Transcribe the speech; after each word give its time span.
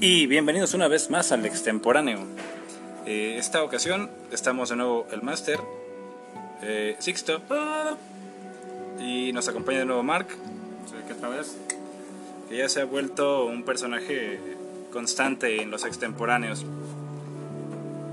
Y 0.00 0.26
bienvenidos 0.26 0.74
una 0.74 0.88
vez 0.88 1.10
más 1.10 1.32
al 1.32 1.44
extemporáneo. 1.44 2.20
Eh, 3.06 3.36
esta 3.38 3.62
ocasión 3.62 4.10
estamos 4.32 4.70
de 4.70 4.76
nuevo 4.76 5.06
el 5.12 5.22
máster, 5.22 5.58
eh, 6.62 6.96
Sixto, 6.98 7.40
y 9.00 9.32
nos 9.32 9.48
acompaña 9.48 9.80
de 9.80 9.84
nuevo 9.86 10.02
Mark, 10.02 10.28
que 11.06 11.12
otra 11.12 11.28
vez. 11.28 11.56
que 12.48 12.56
ya 12.56 12.68
se 12.68 12.80
ha 12.80 12.84
vuelto 12.84 13.44
un 13.46 13.62
personaje 13.62 14.40
constante 14.92 15.62
en 15.62 15.70
los 15.70 15.84
extemporáneos. 15.84 16.66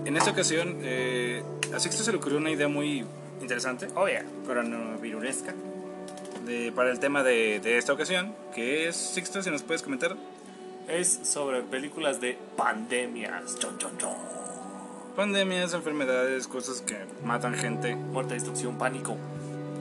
En 0.05 0.15
esta 0.15 0.29
ocasión, 0.29 0.77
eh, 0.83 1.41
a 1.73 1.79
Sixto 1.79 2.03
se 2.03 2.11
le 2.11 2.19
ocurrió 2.19 2.37
una 2.37 2.51
idea 2.51 2.67
muy 2.67 3.03
interesante 3.41 3.87
Oh, 3.95 4.07
yeah. 4.07 4.23
Coronaviruresca. 4.45 5.53
de- 6.45 6.71
para 6.71 6.91
el 6.91 6.99
tema 6.99 7.23
de, 7.23 7.59
de 7.59 7.77
esta 7.77 7.91
ocasión, 7.93 8.33
que 8.55 8.87
es, 8.87 8.95
Sixto, 8.95 9.41
si 9.41 9.49
nos 9.49 9.63
puedes 9.63 9.81
comentar. 9.81 10.15
Es 10.87 11.19
sobre 11.23 11.61
películas 11.63 12.21
de 12.21 12.37
pandemias. 12.55 13.57
Chon, 13.59 13.77
chon, 13.77 13.97
chon. 13.97 14.13
Pandemias, 15.15 15.73
enfermedades, 15.73 16.47
cosas 16.47 16.81
que 16.81 16.95
matan 17.25 17.55
gente. 17.55 17.95
Muerte, 17.95 18.35
destrucción, 18.35 18.77
pánico. 18.77 19.15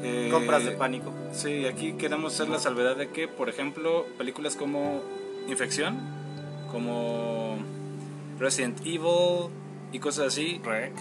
Eh, 0.03 0.29
Compras 0.33 0.65
de 0.65 0.73
pánico. 0.73 1.13
Sí, 1.33 1.65
aquí 1.67 1.93
queremos 1.93 2.35
hacer 2.35 2.49
la 2.49 2.59
salvedad 2.59 2.97
de 2.97 3.09
que, 3.11 3.29
por 3.29 3.49
ejemplo, 3.49 4.05
películas 4.19 4.57
como 4.57 5.03
Infección, 5.49 5.97
como 6.73 7.57
Resident 8.39 8.81
Evil 8.81 9.51
y 9.93 9.99
cosas 10.01 10.29
así, 10.29 10.61
Rec. 10.65 10.93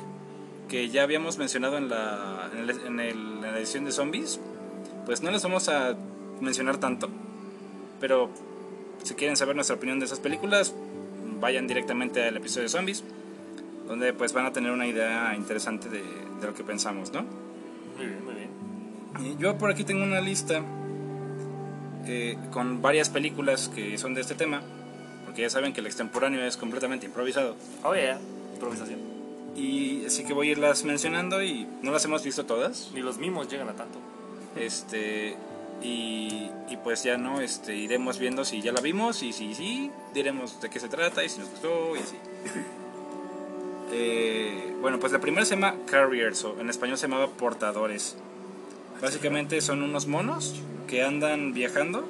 que 0.70 0.90
ya 0.90 1.04
habíamos 1.04 1.38
mencionado 1.38 1.78
en 1.78 1.90
la, 1.90 2.50
en, 2.52 2.58
el- 2.70 2.70
en 2.88 3.00
el- 3.00 3.10
en 3.10 3.42
la 3.42 3.58
edición 3.60 3.86
de 3.86 3.92
zombies, 3.92 4.40
pues 5.06 5.22
no 5.22 5.30
les 5.30 5.44
vamos 5.44 5.70
a 5.70 5.96
mencionar 6.42 6.78
tanto. 6.78 7.08
Pero 8.00 8.30
si 9.06 9.14
quieren 9.14 9.38
saber 9.38 9.56
nuestra 9.56 9.76
opinión 9.76 10.00
de 10.00 10.06
esas 10.06 10.20
películas, 10.20 10.74
vayan 11.40 11.68
directamente 11.68 12.24
al 12.24 12.36
episodio 12.38 12.64
de 12.64 12.70
zombies, 12.70 13.04
donde 13.88 14.14
pues 14.14 14.34
van 14.34 14.48
a 14.48 14.52
tener 14.52 14.72
una 14.72 14.88
idea 14.88 15.34
interesante 15.36 15.90
de, 15.90 16.02
de 16.02 16.48
lo 16.48 16.54
que 16.56 16.64
pensamos, 16.64 17.14
¿no? 17.14 17.22
Muy 17.98 18.08
bien, 18.08 18.26
muy 18.26 18.34
bien. 18.34 18.50
Y 19.20 19.42
Yo 19.42 19.58
por 19.58 19.70
aquí 19.70 19.84
tengo 19.84 20.04
una 20.04 20.22
lista 20.22 20.62
eh, 22.08 22.38
con 22.52 22.82
varias 22.82 23.10
películas 23.10 23.70
que 23.74 23.98
son 23.98 24.16
de 24.16 24.22
este 24.22 24.34
tema, 24.34 24.62
porque 25.26 25.44
ya 25.44 25.50
saben 25.50 25.72
que 25.72 25.82
el 25.82 25.88
extemporáneo 25.88 26.44
es 26.44 26.58
completamente 26.58 27.06
improvisado. 27.06 27.56
Oh, 27.84 27.94
yeah. 27.94 28.20
Improvisación. 28.54 29.00
Y 29.56 30.06
así 30.06 30.26
que 30.26 30.34
voy 30.34 30.50
a 30.50 30.52
irlas 30.54 30.84
mencionando 30.84 31.42
y 31.42 31.68
no 31.82 31.92
las 31.92 32.04
hemos 32.06 32.24
visto 32.24 32.46
todas. 32.46 32.92
Ni 32.94 33.02
los 33.02 33.18
mimos 33.20 33.50
llegan 33.50 33.70
a 33.70 33.74
tanto. 33.74 34.00
Este 34.56 35.36
y, 35.82 36.50
y 36.70 36.78
pues 36.84 37.04
ya 37.04 37.18
no, 37.18 37.42
este 37.42 37.76
iremos 37.76 38.18
viendo 38.20 38.46
si 38.46 38.62
ya 38.62 38.72
la 38.72 38.82
vimos 38.82 39.24
y 39.24 39.34
si 39.34 39.54
sí, 39.54 39.92
diremos 40.14 40.62
de 40.62 40.70
qué 40.70 40.80
se 40.80 40.90
trata 40.90 41.24
y 41.24 41.30
si 41.30 41.40
nos 41.40 41.50
gustó 41.50 41.96
y 41.96 42.00
así. 42.00 42.18
Eh, 43.92 44.76
bueno, 44.82 45.00
pues 45.00 45.14
la 45.14 45.20
primera 45.22 45.46
se 45.46 45.56
llama 45.56 45.76
Carriers, 45.86 46.44
o 46.44 46.60
en 46.60 46.70
español 46.70 46.98
se 46.98 47.08
llamaba 47.08 47.28
Portadores. 47.28 48.18
Básicamente 49.00 49.62
son 49.62 49.84
unos 49.84 50.08
monos 50.08 50.56
que 50.88 51.04
andan 51.04 51.54
viajando 51.54 52.04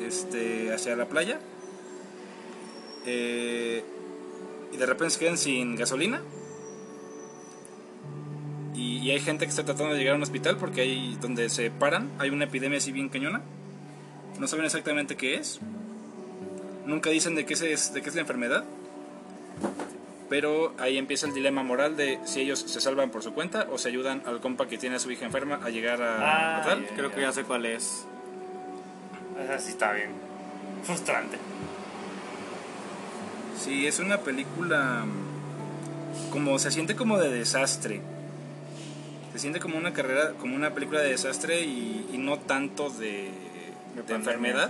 este, 0.00 0.72
hacia 0.72 0.94
la 0.96 1.06
playa 1.06 1.40
eh, 3.04 3.82
y 4.72 4.76
de 4.76 4.86
repente 4.86 5.10
se 5.10 5.18
quedan 5.18 5.38
sin 5.38 5.76
gasolina. 5.76 6.22
Y, 8.78 8.98
y 8.98 9.10
hay 9.10 9.18
gente 9.20 9.44
que 9.44 9.50
está 9.50 9.64
tratando 9.64 9.92
de 9.94 9.98
llegar 9.98 10.14
a 10.14 10.16
un 10.16 10.22
hospital 10.22 10.56
porque 10.56 10.82
ahí 10.82 11.18
donde 11.20 11.48
se 11.50 11.70
paran 11.70 12.10
hay 12.20 12.30
una 12.30 12.44
epidemia 12.44 12.78
así 12.78 12.92
bien 12.92 13.08
cañona. 13.08 13.40
No 14.38 14.46
saben 14.46 14.64
exactamente 14.66 15.16
qué 15.16 15.34
es. 15.34 15.58
Nunca 16.86 17.10
dicen 17.10 17.34
de 17.34 17.44
qué 17.44 17.54
es, 17.54 17.92
de 17.92 18.00
qué 18.02 18.08
es 18.08 18.14
la 18.14 18.20
enfermedad. 18.20 18.64
Pero 20.30 20.74
ahí 20.78 20.96
empieza 20.98 21.26
el 21.26 21.34
dilema 21.34 21.62
moral 21.62 21.96
de 21.96 22.20
si 22.24 22.40
ellos 22.42 22.60
se 22.60 22.80
salvan 22.80 23.10
por 23.10 23.22
su 23.22 23.32
cuenta 23.32 23.66
o 23.72 23.78
se 23.78 23.88
ayudan 23.88 24.22
al 24.26 24.40
compa 24.40 24.68
que 24.68 24.78
tiene 24.78 24.96
a 24.96 24.98
su 24.98 25.10
hija 25.10 25.24
enferma 25.24 25.58
a 25.64 25.70
llegar 25.70 26.00
a, 26.02 26.18
Ah, 26.20 26.58
a 26.58 26.64
tal. 26.64 26.86
ya. 26.86 26.94
Creo 26.94 27.12
que 27.12 27.22
ya 27.22 27.32
sé 27.32 27.44
cuál 27.44 27.66
es. 27.66 28.04
Esa 29.42 29.58
sí 29.58 29.70
está 29.70 29.92
bien. 29.92 30.10
Frustrante. 30.84 31.36
Sí, 33.58 33.86
es 33.86 33.98
una 33.98 34.18
película 34.18 35.04
mm, 35.06 36.30
como 36.30 36.58
se 36.58 36.70
siente 36.70 36.94
como 36.94 37.18
de 37.18 37.30
desastre. 37.30 38.00
Se 39.38 39.42
siente 39.42 39.60
como 39.60 39.78
una 39.78 39.92
carrera, 39.92 40.32
como 40.40 40.56
una 40.56 40.74
película 40.74 41.00
de 41.00 41.10
desastre 41.10 41.60
y, 41.60 42.10
y 42.12 42.18
no 42.18 42.40
tanto 42.40 42.90
de, 42.90 43.30
de 44.04 44.14
enfermedad. 44.14 44.68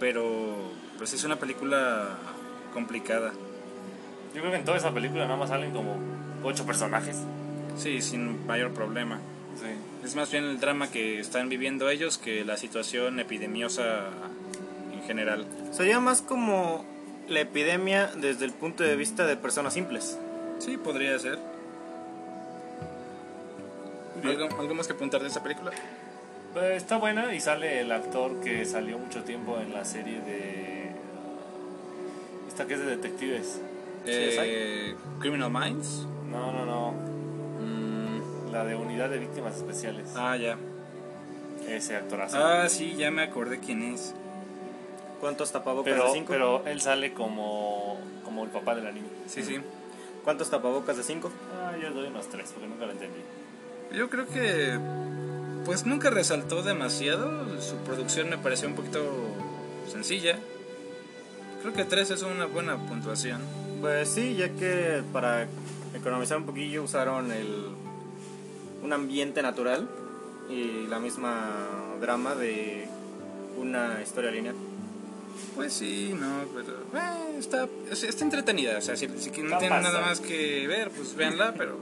Pero 0.00 0.72
pues 0.98 1.12
es 1.12 1.22
una 1.22 1.36
película 1.36 2.08
complicada. 2.74 3.32
Yo 4.34 4.40
creo 4.40 4.50
que 4.50 4.56
en 4.56 4.64
toda 4.64 4.78
esa 4.78 4.92
película 4.92 5.26
nada 5.26 5.36
más 5.36 5.50
salen 5.50 5.70
como 5.70 5.94
ocho 6.42 6.66
personajes. 6.66 7.18
Sí, 7.76 8.02
sin 8.02 8.44
mayor 8.48 8.72
problema. 8.72 9.20
Sí. 9.54 9.68
Es 10.04 10.16
más 10.16 10.28
bien 10.32 10.42
el 10.42 10.58
drama 10.58 10.90
que 10.90 11.20
están 11.20 11.48
viviendo 11.48 11.88
ellos 11.88 12.18
que 12.18 12.44
la 12.44 12.56
situación 12.56 13.20
epidemiosa 13.20 14.08
en 14.92 15.04
general. 15.04 15.46
Sería 15.70 16.00
más 16.00 16.20
como 16.20 16.84
la 17.28 17.42
epidemia 17.42 18.10
desde 18.16 18.44
el 18.44 18.50
punto 18.50 18.82
de 18.82 18.96
vista 18.96 19.24
de 19.24 19.36
personas 19.36 19.74
simples. 19.74 20.18
Sí, 20.58 20.76
podría 20.78 21.16
ser. 21.20 21.38
¿Algo, 24.28 24.60
algo 24.60 24.74
más 24.74 24.86
que 24.86 24.92
apuntar 24.92 25.20
de 25.22 25.28
esta 25.28 25.42
película? 25.42 25.72
Eh, 26.56 26.74
Está 26.76 26.96
buena 26.98 27.34
y 27.34 27.40
sale 27.40 27.80
el 27.80 27.92
actor 27.92 28.40
que 28.40 28.64
salió 28.64 28.98
mucho 28.98 29.22
tiempo 29.24 29.58
en 29.60 29.72
la 29.72 29.84
serie 29.84 30.20
de. 30.20 30.90
Esta 32.48 32.66
que 32.66 32.74
es 32.74 32.80
de 32.80 32.86
detectives. 32.86 33.60
Eh, 34.06 34.94
Criminal 35.20 35.50
Minds. 35.50 36.06
No, 36.30 36.52
no, 36.52 36.64
no. 36.64 36.92
Mm, 37.60 38.52
La 38.52 38.64
de 38.64 38.74
Unidad 38.76 39.10
de 39.10 39.18
Víctimas 39.18 39.56
Especiales. 39.56 40.08
ah, 40.16 40.36
ya. 40.36 40.56
Ese 41.68 41.96
actorazo. 41.96 42.38
Ah, 42.38 42.68
sí, 42.68 42.94
ya 42.96 43.10
me 43.10 43.22
acordé 43.22 43.58
quién 43.58 43.82
es. 43.82 44.14
¿Cuántos 45.20 45.50
tapabocas 45.50 45.92
pero, 45.92 46.06
de 46.06 46.12
5? 46.12 46.26
pero 46.28 46.62
él 46.66 46.80
sale 46.80 47.12
como, 47.12 47.98
como 48.24 48.44
el 48.44 48.50
papá 48.50 48.74
de 48.76 48.82
la 48.82 48.92
niña. 48.92 49.08
Sí, 49.26 49.42
sí. 49.42 49.58
¿Cuántos 50.22 50.48
tapabocas 50.50 50.96
de 50.96 51.02
5? 51.02 51.30
Ah, 51.60 51.72
yo 51.80 51.90
doy 51.90 52.06
unos 52.08 52.28
tres 52.28 52.52
porque 52.52 52.68
nunca 52.68 52.86
lo 52.86 52.92
entendí. 52.92 53.20
Yo 53.96 54.08
creo 54.10 54.26
que. 54.28 54.78
Pues 55.64 55.84
nunca 55.86 56.10
resaltó 56.10 56.62
demasiado. 56.62 57.60
Su 57.60 57.76
producción 57.78 58.30
me 58.30 58.38
pareció 58.38 58.68
un 58.68 58.74
poquito 58.74 59.02
sencilla. 59.90 60.38
Creo 61.62 61.72
que 61.74 61.84
3 61.84 62.10
es 62.12 62.22
una 62.22 62.46
buena 62.46 62.76
puntuación. 62.76 63.40
Pues 63.80 64.08
sí, 64.10 64.36
ya 64.36 64.50
que 64.50 65.02
para 65.12 65.48
economizar 65.94 66.36
un 66.38 66.44
poquillo 66.46 66.82
usaron 66.84 67.32
el, 67.32 67.48
un 68.82 68.92
ambiente 68.92 69.42
natural 69.42 69.88
y 70.48 70.86
la 70.86 71.00
misma 71.00 71.50
drama 72.00 72.34
de 72.36 72.86
una 73.58 74.00
historia 74.02 74.30
lineal. 74.30 74.54
Pues 75.56 75.72
sí, 75.72 76.14
no, 76.18 76.44
pero. 76.54 76.74
eh, 77.02 77.36
está, 77.38 77.66
es- 77.90 78.04
está 78.04 78.24
entretenida. 78.24 78.78
O 78.78 78.80
sea, 78.82 78.96
si, 78.96 79.08
si 79.18 79.30
no 79.42 79.58
tienen 79.58 79.82
nada 79.82 80.00
más 80.02 80.20
que 80.20 80.66
ver, 80.68 80.90
pues 80.90 81.16
véanla, 81.16 81.54
pero 81.58 81.76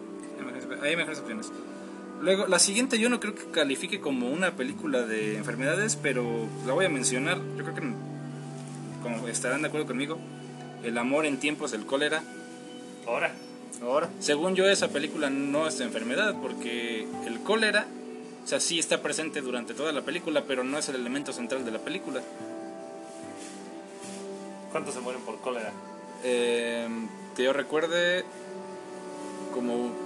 hay 0.82 0.96
mejores 0.96 1.18
opciones. 1.18 1.50
Luego, 2.24 2.46
la 2.46 2.58
siguiente 2.58 2.98
yo 2.98 3.10
no 3.10 3.20
creo 3.20 3.34
que 3.34 3.44
califique 3.50 4.00
como 4.00 4.30
una 4.30 4.52
película 4.52 5.02
de 5.02 5.36
enfermedades, 5.36 5.96
pero 5.96 6.48
la 6.66 6.72
voy 6.72 6.86
a 6.86 6.88
mencionar. 6.88 7.36
Yo 7.58 7.64
creo 7.64 7.74
que 7.74 7.82
como 9.02 9.28
estarán 9.28 9.60
de 9.60 9.68
acuerdo 9.68 9.86
conmigo. 9.86 10.16
El 10.82 10.96
amor 10.96 11.26
en 11.26 11.38
tiempos 11.38 11.72
del 11.72 11.84
cólera. 11.84 12.22
Ahora. 13.06 13.34
Ahora, 13.82 14.08
Según 14.20 14.54
yo, 14.54 14.66
esa 14.66 14.88
película 14.88 15.28
no 15.28 15.66
es 15.68 15.76
de 15.76 15.84
enfermedad, 15.84 16.34
porque 16.40 17.06
el 17.26 17.40
cólera, 17.40 17.86
o 18.42 18.48
sea, 18.48 18.58
sí 18.58 18.78
está 18.78 19.02
presente 19.02 19.42
durante 19.42 19.74
toda 19.74 19.92
la 19.92 20.00
película, 20.00 20.44
pero 20.46 20.64
no 20.64 20.78
es 20.78 20.88
el 20.88 20.94
elemento 20.94 21.30
central 21.34 21.66
de 21.66 21.72
la 21.72 21.80
película. 21.80 22.22
¿Cuántos 24.72 24.94
se 24.94 25.00
mueren 25.00 25.20
por 25.22 25.38
cólera? 25.40 25.72
Eh, 26.22 26.88
que 27.36 27.42
yo 27.42 27.52
recuerde, 27.52 28.24
como. 29.52 30.03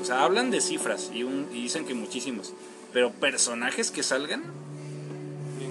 O 0.00 0.04
sea, 0.04 0.22
hablan 0.24 0.50
de 0.50 0.60
cifras 0.60 1.10
y, 1.14 1.22
un- 1.24 1.48
y 1.52 1.62
dicen 1.62 1.84
que 1.84 1.94
muchísimos, 1.94 2.52
pero 2.92 3.10
personajes 3.12 3.90
que 3.90 4.02
salgan, 4.02 4.42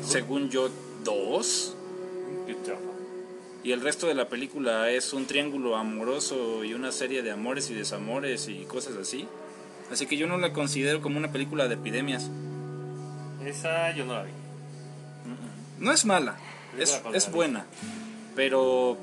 según 0.05 0.49
yo, 0.49 0.69
dos. 1.03 1.75
Y 3.63 3.71
el 3.73 3.81
resto 3.81 4.07
de 4.07 4.13
la 4.15 4.29
película 4.29 4.89
es 4.89 5.11
un 5.13 5.25
triángulo 5.25 5.75
amoroso 5.75 6.63
y 6.63 6.73
una 6.73 6.91
serie 6.91 7.21
de 7.21 7.31
amores 7.31 7.69
y 7.69 7.73
desamores 7.73 8.47
y 8.47 8.63
cosas 8.65 8.95
así. 8.95 9.27
Así 9.91 10.05
que 10.05 10.15
yo 10.17 10.27
no 10.27 10.37
la 10.37 10.53
considero 10.53 11.01
como 11.01 11.17
una 11.17 11.31
película 11.31 11.67
de 11.67 11.73
epidemias. 11.75 12.29
Esa 13.45 13.91
yo 13.95 14.05
no 14.05 14.13
la 14.13 14.23
vi. 14.23 14.31
No 15.79 15.91
es 15.91 16.05
mala, 16.05 16.37
es, 16.77 17.01
es 17.13 17.31
buena. 17.31 17.65
Pero 18.35 18.97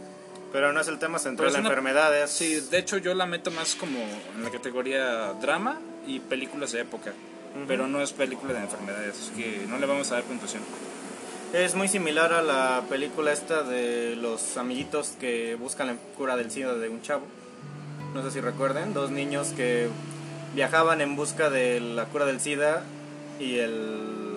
pero 0.53 0.73
no 0.73 0.81
es 0.81 0.89
el 0.89 0.99
tema 0.99 1.19
central 1.19 1.49
es 1.49 1.55
de 1.55 1.61
una- 1.61 1.69
enfermedades. 1.69 2.31
sí, 2.31 2.61
de 2.71 2.79
hecho 2.79 2.99
yo 2.99 3.15
la 3.15 3.27
meto 3.27 3.51
más 3.51 3.75
como 3.75 3.99
en 3.99 4.43
la 4.45 4.51
categoría 4.51 5.33
drama 5.41 5.79
y 6.07 6.21
películas 6.21 6.73
de 6.73 6.81
época. 6.81 7.13
Pero 7.67 7.87
no 7.89 8.03
es 8.03 8.13
película 8.13 8.53
de 8.53 8.61
enfermedades, 8.61 9.15
así 9.19 9.43
que 9.43 9.65
no 9.67 9.79
le 9.79 9.87
vamos 9.87 10.11
a 10.13 10.17
dar 10.17 10.25
puntuación. 10.25 10.63
Es 11.55 11.75
muy 11.75 11.89
similar 11.89 12.33
a 12.35 12.43
la 12.43 12.83
película 12.91 13.33
esta 13.33 13.63
de 13.63 14.15
los 14.17 14.59
amiguitos 14.59 15.15
que 15.19 15.55
buscan 15.55 15.87
la 15.87 15.95
cura 16.19 16.37
del 16.37 16.51
SIDA 16.51 16.75
de 16.75 16.91
un 16.91 17.01
chavo. 17.01 17.25
No 18.13 18.23
sé 18.23 18.31
si 18.31 18.41
recuerden, 18.43 18.93
dos 18.93 19.11
niños 19.11 19.49
que 19.57 19.89
viajaban 20.55 21.01
en 21.01 21.17
busca 21.17 21.49
de 21.49 21.81
la 21.81 22.05
cura 22.07 22.27
del 22.27 22.41
SIDA 22.41 22.83
y 23.41 23.59
el... 23.59 24.37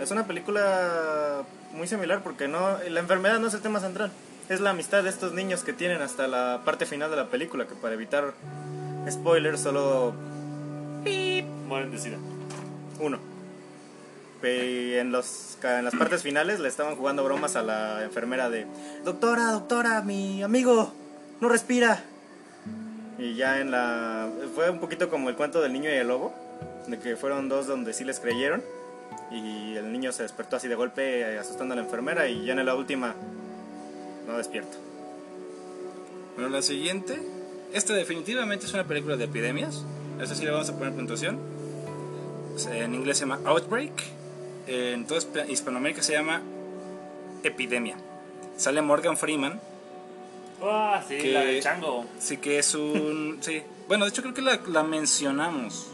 Es 0.00 0.10
una 0.10 0.26
película 0.26 1.42
muy 1.72 1.86
similar 1.86 2.22
porque 2.24 2.48
no 2.48 2.78
la 2.88 3.00
enfermedad 3.00 3.38
no 3.38 3.46
es 3.46 3.54
el 3.54 3.60
tema 3.60 3.78
central, 3.78 4.10
es 4.48 4.60
la 4.60 4.70
amistad 4.70 5.02
de 5.02 5.10
estos 5.10 5.32
niños 5.32 5.62
que 5.64 5.72
tienen 5.72 6.02
hasta 6.02 6.28
la 6.28 6.62
parte 6.64 6.86
final 6.86 7.10
de 7.10 7.16
la 7.16 7.26
película, 7.26 7.66
que 7.66 7.74
para 7.74 7.94
evitar 7.94 8.34
spoilers 9.10 9.60
solo... 9.60 10.14
Mueren 11.68 11.90
de 11.90 11.98
sida. 11.98 12.16
Uno. 13.00 13.18
En, 14.42 15.10
los, 15.10 15.58
en 15.62 15.84
las 15.84 15.94
partes 15.94 16.22
finales 16.22 16.60
le 16.60 16.68
estaban 16.68 16.94
jugando 16.94 17.24
bromas 17.24 17.56
a 17.56 17.62
la 17.62 18.04
enfermera 18.04 18.48
de, 18.48 18.64
doctora, 19.04 19.50
doctora, 19.50 20.02
mi 20.02 20.42
amigo 20.44 20.92
no 21.40 21.48
respira. 21.48 22.04
Y 23.18 23.34
ya 23.34 23.60
en 23.60 23.72
la... 23.72 24.28
Fue 24.54 24.70
un 24.70 24.78
poquito 24.78 25.08
como 25.08 25.30
el 25.30 25.36
cuento 25.36 25.60
del 25.60 25.72
niño 25.72 25.90
y 25.90 25.94
el 25.94 26.06
lobo, 26.06 26.32
de 26.86 26.98
que 27.00 27.16
fueron 27.16 27.48
dos 27.48 27.66
donde 27.66 27.92
sí 27.92 28.04
les 28.04 28.20
creyeron. 28.20 28.62
Y 29.32 29.74
el 29.74 29.90
niño 29.90 30.12
se 30.12 30.22
despertó 30.22 30.56
así 30.56 30.68
de 30.68 30.76
golpe 30.76 31.22
eh, 31.22 31.38
asustando 31.38 31.72
a 31.72 31.76
la 31.76 31.82
enfermera 31.82 32.28
y 32.28 32.44
ya 32.44 32.52
en 32.52 32.64
la 32.64 32.76
última 32.76 33.14
no 34.26 34.36
despierta. 34.36 34.76
Bueno, 36.34 36.50
la 36.50 36.62
siguiente. 36.62 37.20
Esta 37.72 37.94
definitivamente 37.94 38.66
es 38.66 38.72
una 38.74 38.84
película 38.84 39.16
de 39.16 39.24
epidemias. 39.24 39.84
Esta 40.20 40.34
sí 40.34 40.44
le 40.44 40.50
vamos 40.50 40.68
a 40.70 40.74
poner 40.78 40.94
puntuación. 40.94 41.38
En 42.72 42.94
inglés 42.94 43.18
se 43.18 43.26
llama 43.26 43.40
Outbreak. 43.44 43.92
En 44.66 45.06
toda 45.06 45.20
Hispanoamérica 45.48 46.02
se 46.02 46.12
llama 46.12 46.42
Epidemia. 47.42 47.96
Sale 48.56 48.82
Morgan 48.82 49.16
Freeman. 49.16 49.60
Ah, 50.62 51.02
sí, 51.06 51.18
Que- 51.18 51.32
la 51.32 51.40
de 51.40 51.60
Chango. 51.60 52.06
Sí, 52.18 52.38
que 52.38 52.58
es 52.58 52.74
un. 52.74 53.38
sí. 53.42 53.62
Bueno, 53.88 54.04
de 54.04 54.10
hecho, 54.10 54.22
creo 54.22 54.34
que 54.34 54.42
la, 54.42 54.58
la 54.68 54.82
mencionamos 54.82 55.88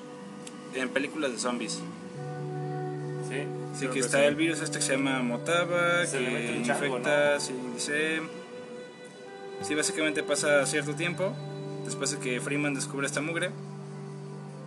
en 0.74 0.88
películas 0.88 1.32
de 1.32 1.38
zombies. 1.38 1.80
Sí. 3.28 3.42
Sí, 3.74 3.86
que 3.88 4.00
está 4.00 4.24
el 4.24 4.36
virus 4.36 4.60
este 4.60 4.78
que 4.78 4.84
se 4.84 4.96
llama 4.96 5.22
Motaba, 5.22 6.04
Se 6.06 6.18
que 6.18 6.62
chango, 6.64 6.86
infecta, 6.86 7.40
sí, 7.40 7.54
dice... 7.74 8.20
Sí, 9.62 9.74
básicamente 9.74 10.22
pasa 10.22 10.66
cierto 10.66 10.94
tiempo, 10.94 11.32
después 11.84 12.10
de 12.10 12.18
que 12.18 12.40
Freeman 12.40 12.74
descubre 12.74 13.06
esta 13.06 13.20
mugre, 13.20 13.50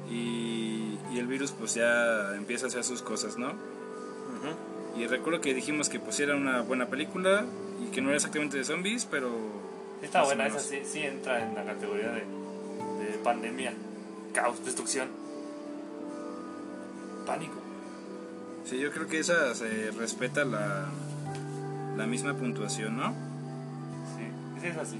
y, 0.09 0.97
y 1.11 1.19
el 1.19 1.27
virus 1.27 1.51
pues 1.51 1.73
ya 1.73 2.33
empieza 2.35 2.65
a 2.65 2.69
hacer 2.69 2.83
sus 2.83 3.01
cosas, 3.01 3.37
¿no? 3.37 3.53
Y 4.97 5.07
recuerdo 5.07 5.41
que 5.41 5.53
dijimos 5.53 5.89
que 5.89 5.99
pues 5.99 6.19
era 6.21 6.35
una 6.35 6.61
buena 6.61 6.87
película, 6.87 7.45
y 7.83 7.91
que 7.91 8.01
no 8.01 8.07
era 8.07 8.15
exactamente 8.15 8.57
de 8.57 8.63
zombies, 8.63 9.05
pero... 9.05 9.29
Está 10.01 10.23
buena, 10.23 10.47
esa 10.47 10.59
sí, 10.59 10.79
sí 10.85 11.01
entra 11.01 11.43
en 11.45 11.55
la 11.55 11.65
categoría 11.65 12.11
de, 12.11 12.23
de 13.03 13.17
pandemia, 13.21 13.73
caos, 14.33 14.63
destrucción, 14.63 15.09
pánico. 17.25 17.64
Sí, 18.65 18.79
yo 18.79 18.91
creo 18.91 19.07
que 19.07 19.19
esa 19.19 19.53
se 19.53 19.91
respeta 19.91 20.43
la, 20.43 20.87
la 21.97 22.05
misma 22.07 22.33
puntuación, 22.33 22.97
¿no? 22.97 23.13
Sí, 24.17 24.61
sí 24.61 24.67
es 24.67 24.77
así. 24.77 24.99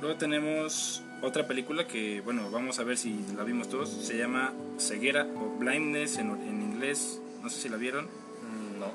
Luego 0.00 0.16
tenemos 0.18 1.02
otra 1.22 1.46
película 1.46 1.86
que, 1.86 2.20
bueno, 2.22 2.50
vamos 2.50 2.78
a 2.78 2.84
ver 2.84 2.98
si 2.98 3.24
la 3.36 3.44
vimos 3.44 3.68
todos. 3.68 3.88
Se 3.88 4.18
llama 4.18 4.52
Ceguera 4.78 5.26
o 5.36 5.56
Blindness 5.58 6.18
en, 6.18 6.30
en 6.30 6.60
inglés. 6.62 7.20
No 7.42 7.48
sé 7.48 7.60
si 7.60 7.68
la 7.68 7.76
vieron. 7.76 8.06
Mm, 8.06 8.80
No. 8.80 8.86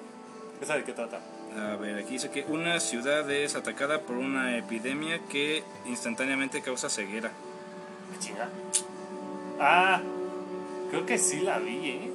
¿Esa 0.61 0.75
de 0.75 0.83
qué 0.83 0.91
trata? 0.93 1.21
A 1.57 1.75
ver, 1.75 1.97
aquí 1.97 2.13
dice 2.13 2.29
que 2.29 2.43
una 2.43 2.79
ciudad 2.79 3.29
es 3.31 3.55
atacada 3.55 4.01
por 4.01 4.17
una 4.17 4.57
epidemia 4.57 5.19
que 5.29 5.63
instantáneamente 5.85 6.61
causa 6.61 6.89
ceguera. 6.89 7.31
¿Qué 8.13 8.19
chinga? 8.19 8.47
Ah, 9.59 10.01
creo 10.91 11.05
que 11.05 11.17
sí 11.17 11.39
la 11.41 11.59
vi, 11.59 11.87
¿eh? 11.89 12.10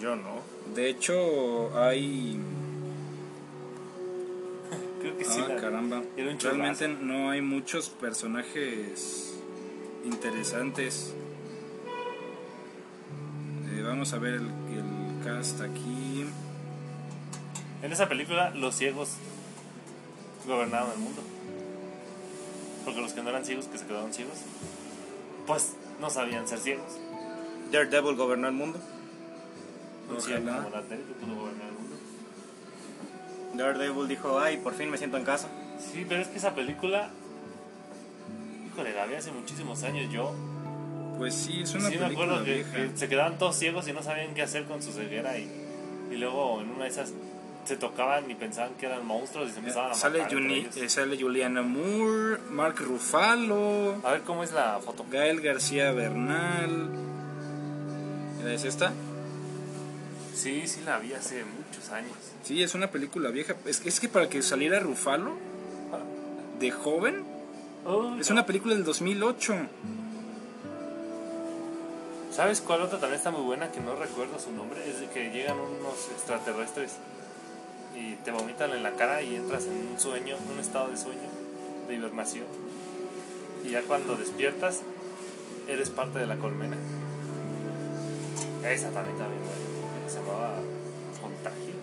Yo 0.00 0.16
no. 0.16 0.40
De 0.74 0.88
hecho, 0.88 1.76
hay... 1.78 2.38
Creo 5.00 5.16
que 5.18 5.24
sí 5.24 5.40
Ah, 5.42 5.48
la 5.48 5.54
vi. 5.54 5.60
caramba. 5.60 6.02
Era 6.16 6.30
un 6.32 6.38
Realmente 6.40 6.88
no 6.88 7.30
hay 7.30 7.40
muchos 7.42 7.90
personajes 7.90 9.34
interesantes. 10.04 11.14
Eh, 13.70 13.82
vamos 13.82 14.12
a 14.14 14.18
ver 14.18 14.34
el, 14.34 14.46
el 14.46 15.24
cast 15.24 15.60
aquí. 15.60 16.24
En 17.82 17.92
esa 17.92 18.08
película, 18.08 18.50
los 18.50 18.74
ciegos 18.74 19.10
gobernaban 20.46 20.90
el 20.92 20.98
mundo. 20.98 21.22
Porque 22.84 23.00
los 23.00 23.12
que 23.12 23.22
no 23.22 23.30
eran 23.30 23.44
ciegos, 23.44 23.66
que 23.66 23.78
se 23.78 23.86
quedaron 23.86 24.12
ciegos, 24.12 24.38
pues 25.46 25.74
no 26.00 26.10
sabían 26.10 26.48
ser 26.48 26.58
ciegos. 26.58 26.98
Daredevil 27.72 28.16
gobernó 28.16 28.48
el 28.48 28.54
mundo. 28.54 28.78
Un 30.08 30.16
Ojalá. 30.16 30.20
ciego 30.26 30.56
como 30.56 30.70
Daredevil 30.70 31.06
que 31.06 31.14
pudo 31.14 31.34
gobernar 31.36 31.66
el 31.68 31.72
mundo. 31.74 31.96
Daredevil 33.54 34.08
dijo, 34.08 34.38
ay, 34.40 34.56
por 34.58 34.74
fin 34.74 34.90
me 34.90 34.98
siento 34.98 35.16
en 35.16 35.24
casa. 35.24 35.48
Sí, 35.78 36.04
pero 36.08 36.20
es 36.22 36.28
que 36.28 36.38
esa 36.38 36.54
película, 36.54 37.10
híjole, 38.66 38.92
la 38.94 39.06
vi 39.06 39.14
hace 39.14 39.32
muchísimos 39.32 39.82
años 39.84 40.12
yo. 40.12 40.32
Pues 41.18 41.34
sí, 41.34 41.62
es 41.62 41.74
una 41.74 41.88
sí, 41.88 41.96
me 41.96 42.04
película 42.06 42.26
acuerdo 42.26 42.44
que, 42.44 42.54
vieja. 42.54 42.72
que 42.72 42.90
se 42.96 43.08
quedaban 43.08 43.38
todos 43.38 43.56
ciegos 43.56 43.86
y 43.88 43.92
no 43.92 44.02
sabían 44.02 44.34
qué 44.34 44.42
hacer 44.42 44.64
con 44.64 44.82
su 44.82 44.92
ceguera 44.92 45.38
y, 45.38 45.48
y 46.10 46.16
luego 46.16 46.60
en 46.60 46.70
una 46.70 46.84
de 46.84 46.90
esas 46.90 47.12
se 47.64 47.76
tocaban 47.76 48.28
y 48.30 48.34
pensaban 48.34 48.74
que 48.74 48.86
eran 48.86 49.06
monstruos 49.06 49.48
y 49.48 49.52
se 49.52 49.60
empezaban 49.60 49.92
a 49.92 49.94
Sale, 49.94 50.18
matar 50.22 50.36
entre 50.36 50.62
Juni- 50.64 50.76
eh, 50.84 50.88
sale 50.90 51.16
Juliana 51.18 51.62
Moore, 51.62 52.38
Mark 52.50 52.74
Ruffalo, 52.80 53.94
A 54.04 54.10
ver 54.12 54.20
cómo 54.22 54.42
es 54.42 54.52
la 54.52 54.80
foto. 54.84 55.06
Gael 55.10 55.40
García 55.40 55.92
Bernal. 55.92 56.90
¿Es 58.46 58.64
esta? 58.64 58.92
Sí, 60.34 60.66
sí 60.66 60.80
la 60.84 60.98
vi 60.98 61.12
hace 61.12 61.44
muchos 61.44 61.90
años. 61.90 62.12
Sí, 62.42 62.62
es 62.62 62.74
una 62.74 62.90
película 62.90 63.30
vieja. 63.30 63.54
Es, 63.66 63.84
es 63.86 64.00
que 64.00 64.08
para 64.08 64.28
que 64.28 64.42
saliera 64.42 64.80
Ruffalo 64.80 65.32
de 66.58 66.70
joven, 66.70 67.24
Oh, 67.86 68.16
es 68.18 68.30
no. 68.30 68.34
una 68.36 68.46
película 68.46 68.74
del 68.74 68.82
2008. 68.84 69.54
¿Sabes 72.32 72.60
cuál 72.62 72.80
otra 72.82 72.98
también 72.98 73.18
está 73.18 73.30
muy 73.30 73.42
buena 73.42 73.70
que 73.70 73.80
no 73.80 73.94
recuerdo 73.94 74.38
su 74.40 74.50
nombre? 74.52 74.80
Es 74.88 75.00
de 75.00 75.08
que 75.08 75.30
llegan 75.30 75.58
unos 75.60 76.08
extraterrestres 76.12 76.92
y 77.94 78.14
te 78.24 78.30
vomitan 78.32 78.70
en 78.72 78.82
la 78.82 78.92
cara 78.92 79.22
y 79.22 79.36
entras 79.36 79.66
en 79.66 79.88
un 79.92 80.00
sueño, 80.00 80.36
un 80.52 80.58
estado 80.58 80.88
de 80.88 80.96
sueño, 80.96 81.28
de 81.86 81.94
hibernación. 81.94 82.46
Y 83.64 83.70
ya 83.70 83.82
cuando 83.82 84.16
despiertas, 84.16 84.80
eres 85.68 85.90
parte 85.90 86.18
de 86.18 86.26
la 86.26 86.36
colmena. 86.36 86.76
Esa 88.66 88.90
también 88.90 89.16
también 89.18 89.42
buena. 89.42 89.63
Se 90.14 90.20
llamaba 90.20 90.60
Contagio. 91.20 91.74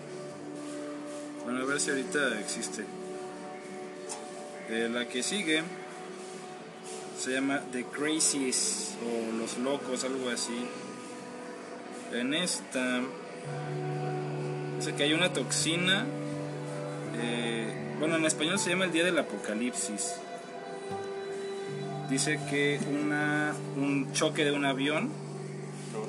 Bueno, 1.44 1.60
a 1.60 1.64
ver 1.66 1.78
si 1.78 1.90
ahorita 1.90 2.40
existe. 2.40 2.82
Eh, 4.70 4.88
la 4.90 5.06
que 5.06 5.22
sigue 5.22 5.62
se 7.18 7.32
llama 7.32 7.60
The 7.72 7.84
Crazies 7.84 8.94
o 9.04 9.36
Los 9.36 9.58
Locos, 9.58 10.04
algo 10.04 10.30
así. 10.30 10.66
En 12.12 12.32
esta 12.32 13.02
dice 14.78 14.94
que 14.94 15.02
hay 15.02 15.12
una 15.12 15.30
toxina. 15.34 16.06
eh, 17.20 17.96
bueno, 17.98 18.16
en 18.16 18.24
español 18.24 18.58
se 18.58 18.70
llama 18.70 18.86
el 18.86 18.92
Día 18.92 19.04
del 19.04 19.18
Apocalipsis. 19.18 20.14
Dice 22.08 22.40
que 22.48 22.80
una, 22.90 23.54
un 23.76 24.10
choque 24.14 24.42
de 24.46 24.52
un 24.52 24.64
avión 24.64 25.10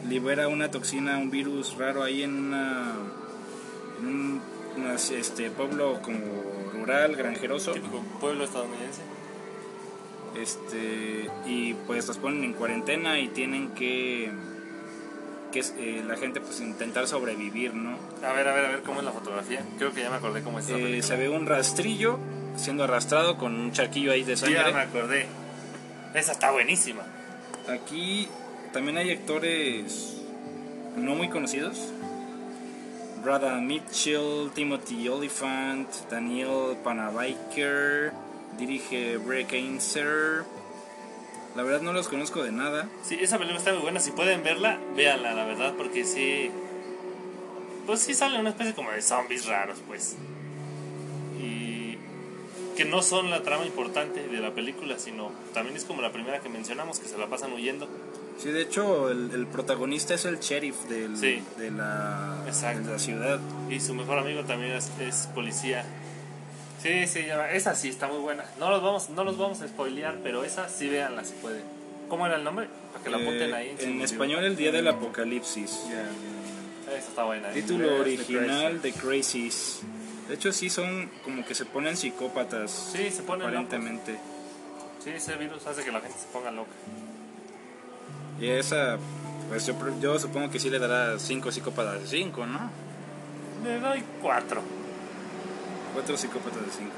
libera 0.07 0.47
una 0.47 0.71
toxina, 0.71 1.17
un 1.17 1.29
virus 1.31 1.77
raro 1.77 2.03
ahí 2.03 2.23
en 2.23 2.33
una 2.35 2.93
en 3.99 4.07
un 4.07 4.41
este 5.15 5.49
pueblo 5.51 6.01
como 6.01 6.17
rural, 6.73 7.15
granjeroso, 7.15 7.71
Típico 7.71 8.03
pueblo 8.19 8.43
estadounidense. 8.43 9.01
este 10.35 11.29
y 11.45 11.73
pues 11.87 12.07
los 12.07 12.17
ponen 12.17 12.43
en 12.43 12.53
cuarentena 12.53 13.19
y 13.19 13.27
tienen 13.29 13.69
que 13.71 14.31
que 15.51 15.59
eh, 15.59 16.03
la 16.07 16.17
gente 16.17 16.41
pues 16.41 16.59
intentar 16.61 17.07
sobrevivir, 17.07 17.75
¿no? 17.75 17.95
A 18.27 18.33
ver, 18.33 18.47
a 18.47 18.53
ver, 18.55 18.65
a 18.65 18.69
ver 18.69 18.81
cómo 18.81 18.99
es 19.01 19.05
la 19.05 19.11
fotografía. 19.11 19.61
Creo 19.77 19.93
que 19.93 20.01
ya 20.01 20.09
me 20.09 20.15
acordé 20.15 20.41
cómo 20.41 20.57
es 20.57 20.67
Eh, 20.69 21.01
se 21.03 21.15
ve 21.15 21.29
un 21.29 21.45
rastrillo 21.45 22.17
siendo 22.55 22.83
arrastrado 22.85 23.37
con 23.37 23.53
un 23.59 23.71
charquillo 23.71 24.11
ahí 24.11 24.23
de 24.23 24.35
Sí, 24.35 24.45
ya 24.51 24.63
me 24.65 24.71
sangre. 24.71 24.81
acordé. 24.81 25.25
Esa 26.15 26.31
está 26.31 26.49
buenísima. 26.51 27.03
Aquí 27.69 28.27
también 28.73 28.97
hay 28.97 29.11
actores 29.11 30.17
no 30.97 31.15
muy 31.15 31.29
conocidos. 31.29 31.89
Rada 33.23 33.61
Mitchell, 33.61 34.51
Timothy 34.53 35.07
Oliphant, 35.07 35.89
Daniel 36.09 36.75
Panabaker, 36.83 38.11
dirige 38.57 39.17
Breck 39.17 39.53
Ainser. 39.53 40.43
La 41.55 41.63
verdad 41.63 41.81
no 41.81 41.93
los 41.93 42.09
conozco 42.09 42.43
de 42.43 42.51
nada. 42.51 42.89
Sí, 43.03 43.17
esa 43.21 43.37
película 43.37 43.59
está 43.59 43.71
muy 43.71 43.83
buena. 43.83 43.99
Si 43.99 44.11
pueden 44.11 44.43
verla, 44.43 44.79
véanla, 44.95 45.33
la 45.33 45.45
verdad, 45.45 45.73
porque 45.77 46.03
sí. 46.03 46.49
pues 47.85 47.99
sí 48.01 48.13
sale 48.15 48.39
una 48.39 48.49
especie 48.49 48.73
como 48.73 48.91
de 48.91 49.01
zombies 49.01 49.45
raros, 49.45 49.77
pues. 49.87 50.17
Y 51.39 51.97
que 52.75 52.85
no 52.85 53.03
son 53.03 53.29
la 53.29 53.43
trama 53.43 53.65
importante 53.65 54.27
de 54.27 54.39
la 54.39 54.51
película, 54.51 54.97
sino 54.97 55.31
también 55.53 55.77
es 55.77 55.85
como 55.85 56.01
la 56.01 56.11
primera 56.11 56.39
que 56.39 56.49
mencionamos, 56.49 56.99
que 56.99 57.07
se 57.07 57.17
la 57.19 57.27
pasan 57.27 57.53
huyendo. 57.53 57.87
Sí, 58.39 58.49
de 58.51 58.61
hecho, 58.61 59.09
el, 59.09 59.31
el 59.33 59.47
protagonista 59.47 60.13
es 60.15 60.25
el 60.25 60.39
sheriff 60.39 60.75
del, 60.89 61.15
Sí. 61.17 61.41
de, 61.57 61.71
la, 61.71 62.43
de 62.45 62.91
la 62.91 62.99
ciudad. 62.99 63.39
Y 63.69 63.79
su 63.79 63.93
mejor 63.93 64.17
amigo 64.19 64.43
también 64.43 64.73
es, 64.73 64.91
es 64.99 65.27
policía. 65.33 65.85
Sí, 66.81 67.07
sí, 67.07 67.25
esa 67.53 67.75
sí 67.75 67.87
está 67.89 68.07
muy 68.07 68.17
buena. 68.19 68.43
No 68.59 68.69
los 68.69 68.81
vamos, 68.83 69.09
no 69.09 69.23
los 69.23 69.37
vamos 69.37 69.61
a 69.61 69.67
spoilear, 69.67 70.17
pero 70.23 70.43
esa 70.43 70.67
sí 70.67 70.89
véanla 70.89 71.23
si 71.23 71.33
pueden. 71.33 71.63
¿Cómo 72.09 72.25
era 72.25 72.35
el 72.35 72.43
nombre? 72.43 72.67
Para 72.91 73.03
que 73.05 73.09
la 73.09 73.17
apunten 73.17 73.49
Eh, 73.51 73.55
ahí. 73.55 73.75
en 73.79 73.99
su- 73.99 74.03
español, 74.03 74.43
El 74.43 74.57
Día 74.57 74.71
del 74.73 74.87
Apocalipsis. 74.89 75.79
Esa 76.89 76.97
está 76.97 77.23
buena. 77.23 77.49
¿eh? 77.51 77.53
Título 77.53 77.97
inglés, 78.05 78.27
The 78.27 78.37
original 78.37 78.81
de 78.81 78.91
Crazies. 78.91 79.79
De 80.27 80.35
hecho, 80.35 80.51
sí 80.51 80.69
son 80.69 81.09
como 81.23 81.45
que 81.45 81.55
se 81.55 81.65
ponen 81.65 81.95
psicópatas. 81.95 82.89
Sí, 82.93 83.09
se 83.11 83.23
ponen 83.23 83.47
locos. 83.51 83.65
Aparentemente. 83.65 84.19
Sí, 85.03 85.09
ese 85.11 85.35
virus 85.37 85.65
hace 85.65 85.83
que 85.83 85.91
la 85.91 86.01
gente 86.01 86.17
se 86.19 86.27
ponga 86.27 86.51
loca. 86.51 86.71
Y 88.39 88.47
esa, 88.49 88.97
pues 89.49 89.65
yo, 89.67 89.73
yo 90.01 90.19
supongo 90.19 90.49
que 90.49 90.59
sí 90.59 90.69
le 90.69 90.79
dará 90.79 91.17
5 91.19 91.51
psicópatas 91.51 92.01
de 92.01 92.07
5, 92.07 92.45
¿no? 92.45 92.69
Le 93.63 93.79
doy 93.79 94.03
cuatro. 94.21 94.61
4 95.93 96.17
psicópatas 96.17 96.65
de 96.65 96.71
5. 96.71 96.91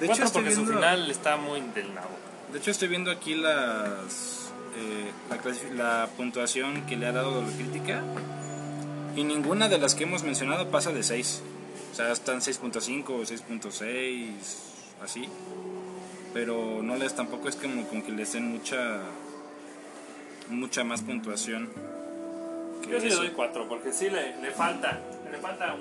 De 0.00 0.06
cuatro 0.06 0.24
estoy 0.24 0.42
porque 0.42 0.54
su 0.54 0.60
viendo- 0.62 0.78
final 0.78 1.10
está 1.10 1.36
muy 1.36 1.60
del 1.74 1.94
nabo. 1.94 2.08
De 2.52 2.58
hecho, 2.58 2.70
estoy 2.70 2.88
viendo 2.88 3.10
aquí 3.10 3.34
las, 3.34 4.50
eh, 4.76 5.10
la, 5.74 6.00
la 6.02 6.06
puntuación 6.16 6.82
que 6.86 6.96
le 6.96 7.06
ha 7.06 7.12
dado 7.12 7.42
la 7.42 7.48
crítica. 7.48 8.02
Y 9.16 9.24
ninguna 9.24 9.68
de 9.68 9.78
las 9.78 9.94
que 9.94 10.04
hemos 10.04 10.22
mencionado 10.22 10.70
pasa 10.70 10.92
de 10.92 11.02
6. 11.02 11.42
O 11.92 11.94
sea, 11.96 12.12
están 12.12 12.40
6.5 12.40 13.04
o 13.08 13.22
6.6, 13.24 14.28
así. 15.02 15.28
Pero 16.34 16.82
no 16.82 16.96
les 16.96 17.14
tampoco 17.14 17.48
es 17.48 17.56
como, 17.56 17.86
como 17.88 18.04
que 18.04 18.12
les 18.12 18.32
den 18.34 18.52
mucha 18.52 19.00
mucha 20.48 20.84
más 20.84 21.02
puntuación. 21.02 21.68
que 22.82 22.90
Yo 22.90 23.00
sí 23.00 23.08
le 23.08 23.14
doy 23.14 23.30
cuatro 23.30 23.68
porque 23.68 23.92
sí 23.92 24.08
le, 24.10 24.36
le 24.40 24.50
falta, 24.50 25.00
le 25.30 25.38
falta 25.38 25.74
un, 25.74 25.80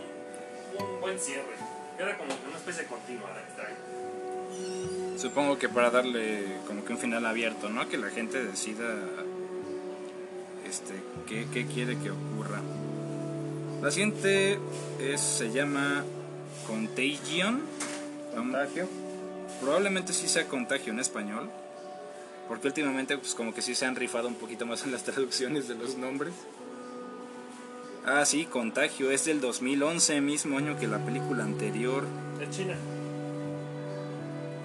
un 0.86 1.01
buen 1.01 1.19
cierre. 1.19 1.55
Era 1.98 2.17
como 2.17 2.29
que 2.29 2.48
una 2.48 2.57
especie 2.57 2.84
de 2.84 2.89
continua 2.89 3.29
la 3.34 3.41
extraña. 3.41 3.75
Supongo 5.17 5.57
que 5.57 5.69
para 5.69 5.89
darle 5.89 6.57
como 6.67 6.84
que 6.84 6.93
un 6.93 7.00
final 7.00 7.25
abierto, 7.25 7.69
¿no? 7.69 7.88
Que 7.88 7.98
la 7.98 8.10
gente 8.10 8.43
decida 8.43 8.86
este, 10.67 10.93
qué, 11.27 11.48
qué 11.53 11.65
quiere 11.65 11.98
que 11.98 12.12
ocurra. 12.12 12.62
La 13.81 13.91
siguiente 13.91 14.60
es, 15.00 15.22
se 15.22 15.51
llama 15.51 16.03
Contagion. 16.67 17.62
Contagio. 18.36 18.89
Probablemente 19.62 20.12
sí 20.12 20.27
sea 20.27 20.48
contagio 20.48 20.91
en 20.91 21.00
español. 21.00 21.50
Porque 22.47 22.67
últimamente 22.67 23.17
pues 23.17 23.33
como 23.33 23.53
que 23.53 23.61
sí 23.61 23.75
se 23.75 23.85
han 23.85 23.95
rifado 23.95 24.27
un 24.27 24.35
poquito 24.35 24.65
más 24.65 24.83
en 24.83 24.91
las 24.91 25.03
traducciones 25.05 25.67
de 25.67 25.75
los 25.75 25.97
nombres. 25.97 26.33
Ah, 28.05 28.23
sí, 28.25 28.45
Contagio. 28.45 29.09
Es 29.09 29.25
del 29.25 29.41
2011, 29.41 30.21
mismo 30.21 30.57
año 30.57 30.77
que 30.77 30.87
la 30.87 30.99
película 30.99 31.43
anterior. 31.43 32.05
Es 32.39 32.55
China. 32.55 32.75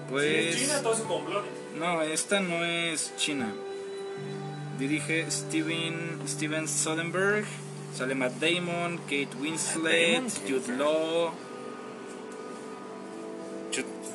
Pues... 0.09 0.55
Es 0.55 0.61
China, 0.61 0.81
todo 0.83 1.03
complot. 1.05 1.45
No, 1.79 2.01
esta 2.03 2.39
no 2.39 2.63
es 2.63 3.13
China. 3.17 3.51
Dirige 4.77 5.29
Steven, 5.31 6.19
Steven 6.27 6.67
Soderbergh. 6.67 7.45
Sale 7.95 8.13
Matt 8.13 8.33
Damon, 8.39 8.97
Kate 8.99 9.29
Winslet. 9.39 10.31
Jude 10.47 10.77
Law. 10.77 11.31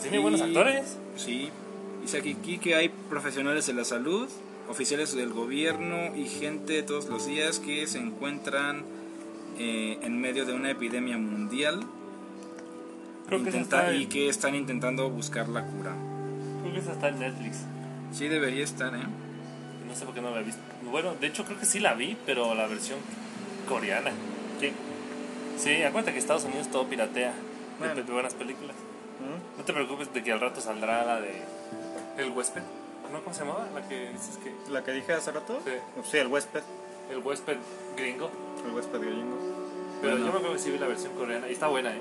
Tiene 0.02 0.18
buenos 0.20 0.40
actores. 0.40 0.99
Sí. 1.16 1.50
Dice 2.06 2.18
aquí 2.18 2.58
que 2.58 2.76
hay 2.76 2.88
profesionales 2.88 3.66
de 3.66 3.72
la 3.72 3.84
salud, 3.84 4.28
oficiales 4.68 5.12
del 5.16 5.32
gobierno 5.32 6.14
y 6.14 6.26
gente 6.28 6.84
todos 6.84 7.06
los 7.06 7.26
días 7.26 7.58
que 7.58 7.84
se 7.88 7.98
encuentran 7.98 8.84
eh, 9.58 9.98
en 10.02 10.20
medio 10.20 10.44
de 10.44 10.52
una 10.52 10.70
epidemia 10.70 11.18
mundial 11.18 11.80
Creo 13.26 13.40
intenta- 13.40 13.92
y 13.92 14.06
que 14.06 14.28
están 14.28 14.54
intentando 14.54 15.10
buscar 15.10 15.48
la 15.48 15.66
cura. 15.66 15.96
creo 16.62 16.75
que 16.75 16.78
esa 16.78 16.92
está 16.92 17.08
en 17.08 17.18
Netflix. 17.18 17.62
Sí 18.12 18.28
debería 18.28 18.62
estar, 18.62 18.94
¿eh? 18.94 19.00
No 19.88 19.96
sé 19.96 20.04
por 20.04 20.14
qué 20.14 20.20
no 20.20 20.30
la 20.30 20.42
he 20.42 20.44
visto. 20.44 20.62
Bueno, 20.88 21.12
de 21.20 21.26
hecho 21.26 21.44
creo 21.44 21.58
que 21.58 21.66
sí 21.66 21.80
la 21.80 21.94
vi, 21.94 22.16
pero 22.25 22.54
la 22.54 22.68
versión 22.68 23.00
coreana. 23.68 24.12
Sí. 24.60 24.70
Sí, 25.58 25.82
acuérdate 25.82 26.12
que 26.12 26.20
Estados 26.20 26.44
Unidos 26.44 26.70
todo 26.70 26.86
piratea 26.86 27.34
Bueno. 27.80 27.96
de 27.96 28.02
buenas 28.02 28.34
películas. 28.34 28.76
No 29.58 29.64
te 29.64 29.72
preocupes 29.72 30.14
de 30.14 30.22
que 30.22 30.30
al 30.30 30.40
rato 30.40 30.60
saldrá 30.60 31.04
la 31.04 31.20
de 31.20 31.42
El 32.16 32.30
huésped. 32.30 32.62
¿No? 33.12 33.23
¿Cómo 33.23 33.35
se 33.35 33.40
llamaba? 33.44 33.68
La 33.75 33.87
que 33.88 34.11
dices 34.11 34.38
que... 34.42 34.52
La 34.73 34.82
que 34.82 34.92
dije 34.92 35.12
hace 35.12 35.30
rato. 35.32 35.61
Sí. 35.64 35.70
Sí, 36.11 36.16
el 36.18 36.26
huésped. 36.28 36.62
El 37.11 37.18
huésped 37.18 37.56
gringo. 37.96 38.30
El 38.66 38.73
huésped 38.75 38.99
gringo. 39.00 39.38
Pero 40.00 40.12
Bueno. 40.12 40.26
yo 40.26 40.32
me 40.32 40.38
acuerdo 40.38 40.52
que 40.56 40.58
sí 40.62 40.70
vi 40.70 40.78
la 40.78 40.88
versión 40.88 41.12
coreana 41.14 41.49
y 41.49 41.52
está 41.52 41.68
buena, 41.68 41.94
¿eh? 41.94 42.00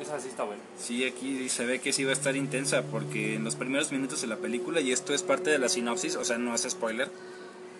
Esa 0.00 0.20
sí 0.20 0.28
está 0.28 0.42
buena. 0.44 0.60
Sí, 0.76 1.04
aquí 1.04 1.48
se 1.48 1.64
ve 1.66 1.80
que 1.80 1.92
sí 1.92 2.04
va 2.04 2.10
a 2.10 2.14
estar 2.14 2.34
intensa 2.36 2.82
porque 2.82 3.36
en 3.36 3.44
los 3.44 3.54
primeros 3.56 3.90
minutos 3.92 4.20
de 4.20 4.26
la 4.26 4.36
película, 4.36 4.80
y 4.80 4.92
esto 4.92 5.14
es 5.14 5.22
parte 5.22 5.50
de 5.50 5.58
la 5.58 5.68
sinopsis, 5.68 6.16
o 6.16 6.24
sea, 6.24 6.36
no 6.36 6.54
es 6.54 6.62
spoiler, 6.68 7.08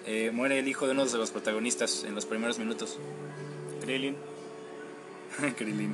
eh, 0.06 0.30
muere 0.32 0.60
el 0.60 0.68
hijo 0.68 0.86
de 0.86 0.92
uno 0.92 1.04
de 1.06 1.18
los 1.18 1.30
protagonistas 1.32 2.04
en 2.04 2.14
los 2.14 2.24
primeros 2.24 2.58
minutos. 2.58 2.98
Krillin. 3.82 4.16
Krillin. 5.58 5.92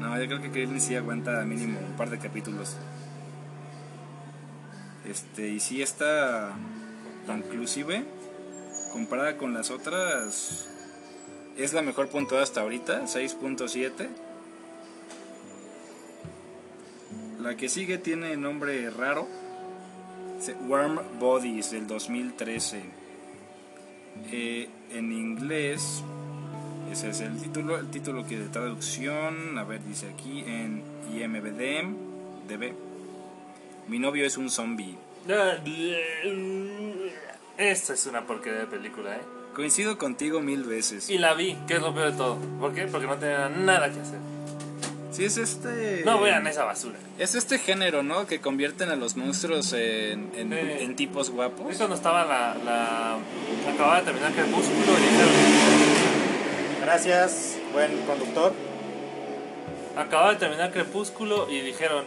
No, 0.00 0.18
yo 0.20 0.26
creo 0.26 0.40
que 0.42 0.50
Krillin 0.50 0.80
sí 0.80 0.94
aguanta 0.94 1.42
mínimo 1.44 1.78
un 1.80 1.96
par 1.96 2.08
de 2.10 2.18
capítulos. 2.18 2.76
Este, 5.08 5.48
y 5.48 5.60
sí 5.60 5.82
está 5.82 6.54
inclusive 7.28 8.04
comparada 8.92 9.36
con 9.36 9.54
las 9.54 9.70
otras 9.70 10.68
es 11.56 11.72
la 11.72 11.82
mejor 11.82 12.08
puntuada 12.08 12.42
hasta 12.42 12.60
ahorita, 12.62 13.02
6.7. 13.04 14.08
La 17.40 17.56
que 17.56 17.68
sigue 17.68 17.98
tiene 17.98 18.36
nombre 18.36 18.88
raro. 18.90 19.28
Warm 20.66 21.00
Bodies 21.20 21.70
del 21.70 21.86
2013. 21.86 22.82
Eh, 24.30 24.68
en 24.92 25.12
inglés, 25.12 26.02
ese 26.90 27.10
es 27.10 27.20
el 27.20 27.40
título. 27.40 27.78
El 27.78 27.90
título 27.90 28.26
que 28.26 28.38
de 28.38 28.48
traducción, 28.48 29.58
a 29.58 29.64
ver, 29.64 29.84
dice 29.84 30.08
aquí 30.08 30.40
en 30.40 30.82
IMBD, 31.12 32.48
DB. 32.48 32.91
Mi 33.88 33.98
novio 33.98 34.24
es 34.26 34.36
un 34.36 34.50
zombie. 34.50 34.96
Esta 37.58 37.94
es 37.94 38.06
una 38.06 38.26
porquería 38.26 38.60
de 38.60 38.66
película, 38.66 39.16
¿eh? 39.16 39.20
Coincido 39.54 39.98
contigo 39.98 40.40
mil 40.40 40.64
veces. 40.64 41.10
Y 41.10 41.18
la 41.18 41.34
vi, 41.34 41.56
que 41.68 41.74
es 41.74 41.80
lo 41.82 41.94
peor 41.94 42.12
de 42.12 42.16
todo. 42.16 42.38
¿Por 42.58 42.72
qué? 42.74 42.82
Porque 42.86 43.06
no 43.06 43.16
tenía 43.16 43.48
nada 43.50 43.92
que 43.92 44.00
hacer. 44.00 44.18
Sí, 45.10 45.26
es 45.26 45.36
este. 45.36 46.02
No 46.06 46.20
vean 46.22 46.46
esa 46.46 46.64
basura. 46.64 46.98
Es 47.18 47.34
este 47.34 47.58
género, 47.58 48.02
¿no? 48.02 48.26
Que 48.26 48.40
convierten 48.40 48.88
a 48.90 48.96
los 48.96 49.14
monstruos 49.16 49.74
en, 49.74 50.30
en, 50.34 50.50
Sí. 50.50 50.84
en 50.84 50.96
tipos 50.96 51.28
Es 51.28 51.34
guapos. 51.34 51.76
cuando 51.76 51.94
estaba 51.94 52.24
la, 52.24 52.54
la... 52.64 53.18
Acababa 53.74 53.98
de 53.98 54.04
terminar 54.06 54.32
Crepúsculo 54.32 54.98
y 54.98 55.02
dijeron... 55.02 55.32
Gracias, 56.80 57.58
buen 57.74 57.98
conductor. 58.06 58.54
Acababa 59.98 60.30
de 60.32 60.38
terminar 60.38 60.72
Crepúsculo 60.72 61.50
y 61.50 61.60
dijeron... 61.60 62.04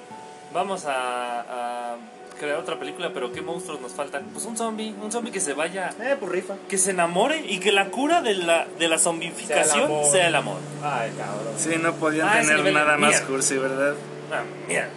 Vamos 0.55 0.85
a, 0.85 1.41
a 1.41 1.95
crear 2.39 2.57
otra 2.57 2.79
película, 2.79 3.11
pero 3.13 3.31
¿qué 3.33 3.41
monstruos 3.41 3.81
nos 3.81 3.91
faltan? 3.91 4.23
Pues 4.31 4.45
un 4.45 4.55
zombie, 4.57 4.95
un 5.03 5.11
zombie 5.11 5.31
que 5.31 5.41
se 5.41 5.53
vaya... 5.53 5.89
Eh, 6.01 6.15
pues 6.17 6.31
rifa. 6.31 6.55
Que 6.69 6.77
se 6.77 6.91
enamore 6.91 7.43
y 7.45 7.59
que 7.59 7.73
la 7.73 7.89
cura 7.91 8.21
de 8.21 8.35
la, 8.35 8.65
de 8.79 8.87
la 8.87 8.97
zombificación 8.97 9.83
amor. 9.83 10.05
sea 10.05 10.27
el 10.29 10.35
amor. 10.35 10.57
Ay, 10.81 11.11
cabrón. 11.17 11.53
Sí, 11.57 11.75
no 11.81 11.93
podían 11.95 12.29
Ah, 12.29 12.39
tener 12.41 12.73
nada 12.73 12.97
más 12.97 13.09
mierda. 13.11 13.27
cursi, 13.27 13.57
¿verdad? 13.57 13.95
Ah, 14.31 14.43
mierda. 14.67 14.89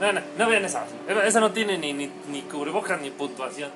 No, 0.00 0.12
no, 0.12 0.20
no 0.38 0.48
vean 0.48 0.64
esa. 0.64 0.84
Esa 1.24 1.40
no 1.40 1.50
tiene 1.50 1.76
ni, 1.76 1.92
ni, 1.92 2.08
ni 2.30 2.42
cubrebocas 2.42 3.00
ni 3.00 3.10
puntuación. 3.10 3.70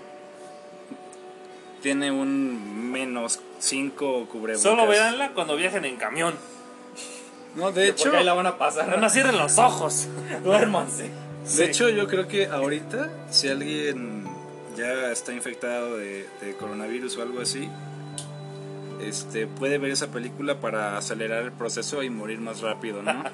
Tiene 1.83 2.13
un 2.13 2.93
menos 2.93 3.41
5 3.59 4.27
cubrebocas. 4.31 4.63
Solo 4.63 4.87
véanla 4.87 5.33
cuando 5.33 5.57
viajen 5.57 5.85
en 5.85 5.97
camión. 5.97 6.35
No, 7.55 7.73
de 7.73 7.89
hecho, 7.89 8.05
Porque 8.05 8.19
ahí 8.19 8.25
la 8.25 8.35
van 8.35 8.47
a 8.47 8.59
pasar. 8.59 8.99
No 8.99 9.11
cierren 9.11 9.37
los 9.37 9.59
ojos. 9.59 10.09
Duérmanse. 10.45 11.11
de 11.57 11.65
hecho, 11.65 11.89
yo 11.89 12.07
creo 12.09 12.29
que 12.29 12.47
ahorita, 12.47 13.11
si 13.31 13.49
alguien 13.49 14.25
ya 14.77 15.11
está 15.11 15.33
infectado 15.33 15.97
de, 15.97 16.27
de 16.41 16.55
coronavirus 16.57 17.19
o 17.19 17.23
algo 17.23 17.41
así, 17.41 17.69
este, 19.03 19.47
puede 19.47 19.79
ver 19.79 19.91
esa 19.91 20.09
película 20.09 20.61
para 20.61 20.97
acelerar 20.97 21.43
el 21.43 21.53
proceso 21.53 22.03
y 22.03 22.11
morir 22.11 22.41
más 22.41 22.61
rápido, 22.61 23.03
¿no? 23.03 23.25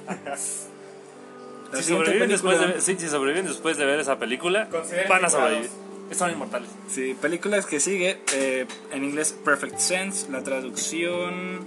Si 1.75 1.83
sobreviven, 1.83 2.31
después 2.31 2.59
de, 2.59 2.81
sí, 2.81 2.97
si 2.99 3.09
sobreviven 3.09 3.45
después 3.45 3.77
de 3.77 3.85
ver 3.85 4.01
esa 4.01 4.19
película, 4.19 4.71
van 5.07 5.25
a 5.27 5.29
sobrevivir. 5.29 5.69
Son 6.13 6.31
inmortales. 6.31 6.71
Sí, 6.89 7.15
películas 7.21 7.67
que 7.67 7.79
sigue, 7.79 8.23
eh, 8.33 8.67
en 8.91 9.05
inglés 9.05 9.37
Perfect 9.45 9.77
Sense, 9.77 10.31
la 10.31 10.43
traducción 10.43 11.67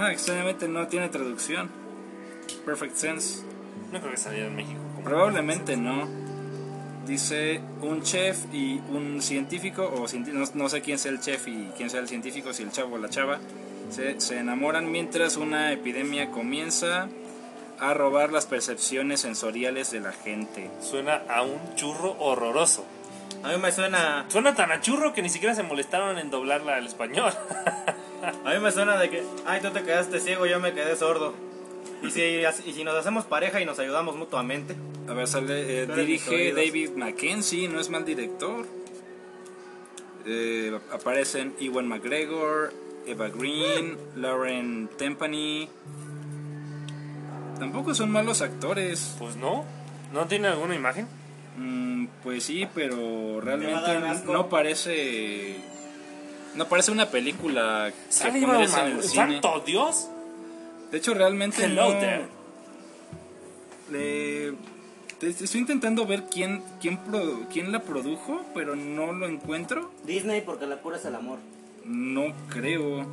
Ah, 0.00 0.12
extrañamente 0.12 0.66
no 0.66 0.86
tiene 0.88 1.10
traducción. 1.10 1.70
Perfect 2.64 2.96
Sense. 2.96 3.42
No 3.92 4.00
creo 4.00 4.12
que 4.12 4.16
saliera 4.16 4.46
en 4.46 4.56
México. 4.56 4.80
Probablemente 5.04 5.76
no. 5.76 6.08
Dice 7.06 7.60
un 7.82 8.02
chef 8.02 8.46
y 8.50 8.80
un 8.88 9.20
científico, 9.20 9.84
o 9.84 10.06
no, 10.18 10.44
no 10.54 10.68
sé 10.70 10.80
quién 10.80 10.98
sea 10.98 11.12
el 11.12 11.20
chef 11.20 11.48
y 11.48 11.70
quién 11.76 11.90
sea 11.90 12.00
el 12.00 12.08
científico, 12.08 12.54
si 12.54 12.62
el 12.62 12.70
chavo 12.70 12.94
o 12.94 12.98
la 12.98 13.10
chava, 13.10 13.40
se, 13.90 14.18
se 14.20 14.38
enamoran 14.38 14.90
mientras 14.90 15.36
una 15.36 15.70
epidemia 15.70 16.30
comienza 16.30 17.08
a 17.78 17.92
robar 17.92 18.32
las 18.32 18.46
percepciones 18.46 19.20
sensoriales 19.20 19.90
de 19.90 20.00
la 20.00 20.12
gente. 20.12 20.70
Suena 20.80 21.22
a 21.28 21.42
un 21.42 21.74
churro 21.74 22.16
horroroso. 22.20 22.86
A 23.42 23.48
mí 23.48 23.58
me 23.58 23.70
suena, 23.70 24.24
Suena 24.28 24.54
tan 24.54 24.72
a 24.72 24.80
churro 24.80 25.12
que 25.12 25.20
ni 25.20 25.28
siquiera 25.28 25.54
se 25.54 25.62
molestaron 25.62 26.18
en 26.18 26.30
doblarla 26.30 26.76
al 26.76 26.86
español. 26.86 27.34
a 28.44 28.54
mí 28.54 28.60
me 28.60 28.72
suena 28.72 28.98
de 28.98 29.10
que, 29.10 29.22
ay, 29.46 29.60
tú 29.60 29.70
te 29.70 29.82
quedaste 29.82 30.20
ciego, 30.20 30.46
yo 30.46 30.60
me 30.60 30.72
quedé 30.72 30.96
sordo. 30.96 31.34
Y 32.02 32.10
si, 32.10 32.22
y 32.22 32.72
si 32.72 32.84
nos 32.84 32.94
hacemos 32.94 33.24
pareja 33.26 33.60
y 33.60 33.66
nos 33.66 33.78
ayudamos 33.78 34.16
mutuamente. 34.16 34.74
A 35.08 35.12
ver, 35.12 35.26
sale, 35.26 35.82
eh, 35.82 35.86
dirige. 35.86 36.52
David 36.52 36.90
Mackenzie, 36.96 37.68
no 37.68 37.80
es 37.80 37.90
mal 37.90 38.04
director. 38.04 38.66
Eh, 40.24 40.78
aparecen 40.92 41.54
Ewan 41.60 41.88
McGregor, 41.88 42.72
Eva 43.06 43.28
Green, 43.28 43.98
Lauren 44.16 44.88
Tempany. 44.96 45.68
Tampoco 47.58 47.94
son 47.94 48.10
malos 48.10 48.40
actores. 48.40 49.16
Pues 49.18 49.36
no. 49.36 49.64
¿No 50.12 50.26
tiene 50.26 50.48
alguna 50.48 50.74
imagen? 50.74 51.06
Mm, 51.58 52.06
pues 52.22 52.44
sí, 52.44 52.66
pero 52.74 53.40
realmente 53.40 54.00
no 54.26 54.48
parece. 54.48 55.56
No 56.54 56.66
parece 56.68 56.90
una 56.90 57.10
película 57.10 57.92
que 58.32 58.38
Iván 58.38 58.56
en 58.56 58.62
el 58.62 59.02
cine. 59.02 59.40
¡Santo 59.40 59.62
Dios! 59.64 60.08
De 60.90 60.98
hecho, 60.98 61.14
realmente 61.14 61.64
Hello 61.64 61.94
no. 61.94 62.00
there. 62.00 62.24
Le- 63.90 64.54
te- 65.18 65.28
estoy 65.28 65.60
intentando 65.60 66.06
ver 66.06 66.24
quién, 66.30 66.62
quién, 66.80 66.96
pro- 66.98 67.46
quién 67.52 67.70
la 67.72 67.80
produjo, 67.82 68.40
pero 68.54 68.74
no 68.76 69.12
lo 69.12 69.26
encuentro. 69.28 69.90
Disney 70.04 70.40
porque 70.40 70.66
la 70.66 70.78
cura 70.78 70.96
es 70.96 71.04
el 71.04 71.14
amor. 71.14 71.38
No 71.84 72.32
creo. 72.48 73.06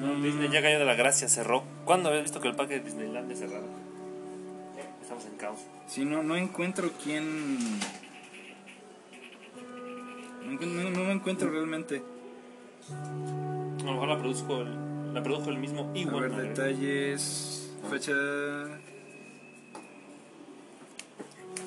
No, 0.00 0.14
Disney 0.20 0.50
ya 0.50 0.62
cayó 0.62 0.78
de 0.78 0.84
la 0.84 0.94
gracia, 0.94 1.28
cerró. 1.28 1.62
¿Cuándo 1.84 2.08
habías 2.08 2.24
visto 2.24 2.40
que 2.40 2.48
el 2.48 2.56
parque 2.56 2.74
de 2.74 2.80
Disneyland 2.84 3.30
es 3.30 3.38
cerrado? 3.38 3.66
Estamos 5.02 5.24
en 5.26 5.36
caos. 5.36 5.58
Si 5.86 6.04
no, 6.04 6.22
no 6.22 6.36
encuentro 6.36 6.90
quién. 7.02 7.58
No, 10.46 10.66
no, 10.66 10.90
no 10.90 11.04
lo 11.04 11.10
encuentro 11.12 11.50
realmente. 11.50 12.02
A 12.90 13.84
lo 13.84 13.92
mejor 13.92 14.08
la 14.08 14.18
produjo 14.18 14.62
el, 14.62 15.14
la 15.14 15.22
produjo 15.22 15.50
el 15.50 15.58
mismo 15.58 15.90
A 15.94 15.98
Iwan 15.98 16.20
ver, 16.20 16.30
McGregor. 16.30 16.48
detalles. 16.56 17.70
Fecha. 17.90 18.12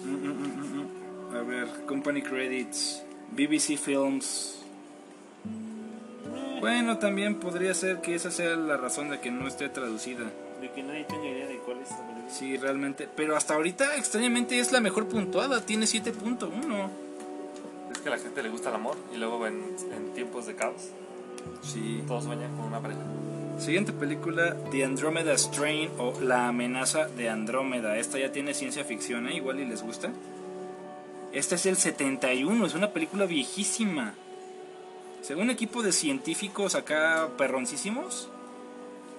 Mm, 0.04 0.16
mm, 0.28 1.32
mm. 1.32 1.36
A 1.36 1.42
ver, 1.42 1.68
Company 1.88 2.22
Credits. 2.22 3.04
BBC 3.32 3.78
Films. 3.78 4.62
Bueno, 6.60 6.98
también 6.98 7.36
podría 7.40 7.74
ser 7.74 8.02
que 8.02 8.16
esa 8.16 8.32
sea 8.32 8.56
la 8.56 8.78
razón 8.78 9.10
de 9.10 9.20
que 9.20 9.30
no 9.30 9.48
esté 9.48 9.70
traducida. 9.70 10.24
De 10.62 10.72
que 10.72 10.82
nadie 10.84 11.04
tenga 11.04 11.26
idea 11.28 11.48
de 11.48 11.58
cuál 11.58 11.80
es 11.80 11.92
la 11.92 11.98
película. 11.98 12.30
Sí, 12.30 12.58
realmente. 12.58 13.10
Pero 13.16 13.36
hasta 13.36 13.56
ahorita, 13.56 13.98
extrañamente, 13.98 14.58
es 14.60 14.72
la 14.72 14.80
mejor 14.80 15.08
puntuada. 15.08 15.62
Tiene 15.62 15.86
7.1. 15.86 16.90
Que 18.06 18.10
a 18.10 18.16
la 18.18 18.22
gente 18.22 18.44
le 18.44 18.50
gusta 18.50 18.70
el 18.70 18.76
amor 18.76 18.96
y 19.12 19.18
luego 19.18 19.48
en, 19.48 19.64
en 19.92 20.14
tiempos 20.14 20.46
de 20.46 20.54
caos 20.56 20.92
Sí. 21.64 22.04
todos 22.08 22.26
sueñan 22.26 22.56
con 22.56 22.68
una 22.68 22.80
pareja. 22.80 23.02
Siguiente 23.58 23.94
película, 23.94 24.56
The 24.70 24.86
Andromeda 24.86 25.36
Strain 25.36 25.90
o 25.98 26.14
La 26.22 26.48
amenaza 26.50 27.08
de 27.08 27.30
Andrómeda. 27.30 27.98
Esta 27.98 28.20
ya 28.20 28.32
tiene 28.32 28.54
ciencia 28.54 28.84
ficción, 28.84 29.28
¿eh? 29.28 29.38
Igual 29.38 29.60
y 29.60 29.66
les 29.66 29.82
gusta. 29.82 30.12
Esta 31.34 31.56
es 31.56 31.66
el 31.66 31.78
71, 31.78 32.64
es 32.68 32.76
una 32.76 32.92
película 32.92 33.26
viejísima. 33.26 34.14
Según 35.24 35.46
un 35.46 35.50
equipo 35.50 35.82
de 35.82 35.92
científicos 35.92 36.76
acá 36.76 37.30
perroncísimos, 37.40 38.30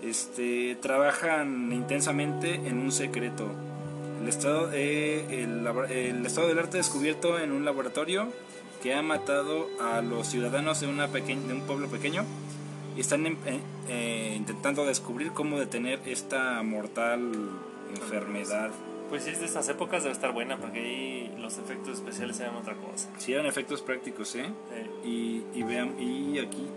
este, 0.00 0.76
trabajan 0.80 1.72
intensamente 1.72 2.54
en 2.54 2.78
un 2.78 2.92
secreto. 2.92 3.48
El 4.22 4.28
estado, 4.28 4.70
eh, 4.72 5.42
el, 5.42 5.66
el 5.90 6.24
estado 6.24 6.46
del 6.46 6.60
arte 6.60 6.76
descubierto 6.76 7.36
en 7.40 7.50
un 7.50 7.64
laboratorio 7.64 8.28
que 8.86 8.94
ha 8.94 9.02
matado 9.02 9.68
a 9.80 10.00
los 10.00 10.28
ciudadanos 10.28 10.80
de, 10.80 10.86
una 10.86 11.08
peque- 11.08 11.34
de 11.34 11.52
un 11.54 11.62
pueblo 11.62 11.88
pequeño 11.88 12.24
y 12.96 13.00
están 13.00 13.26
em- 13.26 13.36
eh, 13.44 13.58
eh, 13.88 14.34
intentando 14.36 14.84
descubrir 14.86 15.32
cómo 15.32 15.58
detener 15.58 15.98
esta 16.06 16.62
mortal 16.62 17.32
enfermedad. 17.92 18.70
Pues 19.08 19.24
si 19.24 19.30
es 19.30 19.40
de 19.40 19.46
estas 19.46 19.68
épocas 19.68 20.04
debe 20.04 20.12
estar 20.12 20.32
buena 20.32 20.56
porque 20.58 20.78
ahí 20.78 21.34
los 21.40 21.58
efectos 21.58 21.94
especiales 21.94 22.38
eran 22.38 22.54
otra 22.54 22.74
cosa. 22.74 23.08
Si 23.18 23.32
eran 23.32 23.46
efectos 23.46 23.82
prácticos, 23.82 24.36
¿eh? 24.36 24.46
Eh, 24.72 24.90
Y, 25.04 25.42
y 25.58 25.62
vean, 25.64 26.00
y 26.00 26.38
aquí 26.38 26.68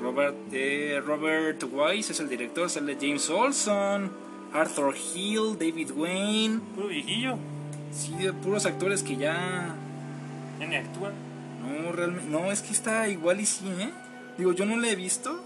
Robert, 0.00 0.34
eh, 0.52 1.02
Robert 1.04 1.62
Wise 1.70 2.12
es 2.12 2.20
el 2.20 2.30
director, 2.30 2.70
sale 2.70 2.96
James 2.98 3.28
Olson, 3.28 4.10
Arthur 4.54 4.94
Hill, 5.14 5.58
David 5.58 5.90
Wayne, 5.94 6.60
puro 6.74 6.88
viejillo, 6.88 7.36
sí, 7.92 8.14
de 8.14 8.32
puros 8.32 8.64
actores 8.64 9.02
que 9.02 9.16
ya 9.18 9.76
ya 10.58 10.66
ni 10.66 10.76
actúan. 10.76 11.12
No 11.62 11.92
realmente, 11.92 12.28
no 12.30 12.50
es 12.52 12.60
que 12.62 12.72
está 12.72 13.08
igual 13.08 13.40
y 13.40 13.46
sí, 13.46 13.64
¿eh? 13.78 13.90
Digo, 14.38 14.52
yo 14.52 14.64
no 14.66 14.76
la 14.76 14.88
he 14.88 14.96
visto, 14.96 15.40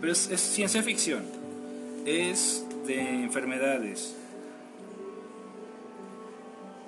pero 0.00 0.12
es, 0.12 0.30
es 0.30 0.40
ciencia 0.40 0.82
ficción, 0.82 1.22
es 2.06 2.64
de 2.86 3.00
enfermedades 3.22 4.16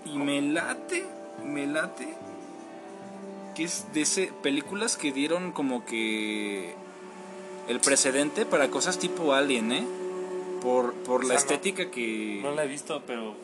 y 0.04 0.18
me 0.18 0.40
late, 0.42 1.04
me 1.44 1.66
late 1.66 2.08
que 3.54 3.64
es 3.64 3.86
de 3.92 4.02
ese 4.02 4.32
películas 4.42 4.96
que 4.96 5.12
dieron 5.12 5.52
como 5.52 5.84
que 5.84 6.74
el 7.68 7.80
precedente 7.80 8.46
para 8.46 8.68
cosas 8.68 8.98
tipo 8.98 9.34
Alien, 9.34 9.72
¿eh? 9.72 9.84
Por, 10.62 10.94
por 10.94 11.24
O 11.24 11.28
la 11.28 11.34
no- 11.34 11.38
estética 11.40 11.90
que 11.90 12.40
No 12.42 12.52
la 12.52 12.64
he 12.64 12.68
visto, 12.68 13.02
pero 13.06 13.34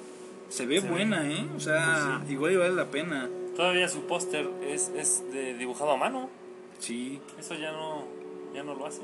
se 0.48 0.66
ve 0.66 0.80
se 0.80 0.86
ve. 0.86 0.90
buena, 0.90 1.30
¿eh? 1.30 1.46
O 1.56 1.60
sea, 1.60 2.14
Pues 2.18 2.28
sí. 2.28 2.32
igual 2.32 2.52
y 2.52 2.56
vale 2.56 2.74
la 2.74 2.86
pena. 2.86 3.28
Todavía 3.58 3.88
su 3.88 4.02
póster 4.02 4.48
es, 4.62 4.88
es 4.96 5.24
de 5.32 5.54
dibujado 5.54 5.90
a 5.90 5.96
mano. 5.96 6.30
Sí. 6.78 7.20
Eso 7.40 7.54
ya 7.56 7.72
no, 7.72 8.04
ya 8.54 8.62
no 8.62 8.74
lo 8.76 8.86
hacen. 8.86 9.02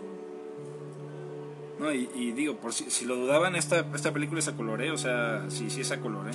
No, 1.81 1.93
y, 1.93 2.09
y 2.15 2.31
digo, 2.31 2.55
por 2.59 2.73
si, 2.73 2.89
si 2.89 3.05
lo 3.05 3.17
dudaban, 3.17 3.57
esta, 3.57 3.85
esta 3.97 4.13
película 4.13 4.39
es 4.39 4.47
a 4.47 4.57
color, 4.57 4.81
¿eh? 4.81 4.93
O 4.93 4.97
sea, 4.97 5.45
sí, 5.49 5.71
sí 5.71 5.81
es 5.81 5.91
a 5.91 6.01
color, 6.01 6.29
¿eh? 6.31 6.35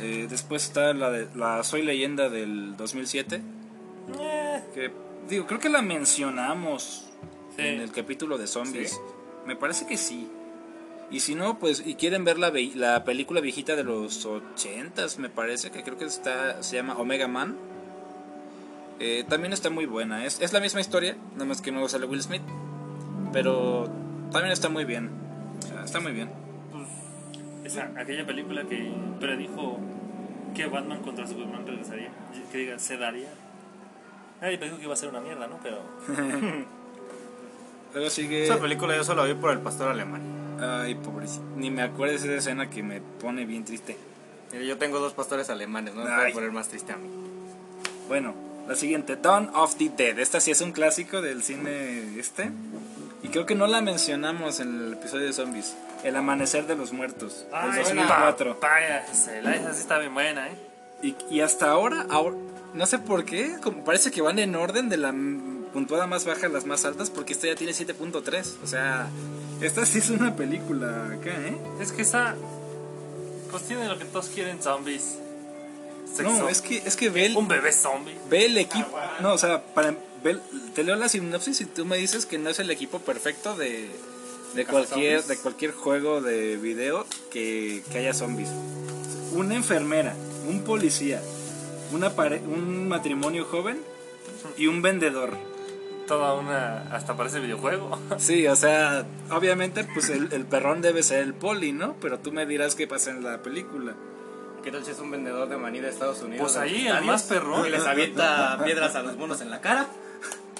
Eh, 0.00 0.26
después 0.30 0.62
está 0.64 0.94
la 0.94 1.10
de 1.10 1.28
la 1.34 1.64
Soy 1.64 1.82
Leyenda 1.82 2.28
del 2.28 2.76
2007, 2.76 3.42
Eh, 4.20 4.62
que 4.72 4.92
digo, 5.28 5.46
creo 5.46 5.58
que 5.58 5.68
la 5.68 5.82
mencionamos 5.82 7.10
sí. 7.56 7.62
en 7.62 7.80
el 7.80 7.90
capítulo 7.90 8.38
de 8.38 8.46
zombies. 8.46 8.92
¿Sí? 8.92 8.98
Me 9.46 9.56
parece 9.56 9.84
que 9.86 9.96
sí. 9.96 10.28
Y 11.10 11.20
si 11.20 11.34
no, 11.34 11.58
pues, 11.58 11.82
y 11.86 11.94
quieren 11.94 12.24
ver 12.24 12.38
la, 12.38 12.52
la 12.74 13.04
película 13.04 13.40
viejita 13.40 13.76
de 13.76 13.84
los 13.84 14.26
80s, 14.26 15.18
me 15.18 15.28
parece, 15.28 15.70
que 15.70 15.82
creo 15.82 15.96
que 15.96 16.06
está, 16.06 16.62
se 16.62 16.76
llama 16.76 16.96
Omega 16.96 17.28
Man. 17.28 17.56
Eh, 19.00 19.24
también 19.28 19.52
está 19.52 19.70
muy 19.70 19.86
buena. 19.86 20.24
Es, 20.24 20.40
es 20.40 20.52
la 20.52 20.60
misma 20.60 20.80
historia, 20.80 21.16
nada 21.32 21.44
más 21.44 21.60
que 21.60 21.72
no 21.72 21.88
sale 21.88 22.06
Will 22.06 22.22
Smith. 22.22 22.42
Pero 23.32 23.90
también 24.32 24.52
está 24.52 24.68
muy 24.68 24.84
bien. 24.84 25.10
O 25.58 25.62
sea, 25.66 25.84
está 25.84 26.00
muy 26.00 26.12
bien. 26.12 26.30
Esa, 27.64 27.90
aquella 27.96 28.26
película 28.26 28.64
que 28.64 28.92
predijo 29.20 29.78
que 30.54 30.66
Batman 30.66 31.02
contra 31.02 31.26
Superman 31.26 31.66
regresaría. 31.66 32.10
Que 32.50 32.58
diga, 32.58 32.78
se 32.78 32.96
daría. 32.96 33.32
Nadie 34.40 34.58
predijo 34.58 34.78
que 34.78 34.84
iba 34.84 34.94
a 34.94 34.96
ser 34.96 35.08
una 35.08 35.20
mierda, 35.20 35.46
¿no? 35.46 35.58
Pero 35.62 35.78
Luego 37.94 38.10
sigue. 38.10 38.44
Esa 38.44 38.60
película 38.60 38.96
yo 38.96 39.04
solo 39.04 39.22
la 39.22 39.32
vi 39.32 39.40
por 39.40 39.52
el 39.52 39.60
pastor 39.60 39.88
alemán. 39.88 40.43
Ay, 40.60 40.94
pobrecito. 40.96 41.44
Ni 41.56 41.70
me 41.70 41.82
acuerdo 41.82 42.12
de 42.14 42.18
esa 42.18 42.34
escena 42.34 42.70
que 42.70 42.82
me 42.82 43.00
pone 43.00 43.44
bien 43.44 43.64
triste. 43.64 43.96
Yo 44.52 44.78
tengo 44.78 44.98
dos 45.00 45.12
pastores 45.14 45.50
alemanes, 45.50 45.94
no 45.94 46.04
me 46.04 46.10
puedo 46.16 46.32
poner 46.34 46.52
más 46.52 46.68
triste 46.68 46.92
a 46.92 46.96
mí. 46.96 47.08
Bueno, 48.08 48.34
la 48.68 48.76
siguiente, 48.76 49.16
Dawn 49.16 49.50
of 49.54 49.74
the 49.76 49.90
Dead. 49.96 50.18
Esta 50.18 50.38
sí 50.40 50.50
es 50.50 50.60
un 50.60 50.72
clásico 50.72 51.20
del 51.22 51.42
cine 51.42 52.18
este. 52.18 52.50
Y 53.22 53.28
creo 53.28 53.46
que 53.46 53.54
no 53.54 53.66
la 53.66 53.80
mencionamos 53.80 54.60
en 54.60 54.86
el 54.86 54.92
episodio 54.92 55.26
de 55.26 55.32
zombies. 55.32 55.74
El 56.04 56.14
amanecer 56.16 56.66
de 56.66 56.76
los 56.76 56.92
muertos. 56.92 57.46
Ay, 57.52 57.70
del 57.72 57.82
2004. 57.84 58.60
pa- 58.60 58.68
páyasela, 58.68 59.54
esa 59.56 59.72
sí 59.72 59.80
está 59.80 59.98
bien 59.98 60.12
buena, 60.14 60.48
¿eh? 60.48 60.52
Y, 61.02 61.16
y 61.30 61.40
hasta 61.40 61.70
ahora, 61.70 62.06
ahora, 62.10 62.36
no 62.74 62.86
sé 62.86 62.98
por 62.98 63.24
qué, 63.24 63.56
como 63.62 63.82
parece 63.84 64.10
que 64.10 64.20
van 64.22 64.38
en 64.38 64.54
orden 64.54 64.88
de 64.90 64.98
la 64.98 65.12
puntuada 65.74 66.06
más 66.06 66.24
baja 66.24 66.48
las 66.48 66.64
más 66.64 66.86
altas, 66.86 67.10
porque 67.10 67.34
esta 67.34 67.48
ya 67.48 67.54
tiene 67.56 67.74
7.3. 67.74 68.44
O 68.62 68.66
sea, 68.66 69.10
esta 69.60 69.84
sí 69.84 69.98
es 69.98 70.08
una 70.08 70.34
película 70.36 71.08
acá, 71.12 71.30
¿eh? 71.30 71.58
Es 71.80 71.92
que 71.92 72.00
esa. 72.02 72.34
Pues 73.50 73.64
tiene 73.64 73.86
lo 73.86 73.98
que 73.98 74.06
todos 74.06 74.28
quieren 74.28 74.62
zombies. 74.62 75.16
Sexo. 76.16 76.22
No, 76.32 76.48
es 76.48 76.60
que, 76.62 76.78
es 76.78 76.96
que 76.96 77.10
ve 77.10 77.26
el, 77.26 77.36
Un 77.36 77.48
bebé 77.48 77.72
zombie. 77.72 78.16
ve 78.30 78.46
el 78.46 78.56
equipo. 78.56 78.96
No, 79.20 79.34
o 79.34 79.38
sea, 79.38 79.62
para, 79.74 79.94
ve- 80.22 80.38
te 80.74 80.84
leo 80.84 80.96
la 80.96 81.08
sinopsis 81.08 81.60
y 81.60 81.64
tú 81.66 81.84
me 81.84 81.96
dices 81.96 82.24
que 82.24 82.38
no 82.38 82.50
es 82.50 82.58
el 82.60 82.70
equipo 82.70 83.00
perfecto 83.00 83.56
de, 83.56 83.90
de, 84.54 84.64
cualquier, 84.64 85.24
de 85.24 85.36
cualquier 85.38 85.72
juego 85.72 86.20
de 86.20 86.56
video 86.56 87.04
que, 87.32 87.82
que 87.90 87.98
haya 87.98 88.14
zombies. 88.14 88.48
Una 89.32 89.56
enfermera, 89.56 90.14
un 90.48 90.62
policía, 90.62 91.20
una 91.92 92.10
pare- 92.14 92.42
un 92.46 92.86
matrimonio 92.88 93.44
joven 93.44 93.80
y 94.56 94.68
un 94.68 94.82
vendedor. 94.82 95.36
Toda 96.06 96.34
una. 96.34 96.82
Hasta 96.94 97.16
parece 97.16 97.40
videojuego. 97.40 97.98
Sí, 98.18 98.46
o 98.46 98.56
sea, 98.56 99.04
obviamente 99.30 99.84
pues 99.84 100.10
el, 100.10 100.32
el 100.32 100.44
perrón 100.46 100.82
debe 100.82 101.02
ser 101.02 101.20
el 101.20 101.34
poli, 101.34 101.72
¿no? 101.72 101.94
Pero 102.00 102.18
tú 102.18 102.32
me 102.32 102.44
dirás 102.46 102.74
qué 102.74 102.86
pasa 102.86 103.10
en 103.10 103.22
la 103.24 103.42
película. 103.42 103.94
¿Qué 104.62 104.70
tal 104.70 104.84
si 104.84 104.92
es 104.92 104.98
un 104.98 105.10
vendedor 105.10 105.48
de 105.48 105.56
maní 105.58 105.80
de 105.80 105.90
Estados 105.90 106.22
Unidos? 106.22 106.40
Pues 106.40 106.56
ahí, 106.56 106.86
el 106.86 107.04
más 107.04 107.24
perrón. 107.24 107.66
Y 107.66 107.70
les 107.70 107.84
avienta 107.86 108.58
piedras 108.64 108.94
a 108.96 109.02
los 109.02 109.16
monos 109.16 109.40
en 109.42 109.50
la 109.50 109.60
cara. 109.60 109.86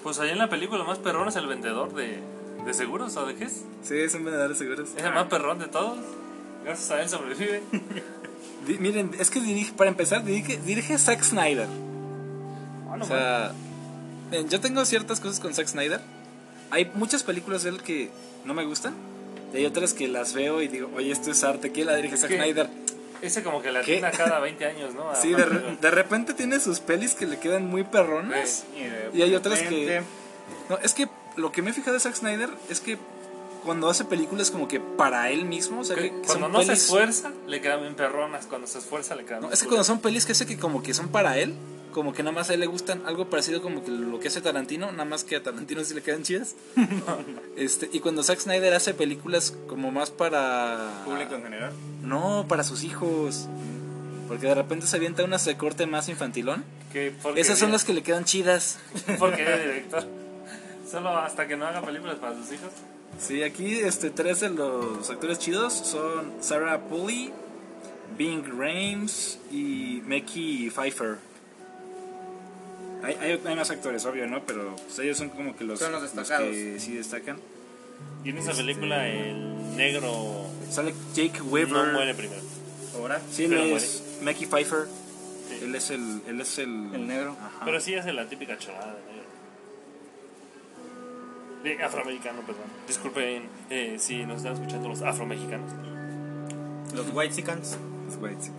Pues 0.02 0.18
ahí 0.20 0.30
en 0.30 0.38
la 0.38 0.50
película 0.50 0.82
el 0.82 0.86
más 0.86 0.98
perrón 0.98 1.28
es 1.28 1.36
el 1.36 1.46
vendedor 1.46 1.94
de, 1.94 2.18
de 2.66 2.74
seguros 2.74 3.16
o 3.16 3.24
de 3.26 3.34
qué 3.34 3.44
es. 3.44 3.64
Sí, 3.82 3.96
es 3.96 4.14
un 4.14 4.24
vendedor 4.24 4.50
de 4.50 4.54
seguros. 4.56 4.90
Es 4.96 5.02
el 5.04 5.12
más 5.14 5.26
perrón 5.28 5.58
de 5.58 5.66
todos. 5.68 5.96
Gracias 6.64 6.90
a 6.90 7.02
él 7.02 7.08
sobrevive. 7.08 7.62
Di- 8.66 8.78
miren, 8.78 9.12
es 9.18 9.30
que 9.30 9.40
dirige, 9.40 9.72
para 9.72 9.88
empezar, 9.90 10.22
dirige, 10.24 10.58
dirige 10.58 10.98
Zack 10.98 11.22
Snyder. 11.22 11.68
Ah, 12.90 12.96
no 12.98 13.04
O 13.04 13.06
sea, 13.08 13.52
yo 14.42 14.60
tengo 14.60 14.84
ciertas 14.84 15.20
cosas 15.20 15.40
con 15.40 15.54
Zack 15.54 15.66
Snyder. 15.68 16.00
Hay 16.70 16.90
muchas 16.94 17.22
películas 17.22 17.62
de 17.62 17.70
él 17.70 17.82
que 17.82 18.10
no 18.44 18.54
me 18.54 18.64
gustan. 18.64 18.94
Y 19.52 19.58
hay 19.58 19.66
otras 19.66 19.94
que 19.94 20.08
las 20.08 20.34
veo 20.34 20.60
y 20.62 20.68
digo, 20.68 20.90
oye, 20.96 21.12
esto 21.12 21.30
es 21.30 21.44
arte. 21.44 21.70
¿Quién 21.70 21.86
la 21.86 21.96
dirige 21.96 22.14
Es 22.16 22.20
Zack 22.22 22.30
que- 22.30 22.36
Snyder? 22.36 22.68
Ese 23.22 23.42
como 23.42 23.62
que 23.62 23.70
la 23.72 23.80
¿Qué? 23.82 23.94
atina 24.04 24.10
cada 24.10 24.38
20 24.40 24.66
años, 24.66 24.94
¿no? 24.94 25.04
Sí, 25.14 25.28
de, 25.28 25.42
Aparte, 25.44 25.58
re- 25.58 25.76
de 25.80 25.90
repente 25.90 26.34
tiene 26.34 26.60
sus 26.60 26.80
pelis 26.80 27.14
que 27.14 27.26
le 27.26 27.38
quedan 27.38 27.66
muy 27.66 27.84
perronas. 27.84 28.64
Y, 29.12 29.18
Y 29.18 29.22
hay 29.22 29.34
otras 29.34 29.60
que- 29.62 30.02
No, 30.68 30.76
es 30.78 30.92
que 30.92 31.08
lo 31.36 31.50
que 31.52 31.62
me 31.62 31.70
he 31.70 31.72
fijado 31.72 31.94
de 31.94 32.00
Zack 32.00 32.16
Snyder 32.16 32.50
es 32.68 32.80
que 32.80 32.98
cuando 33.64 33.88
hace 33.88 34.04
películas 34.04 34.50
como 34.50 34.68
que 34.68 34.78
para 34.78 35.30
él 35.30 35.46
mismo, 35.46 35.80
o 35.80 35.84
sea, 35.84 35.96
que 35.96 36.10
que 36.10 36.20
cuando 36.26 36.48
no 36.48 36.62
se 36.62 36.74
esfuerza, 36.74 37.32
le 37.46 37.62
quedan 37.62 37.80
bien 37.80 37.94
perronas. 37.94 38.44
Cuando 38.46 38.66
se 38.66 38.78
esfuerza, 38.78 39.14
le 39.14 39.24
quedan 39.24 39.40
No, 39.42 39.50
es 39.50 39.62
que 39.62 39.68
cuando 39.68 39.84
son 39.84 40.00
pelis 40.00 40.26
que 40.26 40.32
hace 40.32 40.44
que 40.44 40.58
como 40.58 40.82
que 40.82 40.92
son 40.92 41.08
para 41.08 41.38
él, 41.38 41.54
como 41.94 42.12
que 42.12 42.22
nada 42.22 42.34
más 42.34 42.50
a 42.50 42.54
él 42.54 42.60
le 42.60 42.66
gustan, 42.66 43.02
algo 43.06 43.30
parecido 43.30 43.62
como 43.62 43.84
que 43.84 43.90
lo 43.90 44.18
que 44.18 44.28
hace 44.28 44.40
Tarantino, 44.40 44.90
nada 44.90 45.04
más 45.04 45.22
que 45.22 45.36
a 45.36 45.42
Tarantino 45.42 45.82
sí 45.84 45.94
le 45.94 46.02
quedan 46.02 46.24
chidas. 46.24 46.56
este, 47.56 47.88
y 47.92 48.00
cuando 48.00 48.22
Zack 48.22 48.40
Snyder 48.40 48.74
hace 48.74 48.92
películas 48.92 49.56
como 49.68 49.92
más 49.92 50.10
para 50.10 51.02
Público 51.04 51.36
en 51.36 51.44
general. 51.44 51.72
No, 52.02 52.44
para 52.48 52.64
sus 52.64 52.82
hijos. 52.82 53.48
Porque 54.28 54.46
de 54.46 54.54
repente 54.54 54.86
se 54.86 54.96
avienta 54.96 55.24
unas 55.24 55.44
de 55.44 55.56
corte 55.56 55.86
más 55.86 56.08
infantilón. 56.08 56.64
Esas 57.36 57.58
son 57.58 57.72
las 57.72 57.84
que 57.84 57.94
le 57.94 58.02
quedan 58.02 58.24
chidas. 58.24 58.78
Porque 59.18 59.42
es 59.42 59.60
director. 59.60 60.04
Solo 60.90 61.16
hasta 61.16 61.46
que 61.46 61.56
no 61.56 61.66
haga 61.66 61.80
películas 61.80 62.16
para 62.16 62.34
sus 62.34 62.52
hijos. 62.52 62.70
Sí, 63.20 63.42
aquí 63.42 63.78
este 63.78 64.10
tres 64.10 64.40
de 64.40 64.50
los 64.50 65.08
actores 65.08 65.38
chidos 65.38 65.72
son 65.72 66.32
Sarah 66.40 66.80
Pulley, 66.80 67.32
Bing 68.18 68.44
Rames 68.58 69.38
y 69.52 70.02
Mickey 70.04 70.70
Pfeiffer. 70.70 71.18
Hay, 73.04 73.16
hay, 73.20 73.40
hay 73.44 73.56
más 73.56 73.70
actores, 73.70 74.04
obvio, 74.06 74.26
¿no? 74.26 74.42
Pero 74.44 74.74
pues, 74.76 74.98
ellos 75.00 75.18
son 75.18 75.28
como 75.30 75.54
que 75.56 75.64
los, 75.64 75.78
Son 75.78 75.92
los 75.92 76.02
destacados. 76.02 76.48
que 76.48 76.78
sí 76.80 76.94
destacan. 76.94 77.38
Y 78.24 78.30
en 78.30 78.38
esa 78.38 78.52
Este- 78.52 78.62
película 78.62 79.06
el 79.08 79.76
negro 79.76 80.46
Sale 80.70 80.94
Jake 81.14 81.40
Weaver. 81.42 81.72
no 81.72 81.92
muere 81.92 82.14
primero. 82.14 82.40
Ahora, 82.96 83.20
Sí, 83.30 83.44
él 83.44 83.50
pero 83.50 83.76
es 83.76 84.02
Mickey 84.22 84.46
Pfeiffer. 84.46 84.86
Sí. 85.48 85.64
Él 85.64 85.74
es 85.74 85.90
el, 85.90 86.22
él 86.26 86.40
es 86.40 86.58
el, 86.58 86.94
el 86.94 87.06
negro. 87.06 87.36
Ajá. 87.38 87.64
Pero 87.64 87.80
sí 87.80 87.94
hace 87.94 88.12
la 88.12 88.26
típica 88.28 88.56
cholada 88.58 88.94
de 88.94 89.00
negro. 89.12 89.24
De 91.78 91.82
afroamericano, 91.82 92.40
perdón. 92.42 92.64
Disculpen 92.86 93.44
eh, 93.70 93.96
si 93.98 94.24
nos 94.24 94.38
están 94.38 94.54
escuchando 94.54 94.88
los 94.88 95.02
afromexicanos. 95.02 95.70
Los 96.94 97.06
White. 97.12 97.42
Los 97.42 98.16
White. 98.20 98.50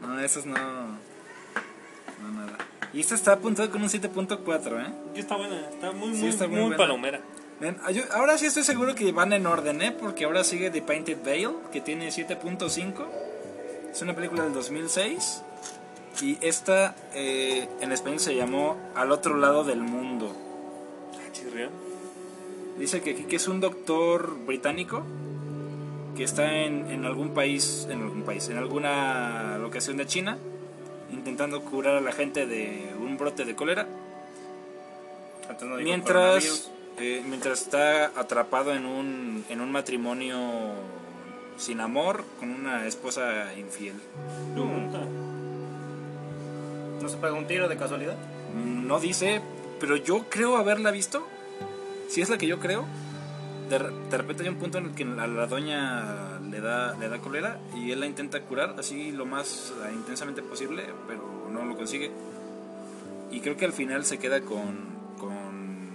No, 0.00 0.20
esos 0.20 0.44
no. 0.46 0.54
No, 0.54 2.32
nada. 2.34 2.58
Y 2.92 3.00
esta 3.00 3.14
está 3.14 3.32
apuntado 3.32 3.70
con 3.70 3.82
un 3.82 3.88
7.4, 3.88 4.80
¿eh? 4.86 4.92
Y 5.14 5.20
está 5.20 5.36
buena, 5.36 5.58
está 5.70 5.92
muy, 5.92 6.14
Sí, 6.14 6.20
muy, 6.22 6.28
está 6.30 6.46
muy 6.48 6.74
palomera. 6.76 7.20
Ven, 7.60 7.78
ah, 7.84 7.90
yo- 7.90 8.02
ahora 8.12 8.36
sí 8.38 8.46
estoy 8.46 8.64
seguro 8.64 8.94
que 8.94 9.10
van 9.12 9.32
en 9.32 9.46
orden, 9.46 9.80
¿eh? 9.82 9.92
Porque 9.92 10.24
ahora 10.24 10.44
sigue 10.44 10.70
The 10.70 10.82
Painted 10.82 11.22
Veil, 11.24 11.50
que 11.72 11.80
tiene 11.80 12.10
7.5. 12.10 13.06
Es 13.90 14.02
una 14.02 14.14
película 14.14 14.42
del 14.44 14.52
2006. 14.52 15.42
Y 16.20 16.36
esta 16.42 16.94
eh, 17.14 17.68
en 17.80 17.92
español 17.92 18.20
se 18.20 18.34
llamó 18.34 18.76
Al 18.94 19.10
otro 19.12 19.36
lado 19.36 19.64
del 19.64 19.80
mundo. 19.80 20.34
Ah, 21.14 21.32
chirrión. 21.32 21.70
Dice 22.78 23.00
que, 23.00 23.14
que 23.26 23.36
es 23.36 23.48
un 23.48 23.60
doctor 23.60 24.36
británico 24.46 25.02
que 26.16 26.24
está 26.24 26.52
en, 26.64 26.90
en 26.90 27.06
algún 27.06 27.32
país, 27.32 27.86
en 27.90 28.02
algún 28.02 28.22
país, 28.24 28.48
en 28.50 28.58
alguna 28.58 29.56
locación 29.58 29.96
de 29.96 30.06
China, 30.06 30.36
intentando 31.12 31.62
curar 31.62 31.96
a 31.96 32.00
la 32.00 32.12
gente 32.12 32.46
de 32.46 32.94
un 32.98 33.16
brote 33.16 33.44
de 33.44 33.54
cólera, 33.54 33.86
no 35.60 35.76
mientras, 35.76 36.70
eh, 36.98 37.22
mientras 37.26 37.62
está 37.62 38.06
atrapado 38.18 38.72
en 38.74 38.86
un, 38.86 39.44
en 39.48 39.60
un 39.60 39.70
matrimonio 39.70 40.38
sin 41.56 41.80
amor 41.80 42.24
con 42.40 42.50
una 42.50 42.86
esposa 42.86 43.54
infiel. 43.56 43.94
¿No 47.00 47.08
se 47.08 47.16
pega 47.16 47.32
un 47.32 47.46
tiro 47.46 47.68
de 47.68 47.76
casualidad? 47.76 48.16
No 48.54 49.00
dice, 49.00 49.40
pero 49.80 49.96
yo 49.96 50.26
creo 50.28 50.56
haberla 50.56 50.90
visto. 50.90 51.26
Si 52.08 52.20
es 52.20 52.28
la 52.28 52.38
que 52.38 52.46
yo 52.46 52.58
creo, 52.60 52.84
de, 53.68 53.78
de 53.78 54.16
repente 54.16 54.42
hay 54.42 54.48
un 54.48 54.56
punto 54.56 54.78
en 54.78 54.86
el 54.86 54.94
que 54.94 55.04
la 55.04 55.46
doña 55.46 56.31
le 56.52 56.60
da, 56.60 56.94
le 56.98 57.08
da 57.08 57.18
cólera 57.18 57.58
y 57.74 57.90
él 57.90 57.98
la 58.00 58.06
intenta 58.06 58.40
curar 58.42 58.76
así 58.78 59.10
lo 59.10 59.26
más 59.26 59.72
eh, 59.84 59.90
intensamente 59.92 60.42
posible, 60.42 60.84
pero 61.08 61.48
no 61.50 61.64
lo 61.64 61.74
consigue. 61.76 62.10
Y 63.32 63.40
creo 63.40 63.56
que 63.56 63.64
al 63.64 63.72
final 63.72 64.04
se 64.04 64.18
queda 64.18 64.42
con, 64.42 64.76
con 65.18 65.88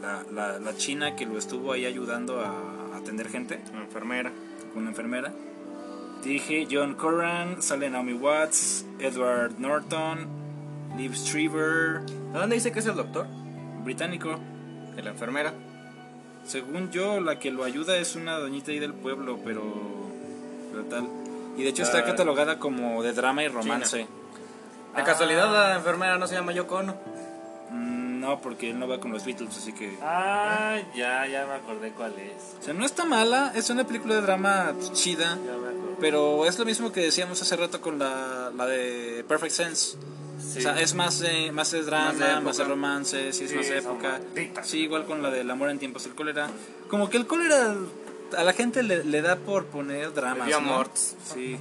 la, 0.00 0.22
la- 0.32 0.58
la 0.58 0.76
china 0.76 1.16
que 1.16 1.26
lo 1.26 1.36
estuvo 1.38 1.72
ahí 1.72 1.84
ayudando 1.86 2.40
a 2.40 2.96
atender 2.96 3.28
gente, 3.28 3.60
Una 3.72 3.82
enfermera. 3.84 4.30
con 4.72 4.82
una 4.82 4.90
enfermera. 4.90 5.32
Dirige 6.22 6.68
John 6.70 6.94
Corran, 6.94 7.62
sale 7.62 7.88
Naomi 7.90 8.12
Watts, 8.12 8.84
Edward 8.98 9.58
Norton, 9.58 10.28
Liv 10.96 11.14
Strieber, 11.16 12.02
¿De 12.32 12.38
dónde 12.38 12.56
dice 12.56 12.70
que 12.72 12.78
es 12.80 12.86
el 12.86 12.94
doctor? 12.94 13.26
británico. 13.84 14.38
De 14.94 15.02
la 15.02 15.10
enfermera. 15.10 15.54
Según 16.46 16.90
yo, 16.90 17.20
la 17.20 17.38
que 17.38 17.50
lo 17.50 17.64
ayuda 17.64 17.96
es 17.96 18.16
una 18.16 18.38
doñita 18.38 18.70
ahí 18.72 18.78
del 18.78 18.94
pueblo, 18.94 19.38
pero. 19.44 19.62
pero 20.72 20.84
tal. 20.84 21.08
Y 21.56 21.62
de 21.62 21.68
hecho 21.68 21.82
está 21.82 21.98
Ah, 21.98 22.04
catalogada 22.04 22.58
como 22.58 23.02
de 23.02 23.12
drama 23.12 23.42
y 23.44 23.48
romance. 23.48 23.98
De 23.98 24.06
Ah. 24.94 25.04
casualidad 25.04 25.52
la 25.52 25.76
enfermera 25.76 26.18
no 26.18 26.26
se 26.26 26.34
llama 26.34 26.52
Yoko 26.52 26.76
Ono. 26.76 26.96
Mm, 27.70 28.00
No, 28.20 28.40
porque 28.42 28.70
él 28.70 28.78
no 28.78 28.86
va 28.86 29.00
con 29.00 29.12
los 29.12 29.24
Beatles, 29.24 29.56
así 29.56 29.72
que. 29.72 29.96
Ah, 30.02 30.76
ya, 30.94 31.26
ya 31.26 31.46
me 31.46 31.54
acordé 31.54 31.90
cuál 31.92 32.12
es. 32.18 32.56
O 32.60 32.62
sea, 32.62 32.74
no 32.74 32.84
está 32.84 33.04
mala, 33.06 33.52
es 33.54 33.70
una 33.70 33.84
película 33.84 34.14
de 34.16 34.20
drama 34.20 34.74
chida, 34.92 35.36
Ya 35.44 35.52
me 35.52 35.68
acordé. 35.68 35.96
pero 36.00 36.44
es 36.46 36.58
lo 36.58 36.64
mismo 36.66 36.92
que 36.92 37.00
decíamos 37.00 37.40
hace 37.40 37.56
rato 37.56 37.80
con 37.80 37.98
la, 37.98 38.50
la 38.54 38.66
de 38.66 39.24
Perfect 39.26 39.52
Sense. 39.52 39.96
Sí. 40.40 40.58
O 40.58 40.62
sea, 40.62 40.80
es 40.80 40.94
más 40.94 41.18
de, 41.20 41.52
más 41.52 41.70
de 41.70 41.82
drama, 41.82 42.12
Más 42.12 42.18
de 42.18 42.64
más 42.64 42.68
romance, 42.68 43.32
sí, 43.32 43.44
es 43.44 43.50
Sí, 43.50 43.56
más 43.56 43.68
de 43.68 43.78
época. 43.78 44.20
malditas. 44.34 44.66
Sí, 44.66 44.78
igual 44.80 45.04
con 45.06 45.22
la 45.22 45.30
del 45.30 45.50
amor 45.50 45.70
en 45.70 45.78
tiempos 45.78 46.04
del 46.04 46.14
cólera. 46.14 46.48
Como 46.88 47.08
que 47.10 47.16
el 47.18 47.26
cólera 47.26 47.76
a 48.36 48.44
la 48.44 48.52
gente 48.52 48.82
le, 48.82 49.04
le 49.04 49.22
da 49.22 49.36
por 49.36 49.66
poner 49.66 50.12
dramas. 50.14 50.48
¿no? 50.48 50.84
Sí. 50.94 51.56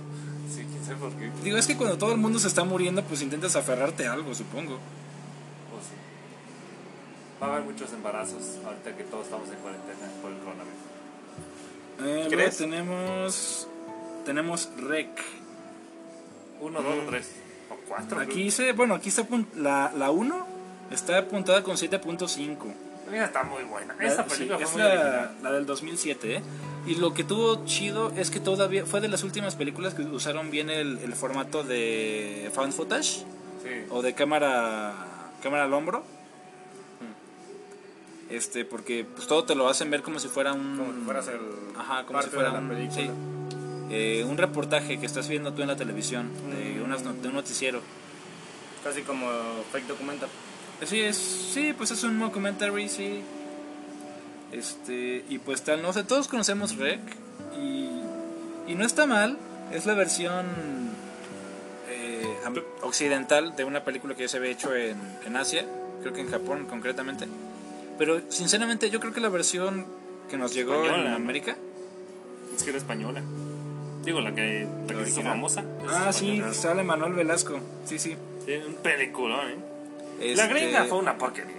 Sí, 0.53 0.65
quién 0.69 0.83
sabe 0.85 0.97
por 0.97 1.11
qué. 1.13 1.29
Digo, 1.43 1.57
es 1.57 1.67
que 1.67 1.77
cuando 1.77 1.97
todo 1.97 2.11
el 2.11 2.17
mundo 2.17 2.39
se 2.39 2.47
está 2.47 2.63
muriendo, 2.63 3.03
pues 3.03 3.21
intentas 3.21 3.55
aferrarte 3.55 4.07
a 4.07 4.13
algo, 4.13 4.33
supongo. 4.33 4.79
Pues 5.71 5.85
sí. 5.85 5.93
Va 7.41 7.47
a 7.47 7.51
haber 7.51 7.63
muchos 7.65 7.91
embarazos 7.93 8.57
ahorita 8.65 8.95
que 8.97 9.03
todos 9.03 9.25
estamos 9.25 9.49
en 9.49 9.55
cuarentena 9.57 10.07
por 10.21 10.31
el 10.31 10.37
coronavirus. 10.39 10.79
Eh, 11.99 12.03
luego 12.15 12.29
¿Crees? 12.29 12.57
tenemos. 12.57 13.67
Tenemos 14.25 14.69
Rec. 14.77 15.09
Uno, 16.61 16.81
dos 16.81 16.95
tres. 17.07 17.29
O. 17.69 18.19
Aquí 18.19 18.43
dice, 18.43 18.71
bueno, 18.73 18.95
aquí 18.95 19.09
está 19.09 19.25
la, 19.55 19.91
la 19.97 20.11
1 20.11 20.47
está 20.91 21.17
apuntada 21.17 21.63
con 21.63 21.75
7.5. 21.75 22.57
Esa 23.11 23.25
está 23.25 23.43
muy 23.43 23.63
buena. 23.63 23.95
La- 23.95 24.05
Esa 24.05 24.23
sí, 24.23 24.29
película 24.29 24.59
es 24.59 24.69
fue 24.69 24.83
muy 24.83 24.91
la, 24.91 25.31
la 25.41 25.51
del 25.51 25.65
2007, 25.65 26.35
¿eh? 26.37 26.41
Y 26.85 26.95
lo 26.95 27.13
que 27.13 27.23
tuvo 27.23 27.65
chido 27.65 28.11
es 28.15 28.29
que 28.31 28.39
todavía 28.39 28.85
fue 28.85 29.01
de 29.01 29.07
las 29.07 29.23
últimas 29.23 29.55
películas 29.55 29.93
que 29.95 30.03
usaron 30.03 30.49
bien 30.51 30.69
el, 30.69 30.99
el 30.99 31.13
formato 31.13 31.63
de 31.63 32.51
found 32.53 32.73
footage 32.73 33.25
Sí. 33.63 33.69
o 33.89 34.01
de 34.01 34.13
cámara 34.13 34.93
cámara 35.43 35.65
al 35.65 35.73
hombro. 35.73 36.03
Este, 38.29 38.63
porque 38.63 39.05
pues 39.15 39.27
todo 39.27 39.43
te 39.43 39.55
lo 39.55 39.67
hacen 39.67 39.89
ver 39.89 40.01
como 40.03 40.19
si 40.19 40.27
fuera 40.27 40.53
un 40.53 40.77
Como 40.77 40.93
si 40.93 40.99
fueras 41.01 41.27
el. 41.27 41.39
Ajá, 41.77 42.05
como 42.05 42.21
si 42.21 42.29
fuera 42.29 42.51
un, 42.51 42.91
sí. 42.91 43.09
Eh, 43.89 44.23
un 44.29 44.37
reportaje 44.37 44.99
que 44.99 45.05
estás 45.07 45.27
viendo 45.27 45.51
tú 45.53 45.63
en 45.63 45.67
la 45.67 45.75
televisión 45.75 46.29
de 46.51 46.78
unas 46.89 47.03
not- 47.03 47.21
de 47.21 47.27
un 47.27 47.35
noticiero. 47.35 47.81
Casi 48.83 49.01
como 49.03 49.27
fake 49.71 49.87
documental. 49.87 50.29
Así 50.81 50.99
es, 51.01 51.17
sí, 51.17 51.73
pues 51.77 51.91
es 51.91 52.03
un 52.03 52.17
mockumentary, 52.17 52.87
sí. 52.89 53.21
Este, 54.51 55.23
y 55.29 55.37
pues 55.39 55.61
tal, 55.61 55.81
no 55.81 55.93
sé, 55.93 56.03
todos 56.03 56.27
conocemos 56.27 56.75
Rec 56.77 56.99
y, 57.61 57.89
y 58.71 58.75
no 58.75 58.85
está 58.85 59.05
mal, 59.05 59.37
es 59.71 59.85
la 59.85 59.93
versión 59.93 60.45
eh, 61.89 62.35
occidental 62.81 63.55
de 63.55 63.63
una 63.65 63.83
película 63.83 64.15
que 64.15 64.23
ya 64.23 64.27
se 64.29 64.37
había 64.37 64.49
hecho 64.51 64.73
en, 64.75 64.97
en 65.25 65.35
Asia, 65.35 65.65
creo 66.01 66.13
que 66.13 66.21
en 66.21 66.31
Japón 66.31 66.65
concretamente. 66.67 67.27
Pero 67.99 68.21
sinceramente 68.29 68.89
yo 68.89 68.99
creo 68.99 69.13
que 69.13 69.19
la 69.21 69.29
versión 69.29 69.85
que 70.29 70.37
nos 70.37 70.53
llegó 70.53 70.83
en. 70.85 71.07
América, 71.07 71.55
Es 72.55 72.63
que 72.63 72.69
era 72.69 72.79
española. 72.79 73.21
Digo, 74.03 74.21
la 74.21 74.33
que, 74.33 74.67
la 74.87 74.93
que 75.03 75.09
hizo 75.09 75.21
famosa. 75.21 75.63
ah 75.89 76.11
sí, 76.13 76.41
sale 76.53 76.83
Manuel 76.83 77.13
Velasco, 77.13 77.59
sí, 77.85 77.99
sí. 77.99 78.15
Sí, 78.45 78.53
un 78.65 78.75
peliculón, 78.75 79.49
¿eh? 79.49 79.55
La 80.35 80.43
Este, 80.43 80.47
gringa 80.47 80.85
fue 80.85 80.97
una 80.97 81.17
porquería. 81.17 81.55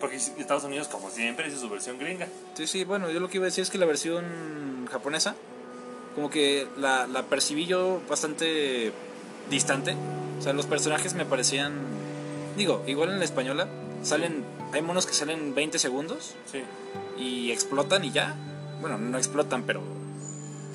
Porque 0.00 0.16
Estados 0.16 0.64
Unidos, 0.64 0.88
como 0.88 1.08
siempre, 1.10 1.48
hizo 1.48 1.58
su 1.58 1.68
versión 1.70 1.98
gringa. 1.98 2.28
Sí, 2.54 2.66
sí, 2.66 2.84
bueno, 2.84 3.10
yo 3.10 3.18
lo 3.20 3.28
que 3.28 3.38
iba 3.38 3.44
a 3.44 3.48
decir 3.48 3.62
es 3.62 3.70
que 3.70 3.78
la 3.78 3.86
versión 3.86 4.86
japonesa, 4.90 5.34
como 6.14 6.28
que 6.28 6.66
la, 6.76 7.06
la 7.06 7.22
percibí 7.22 7.66
yo 7.66 8.00
bastante 8.08 8.92
distante. 9.48 9.96
O 10.38 10.42
sea, 10.42 10.52
los 10.52 10.66
personajes 10.66 11.14
me 11.14 11.24
parecían. 11.24 11.72
Digo, 12.58 12.82
igual 12.86 13.10
en 13.10 13.18
la 13.20 13.24
española, 13.24 13.68
salen. 14.02 14.44
Hay 14.72 14.82
monos 14.82 15.06
que 15.06 15.14
salen 15.14 15.54
20 15.54 15.78
segundos 15.78 16.34
Sí. 16.50 16.62
y 17.18 17.52
explotan 17.52 18.04
y 18.04 18.10
ya. 18.10 18.34
Bueno, 18.80 18.98
no 18.98 19.16
explotan, 19.16 19.62
pero. 19.62 19.80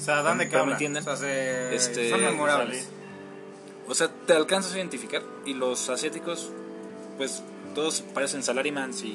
O 0.01 0.03
sea, 0.03 0.23
¿dan 0.23 0.37
de 0.39 0.49
qué 0.49 0.57
me 0.57 0.71
entienden. 0.71 1.01
O 1.01 1.05
sea, 1.05 1.15
se- 1.15 1.75
Este, 1.75 2.09
son 2.09 2.21
memorables. 2.21 2.89
O 3.87 3.93
sea, 3.93 4.09
te 4.09 4.33
alcanzas 4.33 4.73
a 4.73 4.77
identificar. 4.77 5.21
Y 5.45 5.53
los 5.53 5.89
asiáticos, 5.89 6.51
pues 7.17 7.43
todos 7.75 8.01
parecen 8.01 8.41
salarymans 8.43 9.03
y, 9.03 9.09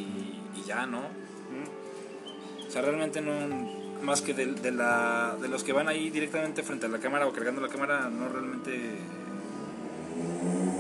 y 0.55 0.63
ya, 0.67 0.87
¿no? 0.87 1.01
O 2.67 2.71
sea, 2.71 2.83
realmente 2.83 3.21
no. 3.21 3.87
Más 4.03 4.21
que 4.21 4.35
de, 4.35 4.47
de 4.47 4.71
la, 4.73 5.37
de 5.41 5.49
los 5.49 5.65
que 5.65 5.73
van 5.73 5.89
ahí 5.89 6.11
directamente 6.11 6.63
frente 6.63 6.87
a 6.87 6.89
la 6.91 6.99
cámara 6.99 7.27
o 7.27 7.33
cargando 7.33 7.61
la 7.63 7.69
cámara, 7.69 8.09
no 8.11 8.29
realmente. 8.29 8.99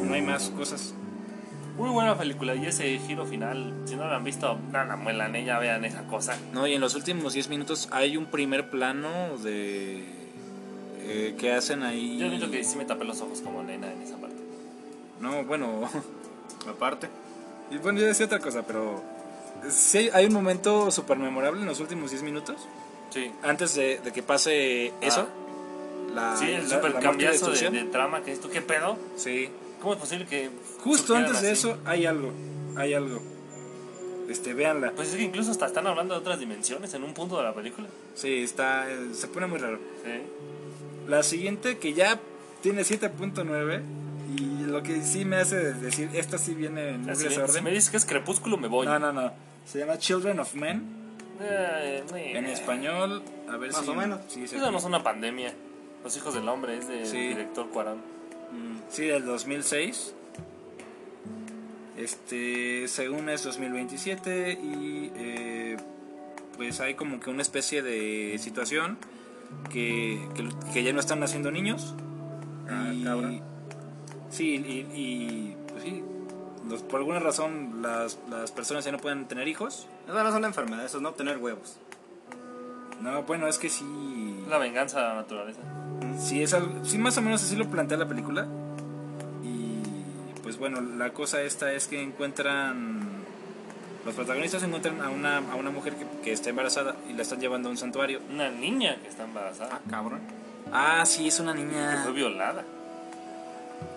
No 0.05 0.15
hay 0.15 0.23
más 0.23 0.51
cosas. 0.51 0.95
Muy 1.77 1.91
buena 1.91 2.17
película. 2.17 2.55
Y 2.55 2.67
ese 2.67 2.99
giro 2.99 3.27
final, 3.27 3.75
si 3.85 3.97
no 3.97 4.07
la 4.07 4.17
han 4.17 4.25
visto, 4.25 4.59
nada, 4.73 4.97
muelan 4.97 5.37
ella, 5.37 5.59
vean 5.59 5.85
esa 5.85 6.05
cosa. 6.05 6.37
No, 6.53 6.67
y 6.67 6.75
en 6.75 6.81
los 6.81 6.95
últimos 6.95 7.35
10 7.35 7.49
minutos 7.49 7.89
hay 7.93 8.17
un 8.17 8.27
primer 8.27 8.71
plano 8.71 9.37
de. 9.39 10.05
eh, 11.01 11.35
que 11.39 11.53
hacen 11.53 11.83
ahí. 11.83 12.19
Yo 12.19 12.27
admito 12.27 12.51
que 12.51 12.65
sí 12.65 12.77
me 12.77 12.85
tapé 12.85 13.05
los 13.05 13.21
ojos 13.21 13.41
como 13.43 13.63
nena 13.63 13.93
en 13.93 14.03
esa 14.03 14.17
parte. 14.17 14.37
No, 15.21 15.45
bueno. 15.45 15.89
Aparte. 16.69 17.09
Y 17.71 17.77
bueno, 17.79 18.01
yo 18.01 18.07
decía 18.07 18.27
otra 18.27 18.39
cosa, 18.39 18.63
pero. 18.67 19.03
Sí, 19.71 20.11
hay 20.13 20.27
un 20.27 20.33
momento 20.33 20.91
súper 20.91 21.19
memorable 21.19 21.61
en 21.61 21.67
los 21.67 21.81
últimos 21.81 22.11
10 22.11 22.23
minutos. 22.23 22.57
Sí. 23.11 23.31
Antes 23.43 23.75
de, 23.75 23.99
de 23.99 24.13
que 24.13 24.23
pase 24.23 24.93
eso. 25.01 25.27
La, 26.15 26.37
Sí, 26.37 26.47
el 26.51 26.69
la- 26.69 26.81
la 26.81 26.89
y 26.89 27.03
cambiazo 27.03 27.51
de, 27.51 27.71
de 27.71 27.85
trama 27.85 28.23
que 28.23 28.33
es 28.33 28.41
tú, 28.41 28.49
¿qué 28.49 28.63
pedo? 28.63 28.97
Sí. 29.17 29.49
¿Cómo 29.87 29.95
es 29.95 30.01
posible 30.01 30.27
que. 30.27 30.51
Justo 30.83 31.15
antes 31.15 31.41
de 31.43 31.53
así? 31.53 31.69
eso 31.69 31.79
hay 31.85 32.07
algo. 32.07 32.33
Hay 32.75 32.93
algo. 32.93 33.23
Este, 34.29 34.53
véanla. 34.53 34.91
Pues 34.97 35.11
es 35.11 35.15
que 35.15 35.23
incluso 35.23 35.53
hasta 35.53 35.67
están 35.67 35.87
hablando 35.87 36.15
de 36.15 36.19
otras 36.21 36.41
dimensiones 36.41 36.93
en 36.95 37.05
un 37.05 37.15
punto 37.15 37.37
de 37.39 37.45
la 37.45 37.55
película. 37.55 37.87
Sí, 38.17 38.43
está. 38.43 38.91
eh, 38.91 39.11
Se 39.15 39.29
pone 39.29 39.47
muy 39.47 39.61
raro. 39.61 39.79
Sí. 40.05 40.11
La 41.07 41.23
siguiente 41.23 41.79
que 41.79 41.93
ya 41.95 42.19
tiene 42.63 42.83
7.9. 42.83 43.83
Y 44.37 44.65
lo 44.67 44.83
que 44.83 45.03
sí 45.03 45.25
me 45.25 45.37
hace 45.37 45.73
decir, 45.75 46.11
esta 46.15 46.37
sí 46.37 46.55
viene 46.55 46.89
en 46.97 47.07
que, 47.07 47.15
si 47.15 47.25
desorden. 47.29 47.63
me 47.63 47.71
dices 47.71 47.91
que 47.91 47.97
es 47.99 48.05
crepúsculo, 48.05 48.57
me 48.57 48.67
voy. 48.67 48.87
No, 48.89 48.99
no, 48.99 49.13
no. 49.13 49.33
Se 49.67 49.79
llama 49.79 49.99
Children 49.99 50.41
of 50.41 50.53
Men. 50.55 50.83
Eh, 51.41 52.03
eh, 52.13 52.33
En 52.35 52.47
español, 52.47 53.23
a 53.49 53.57
ver 53.57 53.71
Más 53.71 53.85
si. 53.85 53.89
o 53.91 53.95
menos. 53.95 54.21
Sí, 54.27 54.43
Eso 54.43 54.69
no 54.73 54.79
es 54.79 54.85
una 54.85 55.05
pandemia. 55.05 55.55
Los 56.03 56.17
hijos 56.17 56.35
del 56.35 56.49
hombre 56.49 56.77
es 56.77 56.89
del 56.89 57.07
Sí. 57.07 57.19
director 57.29 57.69
Cuarón. 57.71 58.16
Sí, 58.91 59.05
del 59.07 59.25
2006. 59.25 60.15
Este, 61.97 62.89
según 62.89 63.29
es 63.31 63.43
2027 63.45 64.53
y 64.53 65.11
eh, 65.15 65.77
pues 66.57 66.81
hay 66.81 66.95
como 66.95 67.21
que 67.21 67.31
una 67.31 67.41
especie 67.43 67.83
de 67.83 68.37
situación 68.39 68.99
que, 69.73 70.21
que, 70.35 70.47
que 70.75 70.83
ya 70.83 70.93
no 70.93 71.01
están 71.01 71.21
naciendo 71.21 71.51
niños. 71.51 71.95
Ah, 72.69 72.91
y, 72.93 73.03
cabrón. 73.03 73.41
Sí, 74.31 74.57
y, 74.57 74.81
y, 74.95 75.57
pues 75.69 75.85
sí, 75.85 76.03
los- 76.69 76.83
por 76.83 77.01
alguna 77.01 77.21
razón 77.21 77.81
las, 77.81 78.19
las 78.29 78.51
personas 78.53 78.85
ya 78.85 78.93
no 78.93 78.99
pueden 78.99 79.27
tener 79.27 79.49
hijos. 79.49 79.87
Eso 80.07 80.23
no 80.23 80.31
son 80.33 80.45
enfermedades, 80.45 80.91
eso 80.91 80.99
es 80.99 81.03
no 81.03 81.13
tener 81.13 81.39
huevos. 81.39 81.79
No, 83.01 83.23
bueno, 83.23 83.47
es 83.49 83.59
que 83.59 83.71
sí. 83.71 83.85
La 84.51 84.59
venganza 84.59 85.01
de 85.01 85.05
la 85.09 85.15
naturaleza. 85.15 85.61
Sí, 86.19 86.43
es 86.43 86.55
algo, 86.55 86.85
sí, 86.85 86.99
más 86.99 87.17
o 87.19 87.23
menos 87.23 87.43
así 87.43 87.57
lo 87.57 87.67
plantea 87.69 87.99
la 87.99 88.09
película. 88.09 88.47
Y 89.45 89.81
pues 90.43 90.59
bueno, 90.59 90.81
la 90.81 91.11
cosa 91.13 91.43
esta 91.43 91.73
es 91.73 91.87
que 91.89 92.03
encuentran. 92.03 93.01
Los 94.05 94.15
protagonistas 94.15 94.63
encuentran 94.63 95.01
a 95.03 95.11
una, 95.11 95.39
a 95.39 95.57
una 95.57 95.71
mujer 95.71 95.95
que, 95.95 96.07
que 96.23 96.33
está 96.33 96.51
embarazada 96.51 96.95
y 97.11 97.13
la 97.15 97.23
están 97.23 97.41
llevando 97.41 97.69
a 97.69 97.73
un 97.73 97.77
santuario. 97.79 98.21
Una 98.33 98.49
niña 98.51 98.97
que 99.03 99.09
está 99.09 99.25
embarazada. 99.25 99.81
cabrón. 99.91 100.21
Ah, 100.73 101.05
sí, 101.07 101.29
es 101.29 101.41
una 101.41 101.55
Que 101.55 101.65
niña. 101.65 102.01
fue 102.05 102.13
violada. 102.13 102.65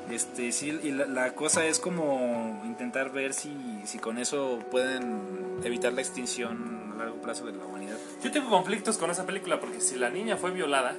Este, 0.10 0.52
sí, 0.52 0.80
y 0.84 0.92
la, 0.92 1.06
la 1.06 1.34
cosa 1.36 1.66
es 1.66 1.80
como 1.80 2.60
intentar 2.66 3.12
ver 3.12 3.34
si, 3.36 3.52
si 3.86 4.00
con 4.00 4.18
eso 4.18 4.60
pueden 4.72 5.22
evitar 5.64 5.94
la 5.94 6.02
extinción 6.02 6.94
a 6.96 6.98
largo 6.98 7.18
plazo 7.22 7.46
de 7.46 7.52
la 7.54 7.64
humanidad. 7.64 7.98
Yo 8.24 8.32
tengo 8.32 8.50
conflictos 8.50 8.98
con 8.98 9.12
esa 9.12 9.26
película 9.28 9.60
porque 9.60 9.80
si 9.80 9.96
la 9.98 10.10
niña 10.10 10.36
fue 10.38 10.50
violada, 10.50 10.96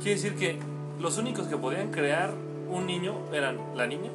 quiere 0.00 0.14
decir 0.20 0.34
que 0.36 0.58
los 0.98 1.18
únicos 1.18 1.46
que 1.46 1.56
podían 1.56 1.90
crear 1.90 2.32
un 2.68 2.86
niño 2.86 3.14
eran 3.32 3.58
la 3.76 3.86
niña 3.86 4.10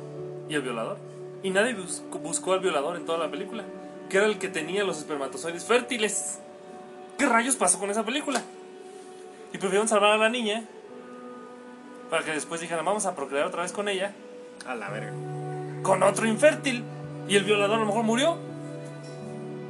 y 0.50 0.56
el 0.56 0.62
violador. 0.62 0.98
Y 1.44 1.50
nadie 1.50 1.74
buscó, 1.74 2.20
buscó 2.20 2.54
al 2.54 2.60
violador 2.60 2.96
en 2.98 3.06
toda 3.06 3.18
la 3.20 3.30
película, 3.30 3.64
que 4.10 4.18
era 4.18 4.26
el 4.26 4.38
que 4.40 4.50
tenía 4.50 4.84
los 4.84 4.98
espermatozoides 4.98 5.66
fértiles. 5.66 6.40
¿Qué 7.18 7.26
rayos 7.26 7.56
pasó 7.56 7.80
con 7.80 7.90
esa 7.90 8.04
película? 8.04 8.42
Y 9.54 9.58
prefirieron 9.58 9.88
salvar 9.88 10.12
a 10.12 10.18
la 10.18 10.30
niña 10.30 10.64
para 12.10 12.24
que 12.24 12.32
después 12.32 12.62
dijeran, 12.62 12.84
vamos 12.86 13.06
a 13.06 13.16
procrear 13.16 13.46
otra 13.46 13.62
vez 13.64 13.72
con 13.72 13.88
ella, 13.88 14.14
A 14.66 14.76
la 14.76 14.90
verga. 14.90 15.12
con 15.84 16.04
otro 16.04 16.28
infértil. 16.28 16.84
Y 17.28 17.36
el 17.36 17.44
violador 17.44 17.78
a 17.78 17.80
lo 17.80 17.86
mejor 17.86 18.04
murió. 18.04 18.38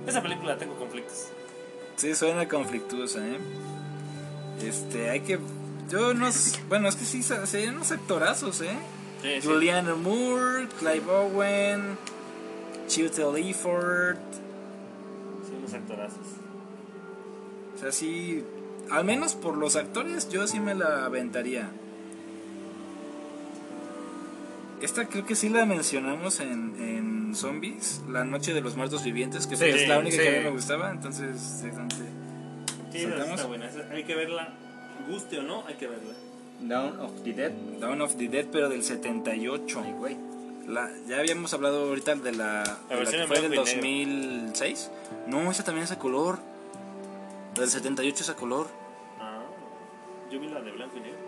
Esa 0.08 0.21
película 0.21 0.58
tengo 0.58 0.75
conflictos. 0.75 1.28
Sí, 1.95 2.13
suena 2.15 2.47
conflictuosa, 2.47 3.25
¿eh? 3.25 3.38
Este, 4.62 5.10
hay 5.10 5.21
que... 5.21 5.39
Yo 5.89 6.13
no... 6.13 6.30
Bueno, 6.69 6.88
es 6.89 6.95
que 6.95 7.06
sí, 7.06 7.21
se- 7.24 7.45
serían 7.48 7.76
unos 7.76 7.91
actorazos, 7.91 8.62
¿eh? 8.62 8.76
Sí, 9.21 9.41
sí. 9.41 9.48
Julianne 9.48 9.93
Moore, 9.93 10.67
Clive 10.80 11.10
Owen, 11.12 11.98
Chiwetel 12.88 13.36
Ejiofor... 13.38 14.17
Sí, 15.48 15.54
unos 15.58 15.74
actorazos. 15.74 16.17
O 17.76 17.80
sea, 17.80 17.91
sí... 17.91 18.43
Al 18.91 19.04
menos 19.04 19.34
por 19.34 19.58
los 19.58 19.76
actores, 19.76 20.30
yo 20.30 20.45
sí 20.48 20.60
me 20.60 20.76
la 20.76 21.06
aventaría. 21.06 21.69
Esta 24.82 25.08
creo 25.08 25.26
que 25.26 25.36
sí 25.36 25.50
la 25.50 25.65
mencionamos 25.65 26.39
en, 26.39 26.76
en 26.80 27.36
Zombies, 27.36 28.02
La 28.10 28.24
Noche 28.26 28.54
de 28.54 28.62
los 28.62 28.76
Muertos 28.76 29.04
Vivientes, 29.04 29.48
que 29.48 29.56
Sí, 29.56 29.65
es 29.65 29.88
la 29.88 29.98
única 30.00 30.17
que 30.17 30.28
a 30.28 30.32
mí 30.39 30.43
me 30.45 30.52
gustaba, 30.52 30.91
entonces... 30.91 31.63
exactamente. 31.63 31.95
Sí, 32.91 33.00
está 33.00 33.45
buena. 33.48 33.69
Hay 33.91 34.04
que 34.04 34.15
verla. 34.15 34.54
Guste 35.10 35.39
o 35.39 35.43
no, 35.43 35.63
hay 35.67 35.75
que 35.75 35.88
verla. 35.88 36.13
Down 36.62 36.99
of 36.99 37.12
the 37.23 37.34
Dead. 37.34 37.51
Dawn 37.79 38.01
of 38.01 38.15
the 38.15 38.27
Dead, 38.27 38.45
pero 38.51 38.69
del 38.69 38.84
78. 38.84 39.81
Ay, 39.84 39.91
güey. 39.93 40.17
La, 40.67 40.89
ya 41.08 41.19
habíamos 41.19 41.53
hablado 41.53 41.89
ahorita 41.89 42.15
de 42.15 42.31
la, 42.31 42.63
de 42.63 42.69
la 42.89 42.95
versión 42.95 43.17
que 43.17 43.21
en 43.21 43.27
fue 43.27 43.41
del 43.41 43.49
blanco 43.51 43.69
y 43.69 43.75
negro. 43.75 44.41
2006. 44.47 44.91
No, 45.27 45.51
esa 45.51 45.63
también 45.63 45.84
es 45.84 45.91
a 45.91 45.99
color. 45.99 46.39
La 47.55 47.62
del 47.62 47.69
78 47.69 48.23
es 48.23 48.29
a 48.29 48.36
color. 48.36 48.67
Ah, 49.19 49.43
yo 50.31 50.39
vi 50.39 50.47
la 50.47 50.62
de 50.62 50.71
blanco 50.71 50.97
y 50.97 51.01
negro. 51.01 51.19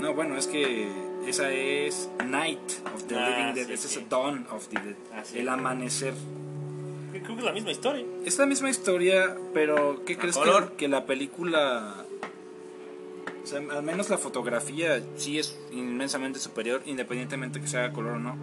No, 0.00 0.12
bueno, 0.14 0.36
es 0.36 0.46
que 0.48 0.88
esa 1.26 1.50
es 1.52 2.08
Night 2.26 2.58
of 2.94 3.04
the 3.04 3.16
Ah, 3.16 3.28
Living 3.28 3.54
Dead. 3.54 3.66
sí, 3.66 3.72
Esa 3.74 3.88
sí. 3.88 3.98
es 4.00 4.08
Dawn 4.08 4.46
of 4.50 4.66
the 4.68 4.80
Dead. 4.80 4.96
Ah, 5.14 5.22
sí. 5.24 5.38
El 5.38 5.48
amanecer. 5.48 6.14
Creo 7.12 7.22
que 7.34 7.40
es 7.40 7.44
la 7.44 7.52
misma 7.52 7.70
historia. 7.70 8.04
Es 8.24 8.38
la 8.38 8.46
misma 8.46 8.70
historia, 8.70 9.36
pero 9.54 10.02
¿qué 10.04 10.18
crees 10.18 10.36
que, 10.36 10.76
que 10.76 10.88
la 10.88 11.06
película... 11.06 11.94
Al 13.52 13.82
menos 13.82 14.10
la 14.10 14.18
fotografía 14.18 15.02
sí 15.16 15.38
es 15.38 15.56
inmensamente 15.72 16.38
superior, 16.38 16.82
independientemente 16.86 17.60
que 17.60 17.68
sea 17.68 17.86
a 17.86 17.92
color 17.92 18.14
o 18.14 18.18
no. 18.18 18.36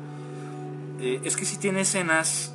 Eh, 1.00 1.20
es 1.24 1.36
que 1.36 1.46
sí 1.46 1.58
tiene 1.58 1.82
escenas... 1.82 2.54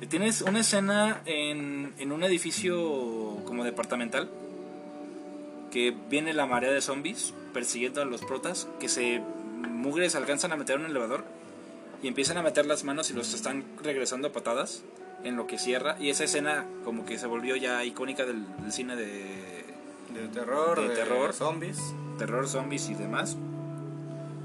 eh, 0.00 0.06
Tienes 0.06 0.42
una 0.42 0.60
escena 0.60 1.22
en, 1.26 1.92
en 1.98 2.12
un 2.12 2.22
edificio 2.22 3.38
como 3.44 3.64
departamental 3.64 4.30
que 5.70 5.92
viene 6.08 6.32
la 6.34 6.46
marea 6.46 6.70
de 6.70 6.80
zombies 6.80 7.34
persiguiendo 7.52 8.00
a 8.00 8.04
los 8.04 8.22
protas, 8.22 8.68
que 8.78 8.88
se 8.88 9.20
mugres 9.68 10.14
alcanzan 10.14 10.52
a 10.52 10.56
meter 10.56 10.78
un 10.78 10.86
elevador 10.86 11.24
y 12.02 12.08
empiezan 12.08 12.36
a 12.36 12.42
meter 12.42 12.66
las 12.66 12.84
manos 12.84 13.10
y 13.10 13.14
los 13.14 13.34
están 13.34 13.64
regresando 13.82 14.28
a 14.28 14.32
patadas 14.32 14.82
en 15.24 15.36
lo 15.36 15.46
que 15.46 15.58
cierra 15.58 15.96
y 15.98 16.10
esa 16.10 16.24
escena 16.24 16.66
como 16.84 17.06
que 17.06 17.18
se 17.18 17.26
volvió 17.26 17.56
ya 17.56 17.84
icónica 17.84 18.24
del 18.24 18.44
cine 18.70 18.94
de 18.94 19.53
De 20.14 20.28
terror, 20.28 20.80
De 20.80 20.88
de, 20.88 20.94
terror. 20.94 21.32
zombies. 21.32 21.78
terror, 22.18 22.48
zombies 22.48 22.88
y 22.88 22.94
demás. 22.94 23.36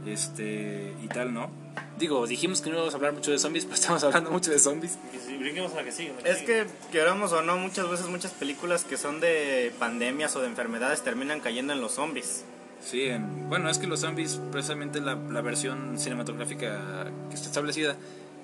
Este, 0.06 0.94
y 1.04 1.08
tal, 1.08 1.34
¿no? 1.34 1.50
Digo, 1.98 2.26
dijimos 2.26 2.62
que 2.62 2.70
no 2.70 2.76
íbamos 2.78 2.94
a 2.94 2.98
hablar 2.98 3.14
mucho 3.14 3.32
de 3.32 3.40
zombies, 3.40 3.66
pero 3.66 3.76
estamos 3.76 4.04
hablando 4.04 4.32
mucho 4.32 4.50
de 4.52 4.60
zombies. 4.60 4.98
Y 5.14 5.18
si 5.20 5.38
brinquemos 5.38 5.72
a 5.74 5.78
la 5.78 5.84
que 5.84 5.92
sigue. 5.92 6.14
la 6.24 6.30
Es 6.30 6.40
sigue. 6.40 6.66
que, 6.66 6.68
queramos 6.92 7.32
o 7.34 7.42
no, 7.42 7.58
muchas 7.58 7.90
veces 7.90 8.08
muchas 8.08 8.32
películas 8.32 8.84
que 8.86 8.98
son 8.98 9.20
de 9.20 9.72
pandemias 9.78 10.36
o 10.36 10.42
de 10.42 10.48
enfermedades 10.48 11.02
terminan 11.04 11.40
cayendo 11.42 11.74
en 11.74 11.82
los 11.82 11.94
zombies. 11.94 12.44
Sí, 12.82 13.04
en- 13.04 13.50
bueno, 13.50 13.70
es 13.70 13.78
que 13.78 13.88
los 13.88 14.00
zombies, 14.00 14.40
precisamente 14.52 15.02
la, 15.02 15.16
la 15.16 15.42
versión 15.42 16.00
cinematográfica 16.00 17.12
que 17.30 17.36
está 17.36 17.48
establecida, 17.48 17.96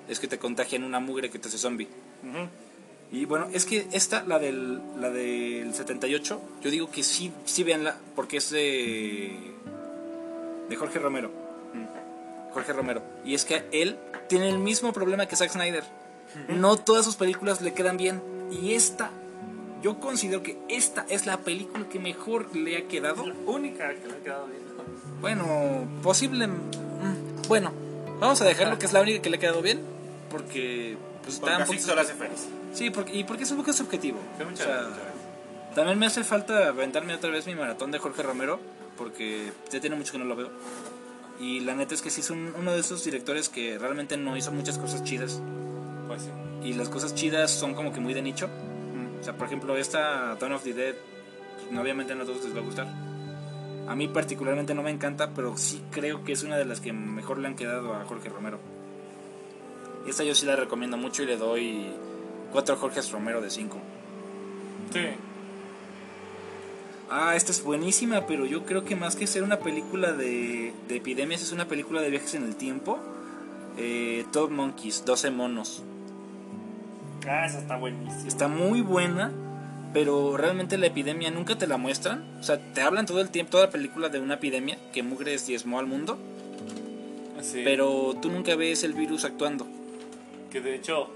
es 0.08 0.20
que 0.20 0.28
te 0.28 0.38
contagian 0.38 0.84
una 0.84 1.00
mugre 1.00 1.30
que 1.30 1.38
te 1.38 1.48
hace 1.48 1.58
zombie. 1.58 1.88
Y 3.12 3.24
bueno, 3.24 3.46
es 3.52 3.64
que 3.66 3.86
esta, 3.92 4.24
la 4.24 4.38
del, 4.38 4.80
la 5.00 5.10
del 5.10 5.72
78, 5.72 6.40
yo 6.62 6.70
digo 6.70 6.90
que 6.90 7.02
sí, 7.02 7.32
sí 7.44 7.62
véanla, 7.62 7.96
porque 8.16 8.38
es 8.38 8.50
de, 8.50 9.52
de 10.68 10.76
Jorge 10.76 10.98
Romero. 10.98 11.30
Jorge 12.52 12.72
Romero. 12.72 13.02
Y 13.24 13.34
es 13.34 13.44
que 13.44 13.64
él 13.70 13.96
tiene 14.28 14.48
el 14.48 14.58
mismo 14.58 14.92
problema 14.92 15.26
que 15.26 15.36
Zack 15.36 15.50
Snyder. 15.50 15.84
No 16.48 16.76
todas 16.76 17.04
sus 17.04 17.16
películas 17.16 17.60
le 17.60 17.72
quedan 17.74 17.96
bien. 17.96 18.20
Y 18.50 18.72
esta, 18.74 19.10
yo 19.82 20.00
considero 20.00 20.42
que 20.42 20.58
esta 20.68 21.06
es 21.08 21.26
la 21.26 21.38
película 21.38 21.88
que 21.88 21.98
mejor 21.98 22.54
le 22.56 22.76
ha 22.76 22.88
quedado. 22.88 23.26
La 23.26 23.34
única 23.46 23.94
que 23.94 24.08
le 24.08 24.14
ha 24.14 24.22
quedado 24.22 24.46
bien. 24.46 24.62
Bueno, 25.20 25.86
posible. 26.02 26.46
mm, 26.48 27.46
Bueno, 27.48 27.72
vamos 28.20 28.40
a 28.40 28.44
dejarlo 28.44 28.78
que 28.78 28.86
es 28.86 28.92
la 28.92 29.00
única 29.02 29.22
que 29.22 29.30
le 29.30 29.36
ha 29.36 29.40
quedado 29.40 29.62
bien. 29.62 29.80
Porque 30.30 30.96
pues, 31.26 31.34
está 31.36 31.58
Porque 31.58 31.62
así 31.74 31.78
solo 31.80 32.00
hace 32.00 32.14
feliz. 32.14 32.46
Sí, 32.72 32.90
porque, 32.90 33.14
y 33.14 33.24
porque 33.24 33.42
es 33.42 33.50
un 33.50 33.58
poco 33.58 33.72
subjetivo. 33.72 34.18
Fue 34.36 34.46
O 34.46 34.56
sea, 34.56 34.82
vez. 34.82 35.74
también 35.74 35.98
me 35.98 36.06
hace 36.06 36.24
falta 36.24 36.68
aventarme 36.68 37.14
otra 37.14 37.30
vez 37.30 37.46
mi 37.46 37.54
maratón 37.54 37.90
de 37.90 37.98
Jorge 37.98 38.22
Romero, 38.22 38.58
porque 38.96 39.52
ya 39.70 39.80
tiene 39.80 39.96
mucho 39.96 40.12
que 40.12 40.18
no 40.18 40.24
lo 40.24 40.36
veo. 40.36 40.50
Y 41.38 41.60
la 41.60 41.74
neta 41.74 41.94
es 41.94 42.00
que 42.00 42.08
sí 42.10 42.22
es 42.22 42.30
un- 42.30 42.54
uno 42.58 42.72
de 42.72 42.80
esos 42.80 43.04
directores 43.04 43.48
que 43.50 43.76
realmente 43.78 44.16
no 44.16 44.36
hizo 44.38 44.50
muchas 44.52 44.78
cosas 44.78 45.04
chidas. 45.04 45.42
Pues 46.06 46.22
sí. 46.22 46.30
Y 46.62 46.72
las 46.72 46.88
cosas 46.88 47.14
chidas 47.14 47.50
son 47.50 47.74
como 47.74 47.92
que 47.92 48.00
muy 48.00 48.14
de 48.14 48.22
nicho. 48.22 48.48
O 49.20 49.22
sea, 49.22 49.34
por 49.36 49.46
ejemplo, 49.46 49.76
esta 49.76 50.36
Dawn 50.36 50.52
of 50.54 50.62
the 50.62 50.72
Dead, 50.72 50.94
pues, 51.68 51.78
obviamente 51.80 52.14
no 52.14 52.22
a 52.22 52.26
todos 52.26 52.42
les 52.44 52.54
va 52.54 52.60
a 52.60 52.62
gustar. 52.62 52.86
A 53.88 53.94
mí 53.94 54.08
particularmente 54.08 54.74
no 54.74 54.82
me 54.82 54.90
encanta, 54.90 55.30
pero 55.34 55.56
sí 55.56 55.82
creo 55.90 56.24
que 56.24 56.32
es 56.32 56.42
una 56.42 56.56
de 56.56 56.64
las 56.64 56.80
que 56.80 56.92
mejor 56.92 57.38
le 57.38 57.48
han 57.48 57.54
quedado 57.56 57.94
a 57.94 58.04
Jorge 58.04 58.28
Romero. 58.28 58.58
Esta 60.08 60.24
yo 60.24 60.34
sí 60.34 60.46
la 60.46 60.56
recomiendo 60.56 60.96
mucho 60.96 61.22
y 61.22 61.26
le 61.26 61.36
doy 61.36 61.86
4 62.52 62.76
Jorges 62.76 63.10
Romero 63.10 63.40
de 63.40 63.50
5. 63.50 63.78
Sí. 64.92 65.00
Ah, 67.10 67.36
esta 67.36 67.52
es 67.52 67.62
buenísima, 67.62 68.26
pero 68.26 68.46
yo 68.46 68.64
creo 68.64 68.84
que 68.84 68.96
más 68.96 69.14
que 69.16 69.26
ser 69.26 69.42
una 69.42 69.58
película 69.60 70.12
de, 70.12 70.72
de 70.88 70.96
epidemias, 70.96 71.42
es 71.42 71.52
una 71.52 71.66
película 71.68 72.00
de 72.00 72.10
viajes 72.10 72.34
en 72.34 72.44
el 72.44 72.56
tiempo. 72.56 72.98
Eh, 73.78 74.24
Top 74.32 74.50
Monkeys, 74.50 75.04
12 75.04 75.30
monos. 75.30 75.82
Ah, 77.28 77.46
esa 77.46 77.58
está 77.58 77.76
buenísima. 77.76 78.26
Está 78.26 78.48
muy 78.48 78.80
buena, 78.80 79.30
pero 79.92 80.36
realmente 80.36 80.78
la 80.78 80.86
epidemia 80.86 81.30
nunca 81.30 81.56
te 81.58 81.66
la 81.66 81.76
muestran. 81.76 82.24
O 82.40 82.42
sea, 82.42 82.58
te 82.72 82.80
hablan 82.82 83.06
todo 83.06 83.20
el 83.20 83.30
tiempo, 83.30 83.52
toda 83.52 83.66
la 83.66 83.70
película 83.72 84.08
de 84.08 84.18
una 84.18 84.34
epidemia 84.34 84.76
que 84.92 85.02
mugres 85.02 85.46
diezmó 85.46 85.78
al 85.78 85.86
mundo, 85.86 86.18
Sí. 87.40 87.60
pero 87.64 88.16
tú 88.20 88.30
nunca 88.30 88.56
ves 88.56 88.82
el 88.82 88.94
virus 88.94 89.24
actuando. 89.24 89.66
Que 90.56 90.62
de 90.62 90.74
hecho 90.74 91.08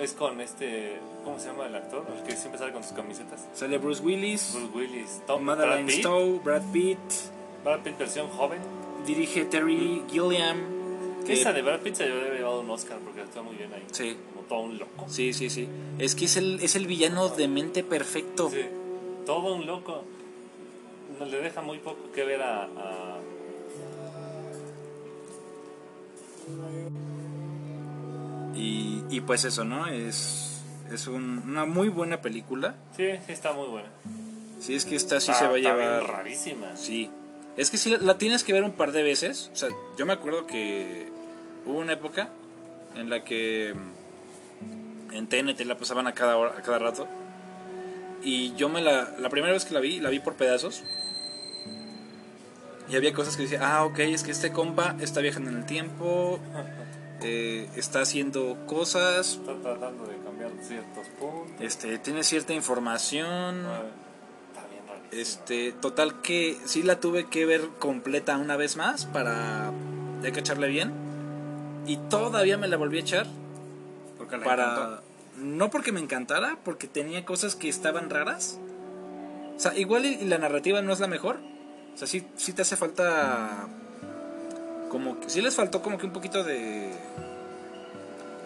es 0.00 0.14
con 0.14 0.40
este. 0.40 0.98
¿Cómo 1.22 1.38
se 1.38 1.46
llama 1.46 1.66
el 1.68 1.76
actor? 1.76 2.04
El 2.18 2.24
que 2.24 2.34
siempre 2.34 2.58
sale 2.58 2.72
con 2.72 2.82
sus 2.82 2.92
camisetas. 2.92 3.46
Sale 3.54 3.78
Bruce 3.78 4.02
Willis, 4.02 4.50
Bruce 4.52 4.76
Willis. 4.76 5.22
Tom 5.28 5.42
Madeline 5.44 5.86
Brad. 5.86 5.96
Stowe, 6.00 6.40
Brad 6.42 6.62
Pitt, 6.72 6.98
Brad 7.62 7.80
Pitt 7.84 7.98
versión 7.98 8.26
joven. 8.30 8.58
dirige 9.06 9.44
Terry 9.44 10.02
Gilliam. 10.10 10.58
que- 11.24 11.34
Esa 11.34 11.52
de 11.52 11.62
Brad 11.62 11.82
Pitt 11.82 11.94
se 11.94 12.02
debe 12.08 12.20
haber 12.20 12.38
llevado 12.38 12.62
un 12.62 12.70
Oscar 12.70 12.98
porque 12.98 13.20
actúa 13.20 13.42
muy 13.44 13.54
bien 13.54 13.72
ahí. 13.72 13.84
Sí, 13.92 14.16
Como 14.34 14.44
todo 14.48 14.58
un 14.62 14.76
loco. 14.76 15.04
sí, 15.06 15.32
sí, 15.32 15.48
sí. 15.48 15.68
Es 16.00 16.16
que 16.16 16.24
es 16.24 16.36
el, 16.36 16.58
es 16.60 16.74
el 16.74 16.88
villano 16.88 17.28
de 17.28 17.46
mente 17.46 17.84
perfecto. 17.84 18.50
Sí. 18.50 18.62
Todo 19.24 19.54
un 19.54 19.66
loco. 19.66 20.02
No 21.20 21.26
le 21.26 21.36
deja 21.42 21.62
muy 21.62 21.78
poco 21.78 22.10
que 22.12 22.24
ver 22.24 22.42
a. 22.42 22.64
a- 22.64 23.18
Y, 28.54 29.02
y 29.10 29.20
pues 29.20 29.44
eso, 29.44 29.64
¿no? 29.64 29.86
Es, 29.86 30.62
es 30.92 31.06
un- 31.06 31.42
una 31.46 31.64
muy 31.64 31.88
buena 31.88 32.20
película. 32.20 32.74
Sí, 32.96 33.04
sí, 33.26 33.32
está 33.32 33.52
muy 33.52 33.68
buena. 33.68 33.88
Si 34.60 34.74
es 34.74 34.84
que 34.84 34.94
esta 34.96 35.20
sí 35.20 35.30
Está- 35.30 35.44
se 35.44 35.48
va 35.50 35.54
a 35.54 35.58
llevar. 35.58 36.04
rarísima. 36.06 36.76
Sí. 36.76 37.10
Es 37.56 37.70
que 37.70 37.76
sí, 37.78 37.90
la, 37.90 37.98
la 37.98 38.18
tienes 38.18 38.44
que 38.44 38.52
ver 38.52 38.62
un 38.64 38.72
par 38.72 38.92
de 38.92 39.02
veces. 39.02 39.50
O 39.52 39.56
sea, 39.56 39.68
yo 39.98 40.06
me 40.06 40.12
acuerdo 40.12 40.46
que 40.46 41.08
hubo 41.66 41.78
una 41.78 41.94
época 41.94 42.28
en 42.96 43.08
la 43.10 43.24
que 43.24 43.74
mm, 43.74 45.14
en 45.14 45.26
TNT 45.28 45.60
la 45.66 45.76
pasaban 45.76 46.06
a 46.06 46.12
cada, 46.12 46.36
hora, 46.36 46.54
a 46.58 46.62
cada 46.62 46.78
rato. 46.78 47.08
Y 48.22 48.54
yo 48.54 48.68
me 48.68 48.80
la... 48.82 49.14
La 49.18 49.28
primera 49.30 49.52
vez 49.52 49.64
que 49.64 49.74
la 49.74 49.80
vi, 49.80 49.98
la 50.00 50.08
vi 50.10 50.20
por 50.20 50.34
pedazos. 50.34 50.84
Y 52.88 52.96
había 52.96 53.12
cosas 53.12 53.36
que 53.36 53.42
decía, 53.44 53.60
ah, 53.62 53.84
ok, 53.84 53.98
es 54.00 54.22
que 54.22 54.30
este 54.30 54.52
compa 54.52 54.96
está 55.00 55.20
viajando 55.20 55.50
en 55.50 55.56
el 55.58 55.66
tiempo, 55.66 56.38
eh, 57.24 57.68
está 57.76 58.00
haciendo 58.02 58.56
cosas, 58.66 59.34
Está 59.40 59.54
tratando 59.60 60.04
de 60.06 60.16
cambiar 60.18 60.50
ciertos 60.62 61.06
puntos. 61.18 61.52
este, 61.60 61.98
tiene 61.98 62.22
cierta 62.24 62.52
información. 62.52 63.64
Ah, 63.66 63.82
Está 64.48 64.66
bien. 64.68 64.82
Este, 65.20 65.72
total 65.72 66.20
que 66.22 66.58
sí 66.64 66.82
la 66.82 67.00
tuve 67.00 67.28
que 67.28 67.46
ver 67.46 67.68
completa 67.78 68.36
una 68.38 68.56
vez 68.56 68.76
más 68.76 69.06
para 69.06 69.72
ya 70.22 70.32
cacharle 70.32 70.68
bien. 70.68 70.92
Y 71.86 71.96
todavía 71.96 72.58
me 72.58 72.68
la 72.68 72.76
volví 72.76 72.98
a 72.98 73.00
echar 73.00 73.26
Porque 74.18 74.38
para 74.38 74.64
encantó. 74.64 75.02
no 75.38 75.70
porque 75.70 75.90
me 75.92 76.00
encantara, 76.00 76.58
porque 76.64 76.86
tenía 76.86 77.24
cosas 77.24 77.56
que 77.56 77.68
estaban 77.68 78.08
raras. 78.10 78.58
O 79.56 79.58
sea, 79.60 79.76
igual 79.76 80.06
y, 80.06 80.14
y 80.14 80.24
la 80.26 80.38
narrativa 80.38 80.80
no 80.82 80.92
es 80.92 81.00
la 81.00 81.08
mejor. 81.08 81.38
O 81.94 81.98
sea, 81.98 82.06
sí, 82.06 82.24
sí 82.36 82.52
te 82.52 82.62
hace 82.62 82.76
falta 82.76 83.68
como 84.92 85.18
que 85.18 85.30
sí 85.30 85.40
les 85.40 85.54
faltó 85.56 85.80
como 85.82 85.96
que 85.96 86.04
un 86.06 86.12
poquito 86.12 86.44
de 86.44 86.90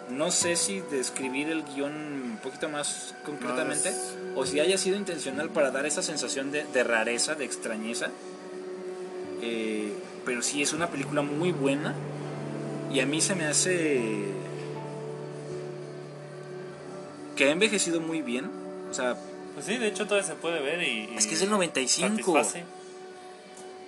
no 0.09 0.31
sé 0.31 0.55
si 0.55 0.79
describir 0.79 1.49
el 1.49 1.63
guion 1.65 1.91
un 1.91 2.39
poquito 2.41 2.69
más 2.69 3.13
concretamente 3.25 3.91
Más- 3.91 4.13
o 4.37 4.45
si 4.45 4.61
haya 4.61 4.77
sido 4.77 4.95
intencional 4.95 5.49
para 5.49 5.71
dar 5.71 5.85
esa 5.85 6.01
sensación 6.01 6.49
de, 6.51 6.63
de 6.63 6.83
rareza, 6.85 7.35
de 7.35 7.43
extrañeza. 7.43 8.07
Eh, 9.41 9.91
pero 10.25 10.41
sí 10.41 10.61
es 10.61 10.71
una 10.71 10.87
película 10.89 11.21
muy 11.21 11.51
buena 11.51 11.93
y 12.93 13.01
a 13.01 13.05
mí 13.05 13.19
se 13.19 13.35
me 13.35 13.45
hace 13.45 14.25
que 17.35 17.45
ha 17.45 17.51
envejecido 17.51 17.99
muy 17.99 18.21
bien. 18.21 18.49
O 18.89 18.93
sea, 18.93 19.15
Pues 19.53 19.65
sí, 19.65 19.77
de 19.77 19.87
hecho 19.87 20.05
todavía 20.05 20.27
se 20.27 20.35
puede 20.35 20.61
ver 20.61 20.81
y. 20.83 21.09
es 21.15 21.25
y 21.25 21.29
que 21.29 21.33
es 21.35 21.41
del 21.41 21.49
95. 21.49 22.15
satisface. 22.33 22.63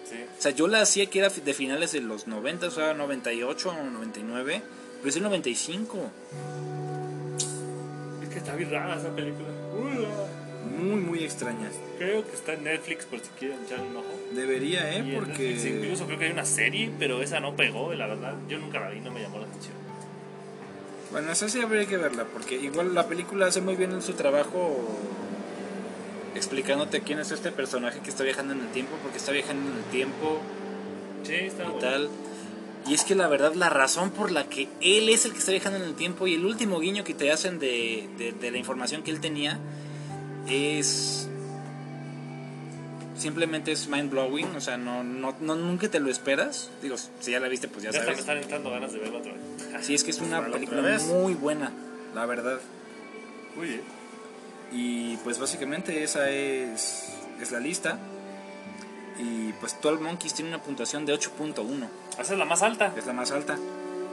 Sí. 0.10 0.16
O 0.38 0.42
sea, 0.42 0.52
yo 0.52 0.68
la 0.68 0.82
hacía 0.82 1.06
que 1.08 1.20
era 1.20 1.30
de 1.30 1.54
finales 1.54 1.92
de 1.92 2.02
los 2.02 2.28
90, 2.28 2.68
o 2.68 2.72
sea, 2.72 2.94
98 2.94 3.70
o 3.70 3.74
99, 3.74 4.62
pero 4.98 5.10
es 5.10 5.16
el 5.16 5.24
95. 5.24 6.12
Es 8.24 8.30
que 8.30 8.38
está 8.38 8.56
bien 8.56 8.72
rara 8.72 9.00
esa 9.00 9.16
película. 9.16 9.48
Uy. 9.74 10.08
Muy, 10.78 11.00
muy 11.00 11.24
extraña. 11.24 11.70
Creo 11.98 12.26
que 12.26 12.36
está 12.36 12.54
en 12.54 12.64
Netflix 12.64 13.06
por 13.06 13.20
si 13.20 13.28
quieren 13.40 13.60
echarle 13.66 13.88
un 13.88 13.98
ojo. 13.98 14.20
Debería, 14.34 14.92
Y 14.92 14.96
¿eh? 14.96 14.98
en 15.00 15.06
Netflix 15.10 15.28
Porque... 15.28 15.70
incluso 15.70 16.06
creo 16.06 16.20
que 16.20 16.26
hay 16.26 16.32
una 16.32 16.46
serie, 16.46 16.92
pero 17.00 17.22
esa 17.22 17.40
no 17.40 17.56
pegó, 17.56 17.94
la 17.94 18.08
verdad. 18.08 18.36
Yo 18.48 18.60
nunca 18.60 18.80
la 18.80 18.90
vi, 18.90 19.00
no 19.00 19.12
me 19.12 19.22
llamó 19.22 19.40
la 19.40 19.46
atención. 19.46 19.76
Bueno, 21.12 21.32
esa 21.32 21.50
sí 21.50 21.60
habría 21.60 21.86
que 21.88 21.98
verla, 21.98 22.26
porque 22.26 22.56
igual 22.56 22.94
la 22.94 23.08
película 23.08 23.48
hace 23.48 23.62
muy 23.62 23.76
bien 23.76 24.00
su 24.02 24.14
trabajo 24.14 25.00
explicándote 26.40 27.02
quién 27.02 27.20
es 27.20 27.32
este 27.32 27.52
personaje 27.52 28.00
que 28.00 28.10
está 28.10 28.24
viajando 28.24 28.54
en 28.54 28.62
el 28.62 28.68
tiempo, 28.70 28.96
porque 29.04 29.18
está 29.18 29.32
viajando 29.32 29.70
en 29.72 29.78
el 29.78 29.84
tiempo 29.86 30.40
Sí, 31.24 31.34
está 31.34 31.64
y 31.64 31.66
bueno. 31.68 31.80
tal. 31.80 32.10
Y 32.88 32.94
es 32.94 33.04
que 33.04 33.14
la 33.14 33.28
verdad, 33.28 33.54
la 33.54 33.70
razón 33.70 34.10
por 34.12 34.32
la 34.32 34.46
que 34.50 34.68
él 34.82 35.10
es 35.10 35.26
el 35.26 35.34
que 35.34 35.40
está 35.40 35.52
viajando 35.52 35.78
en 35.78 35.84
el 35.86 35.94
tiempo 35.96 36.26
y 36.28 36.34
el 36.36 36.46
último 36.46 36.80
guiño 36.80 37.04
que 37.04 37.14
te 37.14 37.32
hacen 37.32 37.60
de, 37.60 38.10
de- 38.18 38.32
de 38.32 38.52
la 38.52 38.58
información 38.58 39.04
que 39.04 39.12
él 39.12 39.20
tenía 39.20 39.60
es. 40.48 41.28
Simplemente 43.18 43.74
es 43.74 43.90
mind 43.90 44.10
blowing, 44.10 44.56
o 44.56 44.62
sea, 44.62 44.78
no, 44.78 45.04
no, 45.04 45.36
no- 45.42 45.56
nunca 45.56 45.90
te 45.90 46.00
lo 46.00 46.10
esperas. 46.10 46.72
Digo, 46.82 46.96
si 47.20 47.32
ya 47.32 47.42
la 47.42 47.50
viste, 47.50 47.68
pues 47.68 47.84
ya 47.84 47.92
Ya 47.92 48.00
hasta 48.00 48.12
me 48.12 48.18
sabes. 48.18 48.20
están 48.22 48.38
entrando 48.38 48.72
ganas 48.72 48.94
de 48.94 49.00
otra 49.00 49.34
vez. 49.34 49.86
Sí, 49.86 49.94
es 49.94 50.06
que 50.06 50.12
es 50.12 50.20
una 50.22 50.46
película 50.46 50.82
muy 51.10 51.34
buena, 51.34 51.74
la 52.16 52.26
verdad. 52.26 52.60
Muy 53.58 53.68
bien. 53.68 53.82
Y 54.72 55.18
pues 55.18 55.40
básicamente 55.40 56.04
esa 56.04 56.30
es, 56.30 57.14
es 57.42 57.52
la 57.52 57.60
lista. 57.60 58.00
Y 59.18 59.54
pues 59.54 59.76
12 59.82 60.02
Monkeys 60.02 60.34
tiene 60.34 60.50
una 60.50 60.62
puntuación 60.62 61.06
de 61.06 61.14
8.1. 61.14 61.88
Esa 62.20 62.34
es 62.34 62.40
la 62.40 62.46
más 62.46 62.62
alta. 62.62 62.94
Es 62.96 63.06
la 63.06 63.14
más 63.14 63.32
alta. 63.32 63.58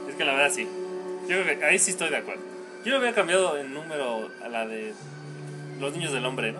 Es 0.09 0.15
que 0.15 0.25
la 0.25 0.33
verdad 0.33 0.53
sí. 0.53 0.67
Yo 1.27 1.41
creo 1.41 1.59
que 1.59 1.65
ahí 1.65 1.79
sí 1.79 1.91
estoy 1.91 2.09
de 2.09 2.17
acuerdo. 2.17 2.41
Yo 2.83 2.91
le 2.91 2.99
hubiera 2.99 3.15
cambiado 3.15 3.57
el 3.57 3.73
número 3.73 4.29
a 4.43 4.47
la 4.47 4.65
de 4.67 4.93
Los 5.79 5.93
Niños 5.93 6.13
del 6.13 6.25
Hombre, 6.25 6.51
¿no? 6.51 6.59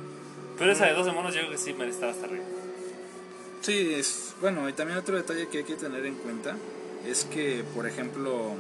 Pero 0.58 0.72
esa 0.72 0.86
de 0.86 0.94
12 0.94 1.12
monos 1.12 1.34
yo 1.34 1.42
creo 1.42 1.52
que 1.52 1.58
sí 1.58 1.74
merece 1.74 1.96
estar 1.96 2.10
hasta 2.10 2.26
arriba. 2.26 2.44
Sí, 3.62 3.94
es 3.94 4.36
bueno, 4.40 4.68
y 4.70 4.74
también 4.74 5.00
otro 5.00 5.16
detalle 5.16 5.48
que 5.48 5.60
hay 5.60 5.64
que 5.64 5.76
tener 5.76 6.06
en 6.06 6.16
cuenta 6.16 6.56
es 7.06 7.26
que, 7.26 7.64
por 7.76 7.88
ejemplo, 7.88 8.56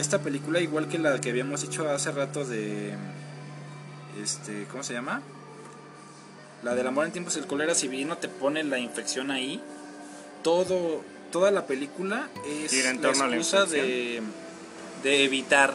esta 0.00 0.20
película, 0.20 0.60
igual 0.60 0.88
que 0.88 0.98
la 0.98 1.20
que 1.20 1.30
habíamos 1.30 1.64
hecho 1.64 1.88
hace 1.90 2.12
rato 2.12 2.44
de, 2.44 2.94
este, 4.22 4.64
¿cómo 4.70 4.82
se 4.82 4.94
llama? 4.94 5.22
La 6.62 6.74
del 6.74 6.86
amor 6.86 7.06
en 7.06 7.12
tiempos 7.12 7.34
del 7.34 7.46
cólera, 7.46 7.74
si 7.74 7.88
bien 7.88 8.08
no 8.08 8.18
te 8.18 8.28
pone 8.28 8.62
la 8.64 8.78
infección 8.78 9.30
ahí, 9.30 9.60
todo, 10.42 11.02
toda 11.32 11.50
la 11.50 11.66
película 11.66 12.28
es 12.46 12.70
Gira 12.70 12.90
en 12.90 12.96
la 12.96 13.02
torno 13.02 13.24
a 13.24 13.26
la 13.28 13.36
excusa 13.36 13.66
de, 13.66 14.22
de 15.02 15.24
evitar 15.24 15.74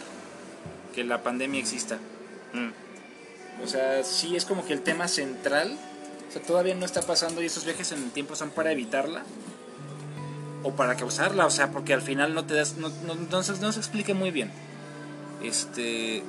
que 0.94 1.04
la 1.04 1.22
pandemia 1.24 1.60
exista. 1.60 1.98
Mm. 2.54 3.64
O 3.64 3.68
sea, 3.68 4.04
sí 4.04 4.36
es 4.36 4.46
como 4.46 4.66
que 4.66 4.74
el 4.74 4.82
tema 4.82 5.08
central. 5.08 5.78
O 6.30 6.32
sea, 6.32 6.42
todavía 6.42 6.76
no 6.76 6.86
está 6.86 7.02
pasando 7.02 7.42
y 7.42 7.46
esos 7.46 7.66
viajes 7.66 7.92
en 7.92 8.04
el 8.04 8.12
tiempo 8.12 8.36
son 8.36 8.50
para 8.52 8.72
evitarla. 8.72 9.24
O 10.64 10.72
para 10.76 10.96
causarla. 10.96 11.46
O 11.46 11.50
sea, 11.52 11.72
porque 11.72 11.94
al 11.94 12.02
final 12.02 12.34
no 12.34 12.46
te 12.46 12.54
das. 12.56 12.78
No, 12.78 12.90
no, 13.06 13.16
no 13.16 13.44
se, 13.44 13.54
no 13.60 13.72
se 13.72 13.80
explica 13.80 14.14
muy 14.14 14.32
bien. 14.32 14.50
Este. 15.44 16.24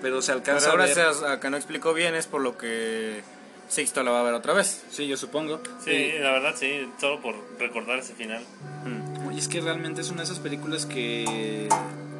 Pero 0.00 0.22
se 0.22 0.32
Pero 0.32 0.38
alcanza 0.38 0.70
a 0.72 0.76
ver. 0.76 0.94
gracias 0.94 1.22
a 1.22 1.40
que 1.40 1.50
no 1.50 1.56
explicó 1.56 1.94
bien 1.94 2.14
es 2.14 2.26
por 2.26 2.40
lo 2.42 2.56
que 2.58 3.22
Sixto 3.68 4.02
la 4.02 4.10
va 4.10 4.20
a 4.20 4.22
ver 4.22 4.34
otra 4.34 4.52
vez. 4.52 4.84
Sí, 4.90 5.06
yo 5.08 5.16
supongo. 5.16 5.60
Sí, 5.84 5.90
Y- 5.90 6.18
la 6.18 6.32
verdad 6.32 6.54
sí, 6.56 6.88
solo 7.00 7.20
por 7.22 7.34
recordar 7.58 7.98
ese 7.98 8.12
final. 8.14 8.42
Mm. 8.84 9.32
Y 9.34 9.38
es 9.38 9.48
que 9.48 9.60
realmente 9.60 10.02
es 10.02 10.10
una 10.10 10.18
de 10.18 10.24
esas 10.24 10.38
películas 10.38 10.86
que. 10.86 11.68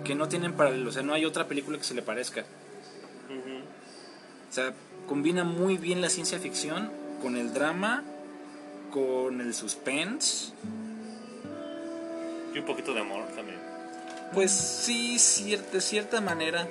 que 0.04 0.14
no 0.14 0.28
tienen 0.28 0.54
paralelo. 0.54 0.88
O 0.90 0.92
sea, 0.92 1.02
no 1.02 1.14
hay 1.14 1.24
otra 1.26 1.46
película 1.46 1.78
que 1.78 1.84
se 1.84 1.94
le 1.94 2.02
parezca. 2.02 2.44
O 4.50 4.52
sea, 4.54 4.72
combina 5.08 5.44
muy 5.44 5.76
bien 5.76 6.00
la 6.00 6.08
ciencia 6.08 6.38
ficción 6.38 6.90
con 7.22 7.36
el 7.36 7.52
drama, 7.52 8.02
con 8.92 9.40
el 9.40 9.52
suspense. 9.54 10.52
Y 12.54 12.58
un 12.58 12.64
poquito 12.64 12.94
de 12.94 13.00
amor 13.00 13.24
también. 13.34 13.58
Pues 14.32 14.50
sí, 14.52 15.16
cier- 15.16 15.64
de 15.70 15.80
cierta 15.80 16.20
manera. 16.20 16.66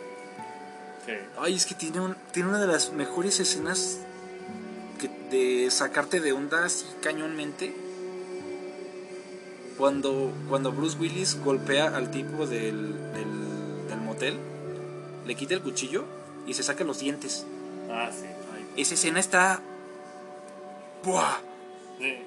Sí. 1.06 1.12
Ay, 1.38 1.56
es 1.56 1.66
que 1.66 1.76
tiene, 1.76 2.00
un- 2.00 2.16
tiene 2.32 2.50
una 2.50 2.60
de 2.62 2.68
las 2.68 2.92
mejores 2.94 3.40
escenas 3.40 4.00
que 5.00 5.10
de 5.30 5.70
sacarte 5.72 6.20
de 6.22 6.32
onda 6.32 6.66
así 6.66 6.86
cañonmente. 7.02 7.74
Cuando, 9.78 10.32
cuando 10.50 10.72
Bruce 10.72 10.98
Willis 11.00 11.40
golpea 11.44 11.96
al 11.96 12.12
tipo 12.12 12.46
del, 12.46 12.94
del, 13.14 13.88
del 13.90 14.00
motel, 14.02 14.38
le 15.26 15.36
quita 15.36 15.56
el 15.56 15.62
cuchillo 15.62 16.06
y 16.46 16.54
se 16.54 16.64
saca 16.64 16.84
los 16.84 17.00
dientes. 17.00 17.46
Ah, 17.90 18.10
sí. 18.12 18.26
Ay, 18.56 18.66
Esa 18.78 18.94
escena 18.94 19.20
está... 19.20 19.62
¡Buah! 21.04 21.38
sí. 22.00 22.18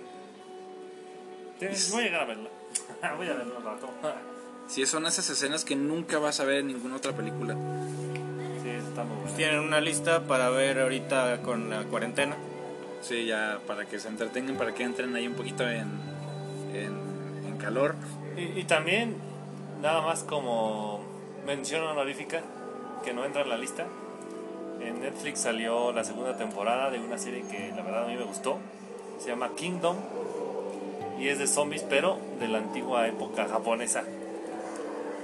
Voy 1.60 2.00
a 2.02 2.04
llegar 2.04 2.22
a 2.22 2.24
verla. 2.24 2.48
Voy 3.16 3.28
a 3.28 3.34
verla 3.34 3.54
un 3.58 3.64
rato. 3.64 3.88
Sí, 4.68 4.84
son 4.86 5.06
esas 5.06 5.30
escenas 5.30 5.64
que 5.64 5.76
nunca 5.76 6.18
vas 6.18 6.40
a 6.40 6.44
ver 6.44 6.58
en 6.58 6.68
ninguna 6.68 6.96
otra 6.96 7.12
película. 7.12 7.54
Sí, 8.62 8.68
está 8.70 9.04
muy 9.04 9.16
buena. 9.16 9.36
Tienen 9.36 9.60
una 9.60 9.80
lista 9.80 10.24
para 10.24 10.50
ver 10.50 10.80
ahorita 10.80 11.42
con 11.42 11.70
la 11.70 11.84
cuarentena. 11.84 12.36
Sí, 13.00 13.26
ya 13.26 13.60
para 13.66 13.86
que 13.86 14.00
se 14.00 14.08
entretengan, 14.08 14.56
para 14.56 14.74
que 14.74 14.82
entren 14.82 15.14
ahí 15.14 15.26
un 15.28 15.34
poquito 15.34 15.68
en, 15.68 15.88
en, 16.74 17.46
en 17.46 17.56
calor. 17.58 17.94
Y, 18.36 18.60
y 18.60 18.64
también, 18.64 19.16
nada 19.80 20.02
más 20.02 20.24
como 20.24 21.00
mención 21.46 21.84
honorífica, 21.84 22.42
que 23.04 23.14
no 23.14 23.24
entra 23.24 23.42
en 23.42 23.48
la 23.48 23.56
lista. 23.56 23.86
En 24.80 25.00
Netflix 25.00 25.40
salió 25.40 25.92
la 25.92 26.04
segunda 26.04 26.36
temporada 26.36 26.90
de 26.90 26.98
una 26.98 27.16
serie 27.18 27.44
que 27.48 27.72
la 27.74 27.82
verdad 27.82 28.04
a 28.04 28.08
mí 28.08 28.16
me 28.16 28.24
gustó. 28.24 28.58
Se 29.20 29.28
llama 29.28 29.50
Kingdom. 29.56 29.96
Y 31.18 31.28
es 31.28 31.38
de 31.38 31.46
zombies, 31.46 31.82
pero 31.82 32.18
de 32.40 32.48
la 32.48 32.58
antigua 32.58 33.06
época 33.08 33.46
japonesa. 33.48 34.04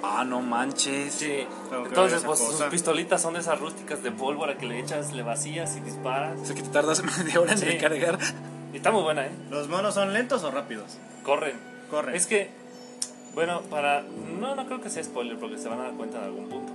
Ah, 0.03 0.25
no 0.25 0.41
manches. 0.41 1.13
Sí. 1.15 1.47
tengo 1.71 1.87
Entonces, 1.87 2.23
pues 2.25 2.39
sus 2.41 2.61
pistolitas 2.65 3.21
son 3.23 3.35
de 3.35 3.41
esas 3.41 3.61
rústicas 3.61 4.03
de 4.03 4.11
pólvora 4.11 4.57
que 4.59 4.67
le 4.67 4.81
echas, 4.81 5.13
le 5.13 5.23
vacías 5.23 5.77
y 5.77 5.81
disparas. 5.81 6.41
O 6.41 6.45
sea 6.45 6.57
que 6.57 6.63
te 6.63 6.69
tardas 6.71 7.03
media 7.19 7.41
hora 7.41 7.53
en 7.53 7.59
Sí. 7.59 7.67
recargar. 7.67 8.19
Y 8.73 8.77
está 8.79 8.91
muy 8.91 9.03
buena, 9.03 9.27
¿eh? 9.27 9.31
¿Los 9.51 9.69
monos 9.69 9.95
son 9.95 10.13
lentos 10.13 10.43
o 10.45 10.51
rápidos? 10.51 10.97
Corren. 11.23 11.57
Corren. 11.91 12.17
Es 12.17 12.27
que, 12.27 12.49
bueno, 13.35 13.61
para. 13.71 14.03
No, 14.41 14.57
no 14.57 14.67
creo 14.67 14.81
que 14.81 14.89
sea 14.91 15.05
spoiler 15.05 15.39
porque 15.39 15.59
se 15.59 15.69
van 15.69 15.79
a 15.81 15.85
dar 15.85 15.93
cuenta 15.93 16.19
en 16.19 16.25
algún 16.25 16.49
punto. 16.49 16.73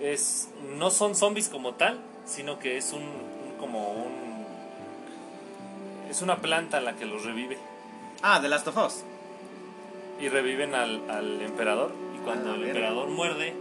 Es. 0.00 0.48
No 0.76 0.90
son 0.90 1.14
zombies 1.14 1.48
como 1.48 1.74
tal, 1.74 2.00
sino 2.26 2.58
que 2.58 2.76
es 2.76 2.92
un. 2.92 3.02
un- 3.02 3.56
como 3.58 3.92
un. 3.92 4.30
Es 6.10 6.22
una 6.22 6.36
planta 6.38 6.80
la 6.80 6.94
que 6.96 7.06
los 7.06 7.24
revive. 7.24 7.56
Ah, 8.22 8.40
The 8.40 8.48
Last 8.48 8.66
of 8.68 8.76
Us. 8.76 9.02
Y 10.20 10.28
reviven 10.28 10.74
al, 10.74 11.08
al 11.10 11.40
emperador. 11.40 11.92
Y 12.14 12.18
cuando 12.24 12.52
Ah, 12.52 12.54
el 12.56 12.64
emperador 12.64 13.08
muerde, 13.08 13.54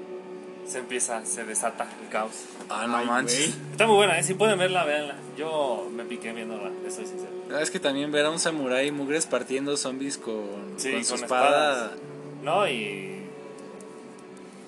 se 0.68 0.80
empieza, 0.80 1.26
se 1.26 1.46
desata 1.46 1.88
el 2.04 2.10
caos. 2.10 2.46
Ah, 2.70 2.86
no 2.88 2.98
Ay, 2.98 3.06
manches. 3.06 3.58
Está 3.72 3.88
muy 3.88 3.96
buena, 3.96 4.20
¿eh? 4.20 4.24
Si 4.24 4.34
pueden 4.34 4.60
verla, 4.60 4.84
véanla. 4.84 5.16
Yo 5.38 5.88
me 5.96 6.04
piqué 6.04 6.34
viéndola, 6.34 6.70
les 6.84 6.94
soy 6.96 7.06
sincero. 7.06 7.32
Ah, 7.54 7.62
Es 7.62 7.72
que 7.72 7.80
también 7.80 8.12
ver 8.12 8.26
a 8.26 8.30
un 8.30 8.40
samurái 8.40 8.92
mugres 8.92 9.26
partiendo 9.26 9.78
zombies 9.78 10.18
con, 10.18 10.46
Sí, 10.78 10.92
con 10.92 11.04
su 11.06 11.14
con 11.16 11.24
espada. 11.24 11.48
espadas. 11.86 11.92
No, 12.44 12.68
y, 12.68 13.24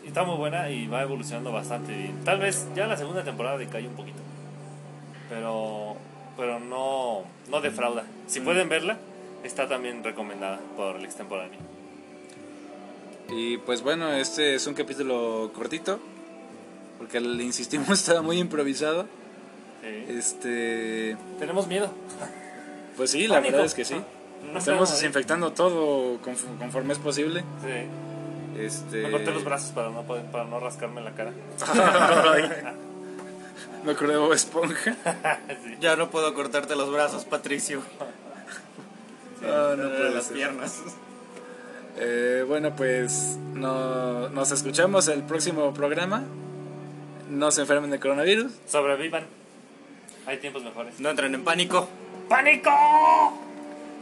y 0.03 0.07
está 0.07 0.23
muy 0.23 0.37
buena 0.37 0.69
y 0.69 0.87
va 0.87 1.01
evolucionando 1.01 1.51
bastante 1.51 1.93
bien. 1.95 2.23
Tal 2.23 2.39
vez 2.39 2.67
ya 2.75 2.87
la 2.87 2.95
segunda 2.97 3.23
temporada 3.23 3.57
decae 3.57 3.85
un 3.87 3.95
poquito. 3.95 4.19
Pero 5.29 5.95
pero 6.37 6.59
no, 6.59 7.23
no 7.49 7.61
defrauda. 7.61 8.03
Si 8.27 8.39
pueden 8.39 8.67
verla, 8.69 8.97
está 9.43 9.67
también 9.67 10.03
recomendada 10.03 10.59
por 10.75 10.95
el 10.97 11.05
extemporáneo. 11.05 11.59
Y 13.29 13.57
pues 13.59 13.81
bueno, 13.81 14.11
este 14.13 14.55
es 14.55 14.67
un 14.67 14.73
capítulo 14.73 15.51
cortito. 15.55 15.99
Porque 16.97 17.19
le 17.19 17.43
insistimos, 17.43 17.89
estaba 17.99 18.21
muy 18.21 18.37
improvisado. 18.37 19.07
Sí. 19.81 20.05
Este. 20.09 21.17
Tenemos 21.39 21.67
miedo. 21.67 21.89
Pues 22.97 23.11
sí, 23.11 23.27
la 23.27 23.35
Pánico. 23.35 23.51
verdad 23.53 23.65
es 23.65 23.73
que 23.73 23.85
sí. 23.85 23.95
No 24.51 24.59
Estamos 24.59 24.91
desinfectando 24.91 25.51
todo 25.53 26.19
conf- 26.21 26.57
conforme 26.59 26.93
es 26.93 26.99
posible. 26.99 27.43
Sí. 27.63 27.87
Este. 28.61 29.03
Me 29.03 29.11
corté 29.11 29.31
los 29.31 29.43
brazos 29.43 29.71
para 29.71 29.89
no, 29.89 30.03
poder- 30.03 30.25
para 30.25 30.43
no 30.43 30.59
rascarme 30.59 31.01
la 31.01 31.11
cara. 31.11 31.31
Me 33.83 33.93
acordé 33.93 34.13
de 34.13 34.19
Bob 34.19 34.33
Esponja. 34.33 34.95
Sí. 35.63 35.77
Ya 35.79 35.95
no 35.95 36.09
puedo 36.11 36.33
cortarte 36.35 36.75
los 36.75 36.91
brazos, 36.91 37.25
Patricio. 37.25 37.81
Ah, 39.43 39.75
no 39.77 39.89
puede 39.89 40.11
las 40.13 40.25
ser. 40.25 40.35
piernas. 40.37 40.81
Eh, 41.97 42.43
bueno, 42.47 42.75
pues 42.75 43.37
no- 43.53 44.29
nos 44.29 44.51
escuchamos 44.51 45.07
el 45.07 45.23
próximo 45.23 45.73
programa. 45.73 46.23
No 47.29 47.51
se 47.51 47.61
enfermen 47.61 47.91
de 47.91 47.99
coronavirus. 47.99 48.51
Sobrevivan. 48.67 49.25
Hay 50.25 50.37
tiempos 50.37 50.63
mejores. 50.63 50.99
No 50.99 51.09
entren 51.09 51.33
en 51.33 51.43
pánico. 51.43 51.87
¡Pánico! 52.29 52.69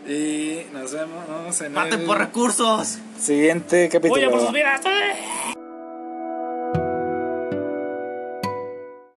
Y 0.07 0.61
nos 0.73 0.91
vemos 0.93 1.61
en 1.61 1.73
¡Maten 1.73 2.01
el 2.01 2.05
por 2.05 2.17
recursos! 2.17 2.99
siguiente 3.19 3.89
capítulo. 3.89 4.13
¡Huye 4.21 4.29
por 4.29 4.39
sus 4.41 4.51
vidas! 4.53 4.81
¡Eh! 4.85 5.53